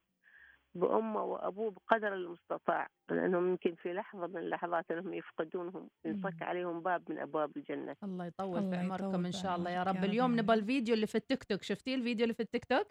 بأمه 0.75 1.23
وأبوه 1.23 1.71
بقدر 1.71 2.13
المستطاع. 2.13 2.87
لأنهم 3.09 3.49
يمكن 3.49 3.75
في 3.75 3.93
لحظة 3.93 4.27
من 4.27 4.37
اللحظات 4.37 4.91
أنهم 4.91 5.13
يفقدونهم 5.13 5.89
ينفك 6.05 6.41
عليهم 6.41 6.81
باب 6.81 7.11
من 7.11 7.19
أبواب 7.19 7.57
الجنة. 7.57 7.95
الله 8.03 8.25
يطول 8.25 8.69
في 8.69 8.75
عمركم 8.75 9.09
يطول 9.09 9.25
إن 9.25 9.31
شاء 9.31 9.55
الله. 9.55 9.71
يا 9.71 9.83
رب 9.83 9.95
يا 9.95 10.01
رب 10.01 10.05
اليوم 10.05 10.31
يا 10.37 10.41
نبغى 10.41 10.55
الفيديو 10.55 10.95
اللي 10.95 11.07
في 11.07 11.15
التيك 11.15 11.43
توك. 11.43 11.63
شفتي 11.63 11.95
الفيديو 11.95 12.23
اللي 12.23 12.33
في 12.33 12.43
التيك 12.43 12.65
توك؟ 12.65 12.87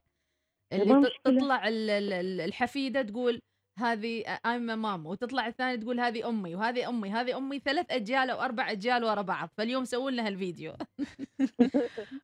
اللي. 0.73 1.11
تطلع 1.25 1.69
ال- 1.69 1.91
ال- 1.91 2.13
ال- 2.13 2.41
الحفيدة 2.41 3.03
تقول 3.03 3.41
هذه 3.79 4.23
I'm 4.25 4.71
a 4.71 4.77
mom. 4.77 5.07
وتطلع 5.07 5.47
الثانية 5.47 5.77
تقول 5.77 6.01
هذه 6.01 6.29
أمي 6.29 6.55
وهذه 6.55 6.89
أمي 6.89 7.11
هذه 7.11 7.37
أمي 7.37 7.59
ثلاث 7.59 7.87
أجيال 7.91 8.31
أو 8.31 8.41
أربع 8.41 8.71
أجيال 8.71 9.05
ورا 9.05 9.23
بعض. 9.23 9.49
فاليوم 9.57 9.85
سووا 9.85 10.11
لنا 10.11 10.27
هالفيديو 10.27 10.73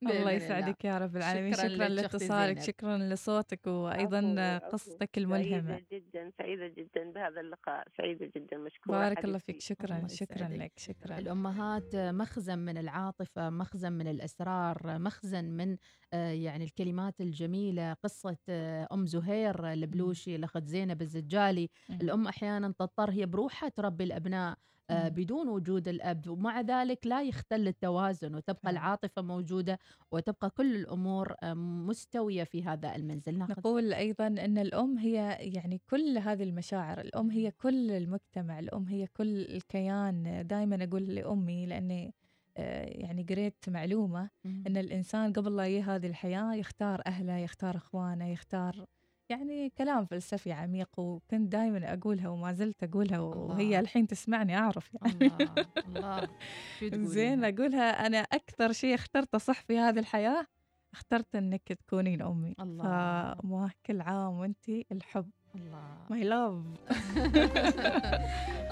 الله 0.02 0.30
يسعدك 0.30 0.84
يا 0.84 0.98
رب 0.98 1.16
العالمين. 1.16 1.52
شكراً 1.52 1.68
شكرا 1.68 1.88
لاتصالك. 1.88 2.60
شكرا 2.60 2.98
لصوتك 2.98 3.68
عفو. 3.68 4.58
قصتك 4.72 5.18
الملهمة. 5.18 5.66
سعيدة 5.66 5.86
جدا 5.92 6.32
سعيدة 6.38 6.68
جدا 6.68 7.12
بهذا 7.12 7.40
اللقاء. 7.40 7.84
سعيدة 7.98 8.30
جدا 8.36 8.56
مشكورة. 8.56 8.98
بارك 8.98 9.24
الله. 9.24 9.38
فيك. 9.38 9.60
شكرا 9.60 10.06
شكرا. 10.06 10.48
لك 10.48 10.72
شكرا. 10.76 11.18
الأمهات 11.18 11.96
مخزن 11.96 12.58
من 12.58 12.78
العاطفة 12.78 13.50
مخزن 13.50 13.92
من 13.92 14.08
الأسرار 14.08 14.98
مخزن 14.98 15.44
من 15.44 15.76
آه، 16.12 16.30
يعني 16.30 16.64
الكلمات 16.64 17.20
الجميلة 17.20 17.92
قصة 17.92 18.36
آه، 18.48 18.88
أم 18.92 19.06
زهير 19.06 19.72
البلوشي 19.72 20.36
الأخت 20.36 20.64
زينب 20.64 21.02
الزجالي 21.38 21.70
الأم 21.90 22.26
أحيانا 22.26 22.68
تضطر 22.78 23.10
هي 23.10 23.26
بروحها 23.26 23.68
تربي 23.68 24.04
الأبناء 24.04 24.58
آه، 24.90 25.08
بدون 25.08 25.48
وجود 25.48 25.88
الأب 25.88 26.28
ومع 26.28 26.60
ذلك 26.60 27.06
لا 27.06 27.22
يختل 27.22 27.68
التوازن 27.68 28.34
وتبقى 28.34 28.70
العاطفة 28.70 29.22
موجودة 29.22 29.78
وتبقى 30.10 30.50
كل 30.50 30.76
الأمور 30.76 31.34
آه، 31.42 31.54
مستوية 31.54 32.44
في 32.44 32.64
هذا 32.64 32.96
المنزل. 32.96 33.38
ناخذ 33.38 33.52
نقول 33.58 33.92
أيضا 33.92 34.26
إن 34.26 34.58
الأم 34.58 34.98
هي 34.98 35.36
يعني 35.40 35.80
كل 35.90 36.18
هذه 36.18 36.42
المشاعر 36.42 37.00
الأم 37.00 37.30
هي 37.30 37.50
كل 37.50 37.90
المجتمع 37.90 38.58
الأم 38.58 38.88
هي 38.88 39.06
كل 39.06 39.40
الكيان. 39.40 40.46
دائما 40.46 40.84
أقول 40.84 41.02
لأمي 41.02 41.66
لأني 41.66 42.14
آه، 42.56 42.84
يعني 42.84 43.22
قريت 43.22 43.68
معلومة 43.68 44.30
إن 44.44 44.76
الإنسان 44.76 45.32
قبل 45.32 45.56
لا 45.56 45.66
يجي 45.66 45.82
هذه 45.82 46.06
الحياة 46.06 46.54
يختار 46.54 47.02
أهله 47.06 47.36
يختار 47.36 47.76
إخوانه 47.76 48.28
يختار 48.28 48.86
يعني 49.30 49.70
كلام 49.70 50.04
فلسفي 50.06 50.52
عميق 50.52 50.98
وكنت 50.98 51.52
دائما 51.52 51.92
أقولها 51.94 52.28
وما 52.28 52.52
زلت 52.52 52.82
أقولها 52.84 53.18
وهي 53.18 53.64
الله. 53.66 53.80
الحين 53.80 54.06
تسمعني 54.06 54.56
أعرف 54.58 54.94
يعني 54.94 55.26
الله 55.26 55.66
الله 55.86 56.20
شو 56.80 56.88
تقولين؟ 56.88 57.06
زين 57.06 57.44
أقولها 57.44 58.06
أنا 58.06 58.18
أكثر 58.18 58.72
شيء 58.72 58.94
اخترته 58.94 59.38
صح 59.38 59.60
في 59.62 59.78
هذه 59.78 59.98
الحياة 59.98 60.46
اخترت 60.92 61.36
إنك 61.36 61.72
تكونين 61.72 62.22
أمي 62.22 62.54
الله. 62.60 62.84
فمواه 63.34 63.70
كل 63.86 64.00
عام 64.00 64.32
وانت 64.38 64.68
الحب 64.68 65.30
الله. 65.58 65.88
my 66.10 66.24
love 66.24 66.52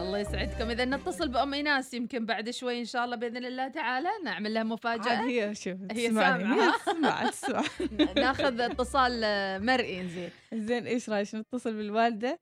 الله 0.00 0.18
يسعدكم. 0.18 0.70
إذا 0.70 0.84
نتصل 0.84 1.28
بأم 1.28 1.54
إيناس 1.54 1.94
يمكن 1.94 2.26
بعد 2.26 2.50
شوي 2.50 2.80
إن 2.80 2.84
شاء 2.84 3.04
الله 3.04 3.16
بإذن 3.16 3.44
الله 3.44 3.68
تعالى 3.68 4.08
نعمل 4.24 4.54
لها 4.54 4.62
مفاجأة. 4.62 5.12
عاد 5.12 5.28
هي 5.28 5.54
شوف 5.54 5.76
هي 5.90 6.08
سامعة. 6.08 6.54
هي 6.66 6.72
تسمع 6.78 7.30
تسمع 7.30 7.62
ناخذ 8.24 8.60
اتصال 8.60 9.20
مرئي 9.66 10.08
زين. 10.08 10.30
زين 10.54 10.86
إيش 10.86 11.10
رأيك؟ 11.10 11.34
نتصل 11.34 11.74
بالوالدة؟ 11.74 12.38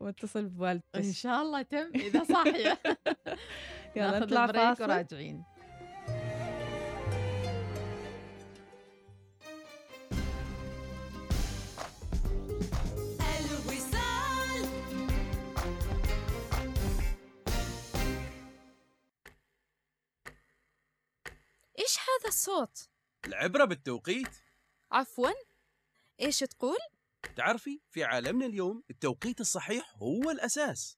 ونتصل 0.00 0.46
بوالدتك. 0.46 0.96
إن 0.96 1.12
شاء 1.12 1.42
الله 1.42 1.62
تم 1.62 1.90
إذا 1.94 2.24
صاحيه 2.24 2.78
يلا 3.96 4.18
نطلع 4.18 4.46
فاصل. 4.46 4.84
وراجعين. 4.84 5.44
إيش 21.84 21.98
هذا 21.98 22.28
الصوت؟ 22.28 22.88
العبرة 23.26 23.64
بالتوقيت. 23.64 24.28
عفوا. 24.92 25.30
إيش 26.20 26.38
تقول؟ 26.38 26.78
تعرفي 27.36 27.80
في 27.90 28.04
عالمنا 28.04 28.46
اليوم 28.46 28.82
التوقيت 28.90 29.40
الصحيح 29.40 29.94
هو 30.02 30.30
الأساس. 30.30 30.96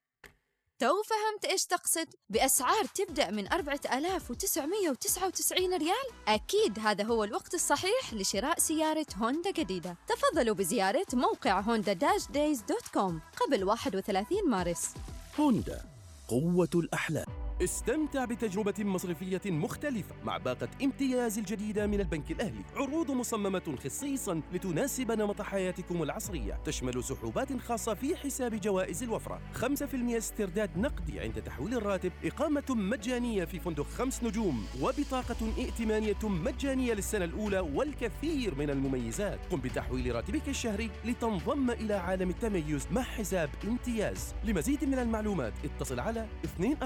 تو 0.79 1.03
فهمت 1.03 1.45
إيش 1.45 1.67
تقصد؟ 1.67 2.15
بأسعار 2.29 2.85
تبدأ 2.85 3.31
من 3.31 3.53
4999 3.53 5.77
ريال؟ 5.77 6.07
أكيد 6.29 6.79
هذا 6.79 7.05
هو 7.05 7.25
الوقت 7.25 7.55
الصحيح 7.55 8.15
لشراء 8.15 8.59
سيارة 8.59 9.07
هوندا 9.17 9.51
جديدة. 9.51 9.97
تفضلوا 10.09 10.55
بزيارة 10.55 11.07
موقع 11.13 11.61
هوندا 11.61 11.93
dash 11.93 12.31
days 12.31 12.61
dot 12.61 12.89
com 12.89 13.21
قبل 13.37 13.65
31 13.65 14.51
مارس. 14.51 14.95
هوندا 15.39 15.85
قوة 16.29 16.71
الأحلام. 16.75 17.46
استمتع 17.63 18.25
بتجربة 18.25 18.75
مصرفية 18.79 19.41
مختلفة 19.47 20.15
مع 20.25 20.39
باقة 20.39 20.69
امتياز 20.83 21.39
الجديدة 21.39 21.87
من 21.87 22.01
البنك 22.01 22.31
الأهلي. 22.31 22.65
عروض 22.77 23.11
مصممة 23.11 23.77
خصيصا 23.85 24.41
لتناسب 24.53 25.13
نمط 25.13 25.43
حياتكم 25.43 26.03
العصرية. 26.03 26.59
تشمل 26.65 27.05
سحوبات 27.05 27.57
خاصة 27.59 27.95
في 27.95 28.17
حساب 28.17 28.55
جوائز 28.55 29.03
الوفرة. 29.03 29.41
5% 29.55 30.17
استرداد 30.17 30.79
نقدي 30.79 31.21
عند 31.21 31.43
تحويل 31.43 31.75
الراتب. 31.75 32.13
إقامة 32.25 32.65
مجانية 32.71 33.45
في 33.45 33.61
فندق 33.61 33.87
خمس 33.87 34.25
نجوم. 34.25 34.67
وبطاقة 34.83 35.53
ائتمانية 35.59 36.17
مجانية 36.25 36.95
للسنة 36.95 37.25
الأولى 37.25 37.61
والكثير 37.61 38.55
من 38.55 38.71
المميزات. 38.71 39.39
قم 39.51 39.61
بتحويل 39.61 40.15
راتبك 40.15 40.49
الشهري 40.49 40.91
لتنضم 41.05 41.71
إلى 41.71 41.95
عالم 41.95 42.31
التميز 42.31 42.87
مع 42.93 43.03
حساب 43.03 43.51
امتياز. 43.65 44.35
لمزيد 44.45 44.85
من 44.85 44.99
المعلومات 44.99 45.53
اتصل 45.65 46.01
على 46.01 46.27
24 46.45 46.77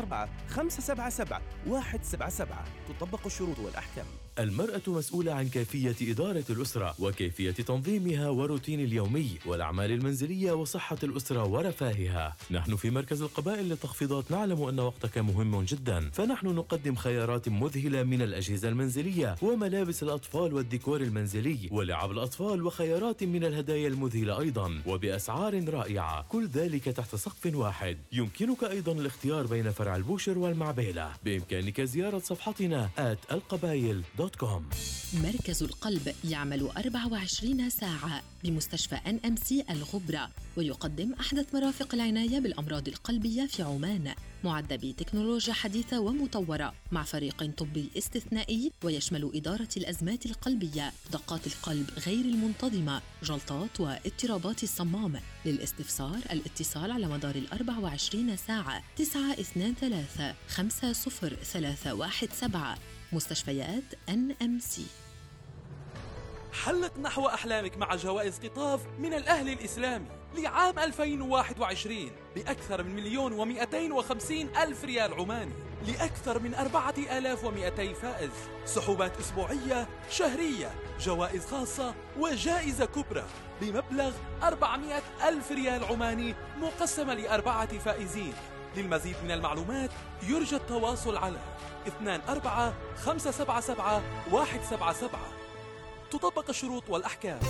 577 0.69 1.41
177 1.67 2.57
تطبق 2.89 3.21
الشروط 3.27 3.59
والأحكام. 3.59 4.07
المرأة 4.41 4.83
مسؤولة 4.87 5.33
عن 5.33 5.49
كيفية 5.49 6.13
إدارة 6.13 6.45
الأسرة 6.51 6.95
وكيفية 6.99 7.51
تنظيمها 7.51 8.29
وروتين 8.29 8.81
اليومي 8.81 9.31
والأعمال 9.47 9.93
المنزلية 9.93 10.53
وصحة 10.53 10.97
الأسرة 11.03 11.45
ورفاهها. 11.45 12.37
نحن 12.51 12.77
في 12.77 12.91
مركز 12.91 13.23
القبائل 13.23 13.69
للتخفيضات 13.69 14.31
نعلم 14.31 14.63
أن 14.63 14.81
وقتك 14.81 15.19
مهم 15.19 15.63
جدا. 15.63 16.11
فنحن 16.11 16.47
نقدم 16.47 16.95
خيارات 16.95 17.49
مذهلة 17.49 18.03
من 18.03 18.23
الأجهزة 18.23 18.69
المنزلية 18.69 19.37
وملابس 19.43 20.03
الأطفال 20.03 20.55
والديكور 20.55 21.01
المنزلي 21.01 21.69
ولعب 21.71 22.11
الأطفال 22.11 22.67
وخيارات 22.67 23.25
من 23.25 23.45
الهدايا 23.45 23.89
المذهلة 23.89 24.41
أيضا 24.41 24.83
وبأسعار 24.87 25.69
رائعة. 25.69 26.27
كل 26.29 26.47
ذلك 26.47 26.85
تحت 26.85 27.15
سقف 27.17 27.55
واحد. 27.55 27.99
يمكنك 28.13 28.65
أيضا 28.65 28.93
الاختيار 28.93 29.47
بين 29.47 29.71
فرع 29.71 29.97
البوشر 29.97 30.39
والمعبيلة. 30.39 31.11
بإمكانك 31.25 31.81
زيارة 31.81 32.19
صفحتنا 32.19 32.91
at 32.99 33.33
القبايل 33.33 34.03
dot 34.31 34.37
com. 34.37 34.69
مركز 35.15 35.63
القلب 35.63 36.15
يعمل 36.25 36.71
24 36.77 37.71
ساعة 37.71 38.23
بمستشفى 38.45 38.95
NMC 38.95 39.65
الغبرة 39.71 40.31
ويقدم 40.57 41.13
أحدث 41.13 41.55
مرافق 41.55 41.95
العناية 41.95 42.39
بالأمراض 42.39 42.89
القلبية 42.89 43.47
في 43.47 43.63
عمان. 43.63 44.15
معد 44.45 44.73
بتكنولوجيا 44.73 45.53
حديثة 45.53 46.01
ومطورة 46.01 46.75
مع 46.93 47.03
فريق 47.03 47.51
طبي 47.59 47.91
استثنائي 47.99 48.73
ويشمل 48.85 49.31
إدارة 49.35 49.69
الأزمات 49.77 50.27
القلبية 50.27 50.93
دقات 51.13 51.47
القلب 51.47 51.91
غير 52.07 52.25
المنتظمة 52.25 53.03
جلطات 53.23 53.81
واضطرابات 53.81 54.63
الصمام. 54.63 55.21
للاستفسار 55.47 56.19
الاتصال 56.33 56.91
على 56.91 57.07
مدار 57.07 57.35
ال 57.35 57.53
24 57.53 58.37
ساعة 58.37 58.83
923 58.97 60.35
50317 60.49 62.79
مستشفيات 63.13 63.85
NMC 64.09 64.87
حلق 66.65 66.99
نحو 66.99 67.27
أحلامك 67.27 67.77
مع 67.79 67.97
جوائز 67.97 68.39
قطاف 68.39 68.81
من 68.99 69.15
الأهل 69.15 69.49
الإسلامي 69.49 70.07
لعام 70.37 70.79
2021 70.79 72.11
بأكثر 72.37 72.83
من 72.83 72.97
مليون 72.97 73.33
ومئتين 73.33 73.93
وخمسين 73.93 74.57
ألف 74.57 74.85
ريال 74.85 75.15
عماني 75.15 75.53
لأكثر 75.87 76.39
من 76.39 76.55
أربعة 76.55 76.95
آلاف 76.99 77.45
ومئتي 77.45 77.95
فائز. 77.95 78.31
سحوبات 78.65 79.19
أسبوعية 79.21 79.89
شهرية 80.11 80.71
جوائز 81.01 81.47
خاصة 81.47 81.95
وجائزة 82.19 82.85
كبرى 82.85 83.25
بمبلغ 83.61 84.13
400 84.43 85.03
ألف 85.29 85.53
ريال 85.53 85.85
عماني 85.85 86.35
مقسمة 86.61 87.15
لأربعة 87.15 87.79
فائزين. 87.79 88.33
للمزيد 88.77 89.17
من 89.25 89.31
المعلومات 89.31 89.91
يرجى 90.23 90.57
التواصل 90.57 91.17
على 91.17 91.39
24 92.29 92.75
577 92.97 94.03
177 94.33 95.21
تطبق 96.11 96.49
الشروط 96.49 96.91
والأحكام. 96.91 97.41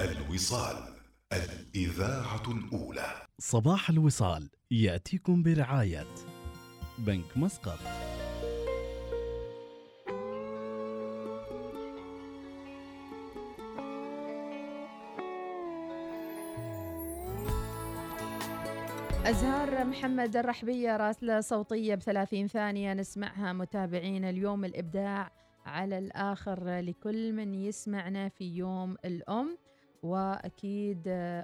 الوصال 0.00 0.94
الإذاعة 1.32 2.42
الأولى. 2.48 3.26
صباح 3.40 3.90
الوصال 3.90 4.50
يأتيكم 4.70 5.42
برعاية 5.42 6.06
بنك 6.98 7.36
مسقط. 7.36 7.78
أزهار 19.26 19.84
محمد 19.84 20.36
الرحبية 20.36 20.96
راسلة 20.96 21.40
صوتية 21.40 21.94
بثلاثين 21.94 22.46
ثانية. 22.46 22.94
نسمعها 22.94 23.52
متابعين 23.52 24.24
اليوم 24.24 24.64
الإبداع 24.64 25.30
على 25.66 25.98
الآخر 25.98 26.78
لكل 26.80 27.32
من 27.32 27.54
يسمعنا 27.54 28.28
في 28.28 28.56
يوم 28.56 28.96
الأم. 29.04 29.58
وأكيد 30.02 31.02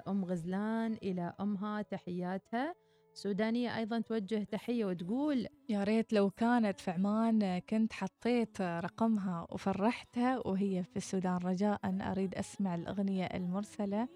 أم 0.08 0.24
غزلان 0.24 0.92
إلى 1.02 1.32
أمها 1.40 1.82
تحياتها. 1.82 2.74
سودانية 3.14 3.76
أيضا 3.76 4.00
توجه 4.00 4.44
تحية 4.44 4.84
وتقول 4.84 5.46
يا 5.68 5.84
ريت 5.84 6.12
لو 6.12 6.30
كانت 6.30 6.80
في 6.80 6.90
عمان 6.90 7.58
كنت 7.58 7.92
حطيت 7.92 8.60
رقمها 8.60 9.46
وفرحتها 9.50 10.46
وهي 10.46 10.82
في 10.82 10.96
السودان. 10.96 11.36
رجاء 11.36 11.80
أريد 11.84 12.34
أسمع 12.34 12.74
الأغنية 12.74 13.24
المرسلة 13.24 14.08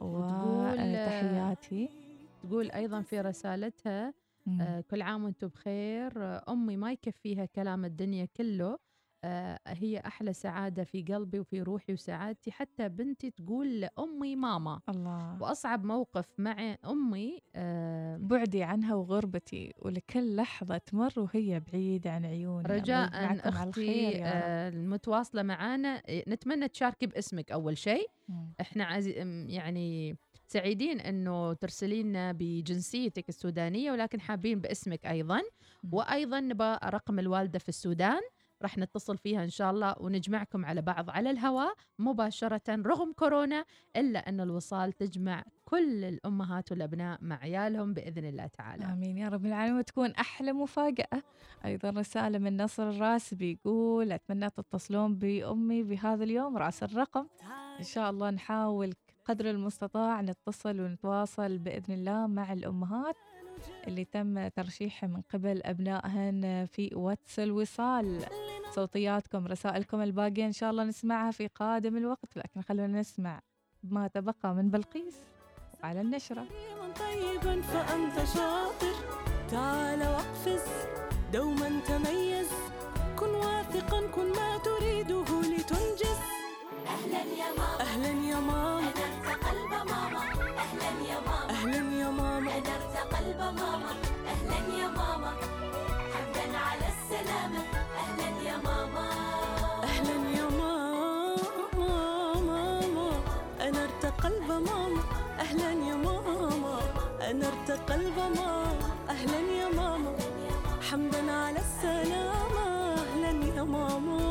وتحياتي. 0.00 1.88
تقول 2.42 2.70
أيضا 2.70 3.02
في 3.02 3.20
رسالتها 3.20 4.14
آه 4.60 4.80
كل 4.80 5.02
عام 5.02 5.24
وأنتم 5.24 5.48
بخير. 5.48 6.12
آه 6.16 6.44
أمي 6.48 6.76
ما 6.76 6.92
يكفيها 6.92 7.44
كلام 7.44 7.84
الدنيا 7.84 8.24
كله 8.36 8.78
آه 9.24 9.58
هي 9.66 9.98
أحلى 9.98 10.32
سعادة 10.32 10.84
في 10.84 11.02
قلبي 11.02 11.40
وفي 11.40 11.62
روحي 11.62 11.92
وسعادتي. 11.92 12.50
حتى 12.52 12.88
بنتي 12.88 13.30
تقول 13.30 13.80
لأمي 13.80 14.36
ماما. 14.36 14.80
الله. 14.88 15.42
وأصعب 15.42 15.84
موقف 15.84 16.26
مع 16.38 16.76
أمي 16.84 17.42
آه 17.56 18.16
بعدي 18.16 18.62
عنها 18.62 18.94
وغربتي 18.94 19.74
ولكل 19.78 20.36
لحظة 20.36 20.78
تمر 20.78 21.12
وهي 21.16 21.60
بعيدة 21.60 22.12
عن 22.12 22.24
عيوني. 22.24 22.68
رجاء 22.68 23.08
أختي 23.48 24.24
آه 24.24 24.68
المتواصلة 24.68 25.42
معانا. 25.42 26.02
نتمنى 26.28 26.68
تشاركي 26.68 27.06
باسمك 27.06 27.52
أول 27.52 27.78
شيء. 27.78 28.10
إحنا 28.60 28.84
عزي 28.84 29.12
يعني 29.48 30.16
سعيدين 30.48 31.00
إنه 31.00 31.52
ترسلي 31.52 32.02
لنا 32.02 32.32
بجنسيتك 32.32 33.28
السودانية 33.28 33.92
ولكن 33.92 34.20
حابين 34.20 34.60
باسمك 34.60 35.06
أيضا 35.06 35.42
وأيضا 35.92 36.40
نبغى 36.40 36.78
رقم 36.84 37.18
الوالدة 37.18 37.58
في 37.58 37.68
السودان 37.68 38.20
راح 38.62 38.78
نتصل 38.78 39.18
فيها 39.18 39.44
إن 39.44 39.48
شاء 39.50 39.70
الله 39.70 39.94
ونجمعكم 40.00 40.64
على 40.64 40.82
بعض 40.82 41.10
على 41.10 41.30
الهواء 41.30 41.74
مباشرة 41.98 42.62
رغم 42.68 43.12
كورونا 43.12 43.64
إلا 43.96 44.28
ان 44.28 44.40
الوصال 44.40 44.92
تجمع 44.92 45.44
كل 45.64 46.04
الأمهات 46.04 46.72
والأبناء 46.72 47.18
مع 47.22 47.36
عيالهم 47.36 47.94
بإذن 47.94 48.24
الله 48.24 48.46
تعالى. 48.46 48.84
آمين 48.84 49.18
يا 49.18 49.28
رب 49.28 49.46
العالمين 49.46 49.78
وتكون 49.78 50.10
أحلى 50.10 50.52
مفاجأة. 50.52 51.22
أيضا 51.64 51.90
رسالة 51.90 52.38
من 52.38 52.62
نصر 52.62 52.90
الراسبي 52.90 53.52
يقول 53.52 54.12
أتمنى 54.12 54.50
تتصلون 54.50 55.14
بأمي 55.14 55.82
بهذا 55.82 56.24
اليوم 56.24 56.56
رأس 56.56 56.82
الرقم. 56.82 57.26
إن 57.78 57.84
شاء 57.84 58.10
الله 58.10 58.30
نحاول 58.30 58.94
قدر 59.28 59.50
المستطاع 59.50 60.20
نتصل 60.20 60.80
ونتواصل 60.80 61.58
بإذن 61.58 61.94
الله 61.94 62.26
مع 62.26 62.52
الأمهات 62.52 63.16
اللي 63.86 64.04
تم 64.04 64.48
ترشيحها 64.48 65.08
من 65.08 65.22
قبل 65.34 65.62
أبنائهن 65.62 66.66
في 66.72 66.90
واتس 66.94 67.38
الوصال. 67.38 68.24
صوتياتكم 68.74 69.46
رسائلكم 69.46 70.02
الباقية 70.02 70.46
إن 70.46 70.52
شاء 70.52 70.70
الله 70.70 70.84
نسمعها 70.84 71.30
في 71.30 71.46
قادم 71.46 71.96
الوقت 71.96 72.36
لكن 72.36 72.62
خلونا 72.62 73.00
نسمع 73.00 73.40
ما 73.82 74.08
تبقى 74.08 74.54
من 74.54 74.70
بلقيس 74.70 75.16
وعلى 75.82 76.00
النشرة. 76.00 76.44
طيبا 76.98 77.60
فأنت 77.60 78.28
شاطر 78.34 78.94
تعال 79.50 80.00
واقفز 80.00 80.62
دوما 81.32 81.80
تميز 81.80 82.48
كن 83.18 83.28
واثقا 83.28 84.06
كن 84.06 84.28
ما 84.28 84.56
لتنجز 84.56 84.77
أهلا 86.98 87.22
يا 87.40 87.50
ماما. 87.58 87.80
أهلا 87.80 88.12
يا 88.30 88.40
ماما. 88.40 88.80
أنرت 88.80 89.28
قلب 89.46 89.70
ماما 89.90 90.22
أهلا 90.58 90.90
يا 91.10 92.10
ماما. 92.10 92.50
قلب 93.14 93.40
ماما 93.40 93.90
أهلا 94.32 94.58
يا 94.80 94.88
ماما. 94.98 95.30
حمدا 96.14 96.58
على 96.58 96.86
السلامة 96.94 97.62
أهلا 98.02 98.28
يا 98.48 98.56
ماما. 98.66 99.06
أهلا 99.84 100.16
يا 100.38 100.46
ماما 100.58 101.38
ماما 101.78 103.10
أنرت 103.60 104.04
قلب 104.24 104.48
ماما 104.48 105.02
أهلا 105.40 105.70
يا 105.88 105.94
ماما 105.94 106.78
أنرت 107.30 107.70
قلب 107.90 108.16
ماما. 108.18 108.74
أهلا 109.10 109.38
يا 109.60 109.68
ماما. 109.76 110.12
حمدا 110.90 111.32
على 111.32 111.58
السلامة. 111.58 112.66
أهلا 112.98 113.46
يا 113.56 113.62
ماما. 113.62 114.27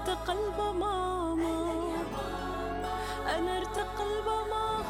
أنرت 0.00 0.28
قلب 0.28 0.76
ماما 0.76 2.04
أنرت 3.38 3.78
قلب 3.78 4.26
ماما. 4.26 4.80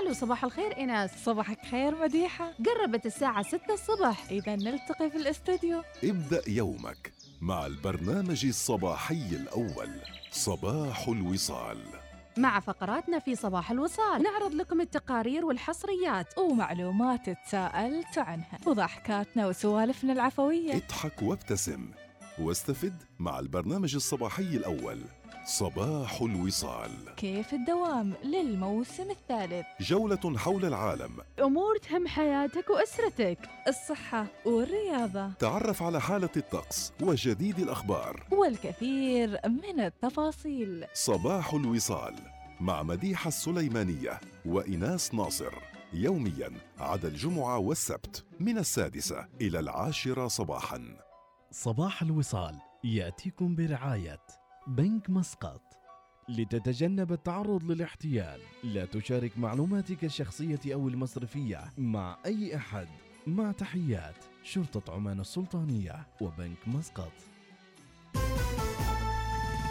ألو 0.00 0.12
صباح 0.12 0.44
الخير 0.44 0.76
إيناس. 0.76 1.24
صباحك 1.24 1.66
خير 1.70 1.94
مديحة. 1.94 2.52
قربت 2.66 3.06
الساعة 3.06 3.42
6 3.42 3.72
الصبح. 3.72 4.24
اذا 4.30 4.56
نلتقي 4.56 5.10
في 5.10 5.16
الاستوديو. 5.16 5.82
ابدأ 6.04 6.42
يومك 6.48 7.12
مع 7.40 7.66
البرنامج 7.66 8.46
الصباحي 8.46 9.26
الأول 9.32 9.90
صباح 10.30 11.08
الوصال. 11.08 11.78
مع 12.36 12.60
فقراتنا 12.60 13.18
في 13.18 13.34
صباح 13.36 13.70
الوصال. 13.70 14.22
نعرض 14.22 14.54
لكم 14.54 14.80
التقارير 14.80 15.44
والحصريات 15.44 16.38
ومعلومات 16.38 17.30
تساءلت 17.30 18.18
عنها. 18.18 18.58
وضحكاتنا 18.66 19.46
وسوالفنا 19.46 20.12
العفوية. 20.12 20.76
اضحك 20.76 21.22
وابتسم 21.22 21.88
واستفد 22.38 23.02
مع 23.18 23.38
البرنامج 23.38 23.94
الصباحي 23.94 24.42
الأول. 24.56 25.00
صباح 25.44 26.22
الوصال. 26.22 26.90
كيف 27.16 27.54
الدوام 27.54 28.12
للموسم 28.24 29.10
الثالث؟ 29.10 29.66
جولة 29.80 30.38
حول 30.38 30.64
العالم. 30.64 31.10
أمور 31.40 31.76
تهم 31.76 32.08
حياتك 32.08 32.70
وأسرتك. 32.70 33.38
الصحة 33.68 34.26
والرياضة. 34.44 35.32
تعرف 35.32 35.82
على 35.82 36.00
حالة 36.00 36.28
الطقس 36.36 36.92
وجديد 37.02 37.58
الأخبار. 37.58 38.26
والكثير 38.32 39.40
من 39.44 39.80
التفاصيل. 39.80 40.86
صباح 40.94 41.54
الوصال 41.54 42.14
مع 42.60 42.82
مديحة 42.82 43.28
السليمانية 43.28 44.20
وإناس 44.46 45.14
ناصر. 45.14 45.52
يوميا 45.92 46.50
عدا 46.78 47.08
الجمعة 47.08 47.58
والسبت 47.58 48.24
من 48.40 48.58
السادسة 48.58 49.28
إلى 49.40 49.58
العاشرة 49.58 50.28
صباحا. 50.28 50.96
صباح 51.50 52.02
الوصال 52.02 52.58
يأتيكم 52.84 53.54
برعاية 53.54 54.20
بنك 54.66 55.10
مسقط. 55.10 55.62
لتتجنب 56.28 57.12
التعرض 57.12 57.64
للاحتيال 57.64 58.40
لا 58.64 58.84
تشارك 58.84 59.38
معلوماتك 59.38 60.04
الشخصية 60.04 60.60
أو 60.66 60.88
المصرفية 60.88 61.64
مع 61.78 62.18
أي 62.26 62.56
أحد. 62.56 62.88
مع 63.26 63.52
تحيات 63.52 64.14
شرطة 64.42 64.94
عمان 64.94 65.20
السلطانية 65.20 66.06
وبنك 66.20 66.68
مسقط. 66.68 67.12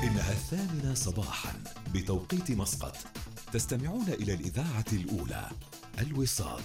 إنها 0.04 0.32
الثامنة 0.32 0.94
صباحا 0.94 1.54
بتوقيت 1.94 2.52
مسقط. 2.52 2.98
تستمعون 3.54 4.08
إلى 4.08 4.34
الإذاعة 4.34 4.86
الأولى 4.94 5.50
الوصال. 6.00 6.62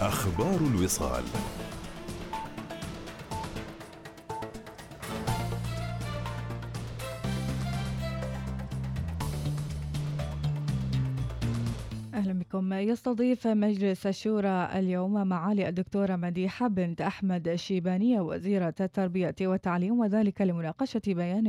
أخبار 0.00 0.56
الوصال. 0.60 1.24
أهلا 12.14 12.32
بكم. 12.32 12.72
يستضيف 12.72 13.46
مجلس 13.46 14.06
الشورى 14.06 14.68
اليوم 14.74 15.26
معالي 15.28 15.68
الدكتورة 15.68 16.16
مديحة 16.16 16.68
بنت 16.68 17.00
أحمد 17.00 17.48
الشيبانية 17.48 18.20
وزيرة 18.20 18.74
التربية 18.80 19.34
والتعليم 19.40 20.00
وذلك 20.00 20.40
لمناقشة 20.40 21.02
بيان 21.06 21.46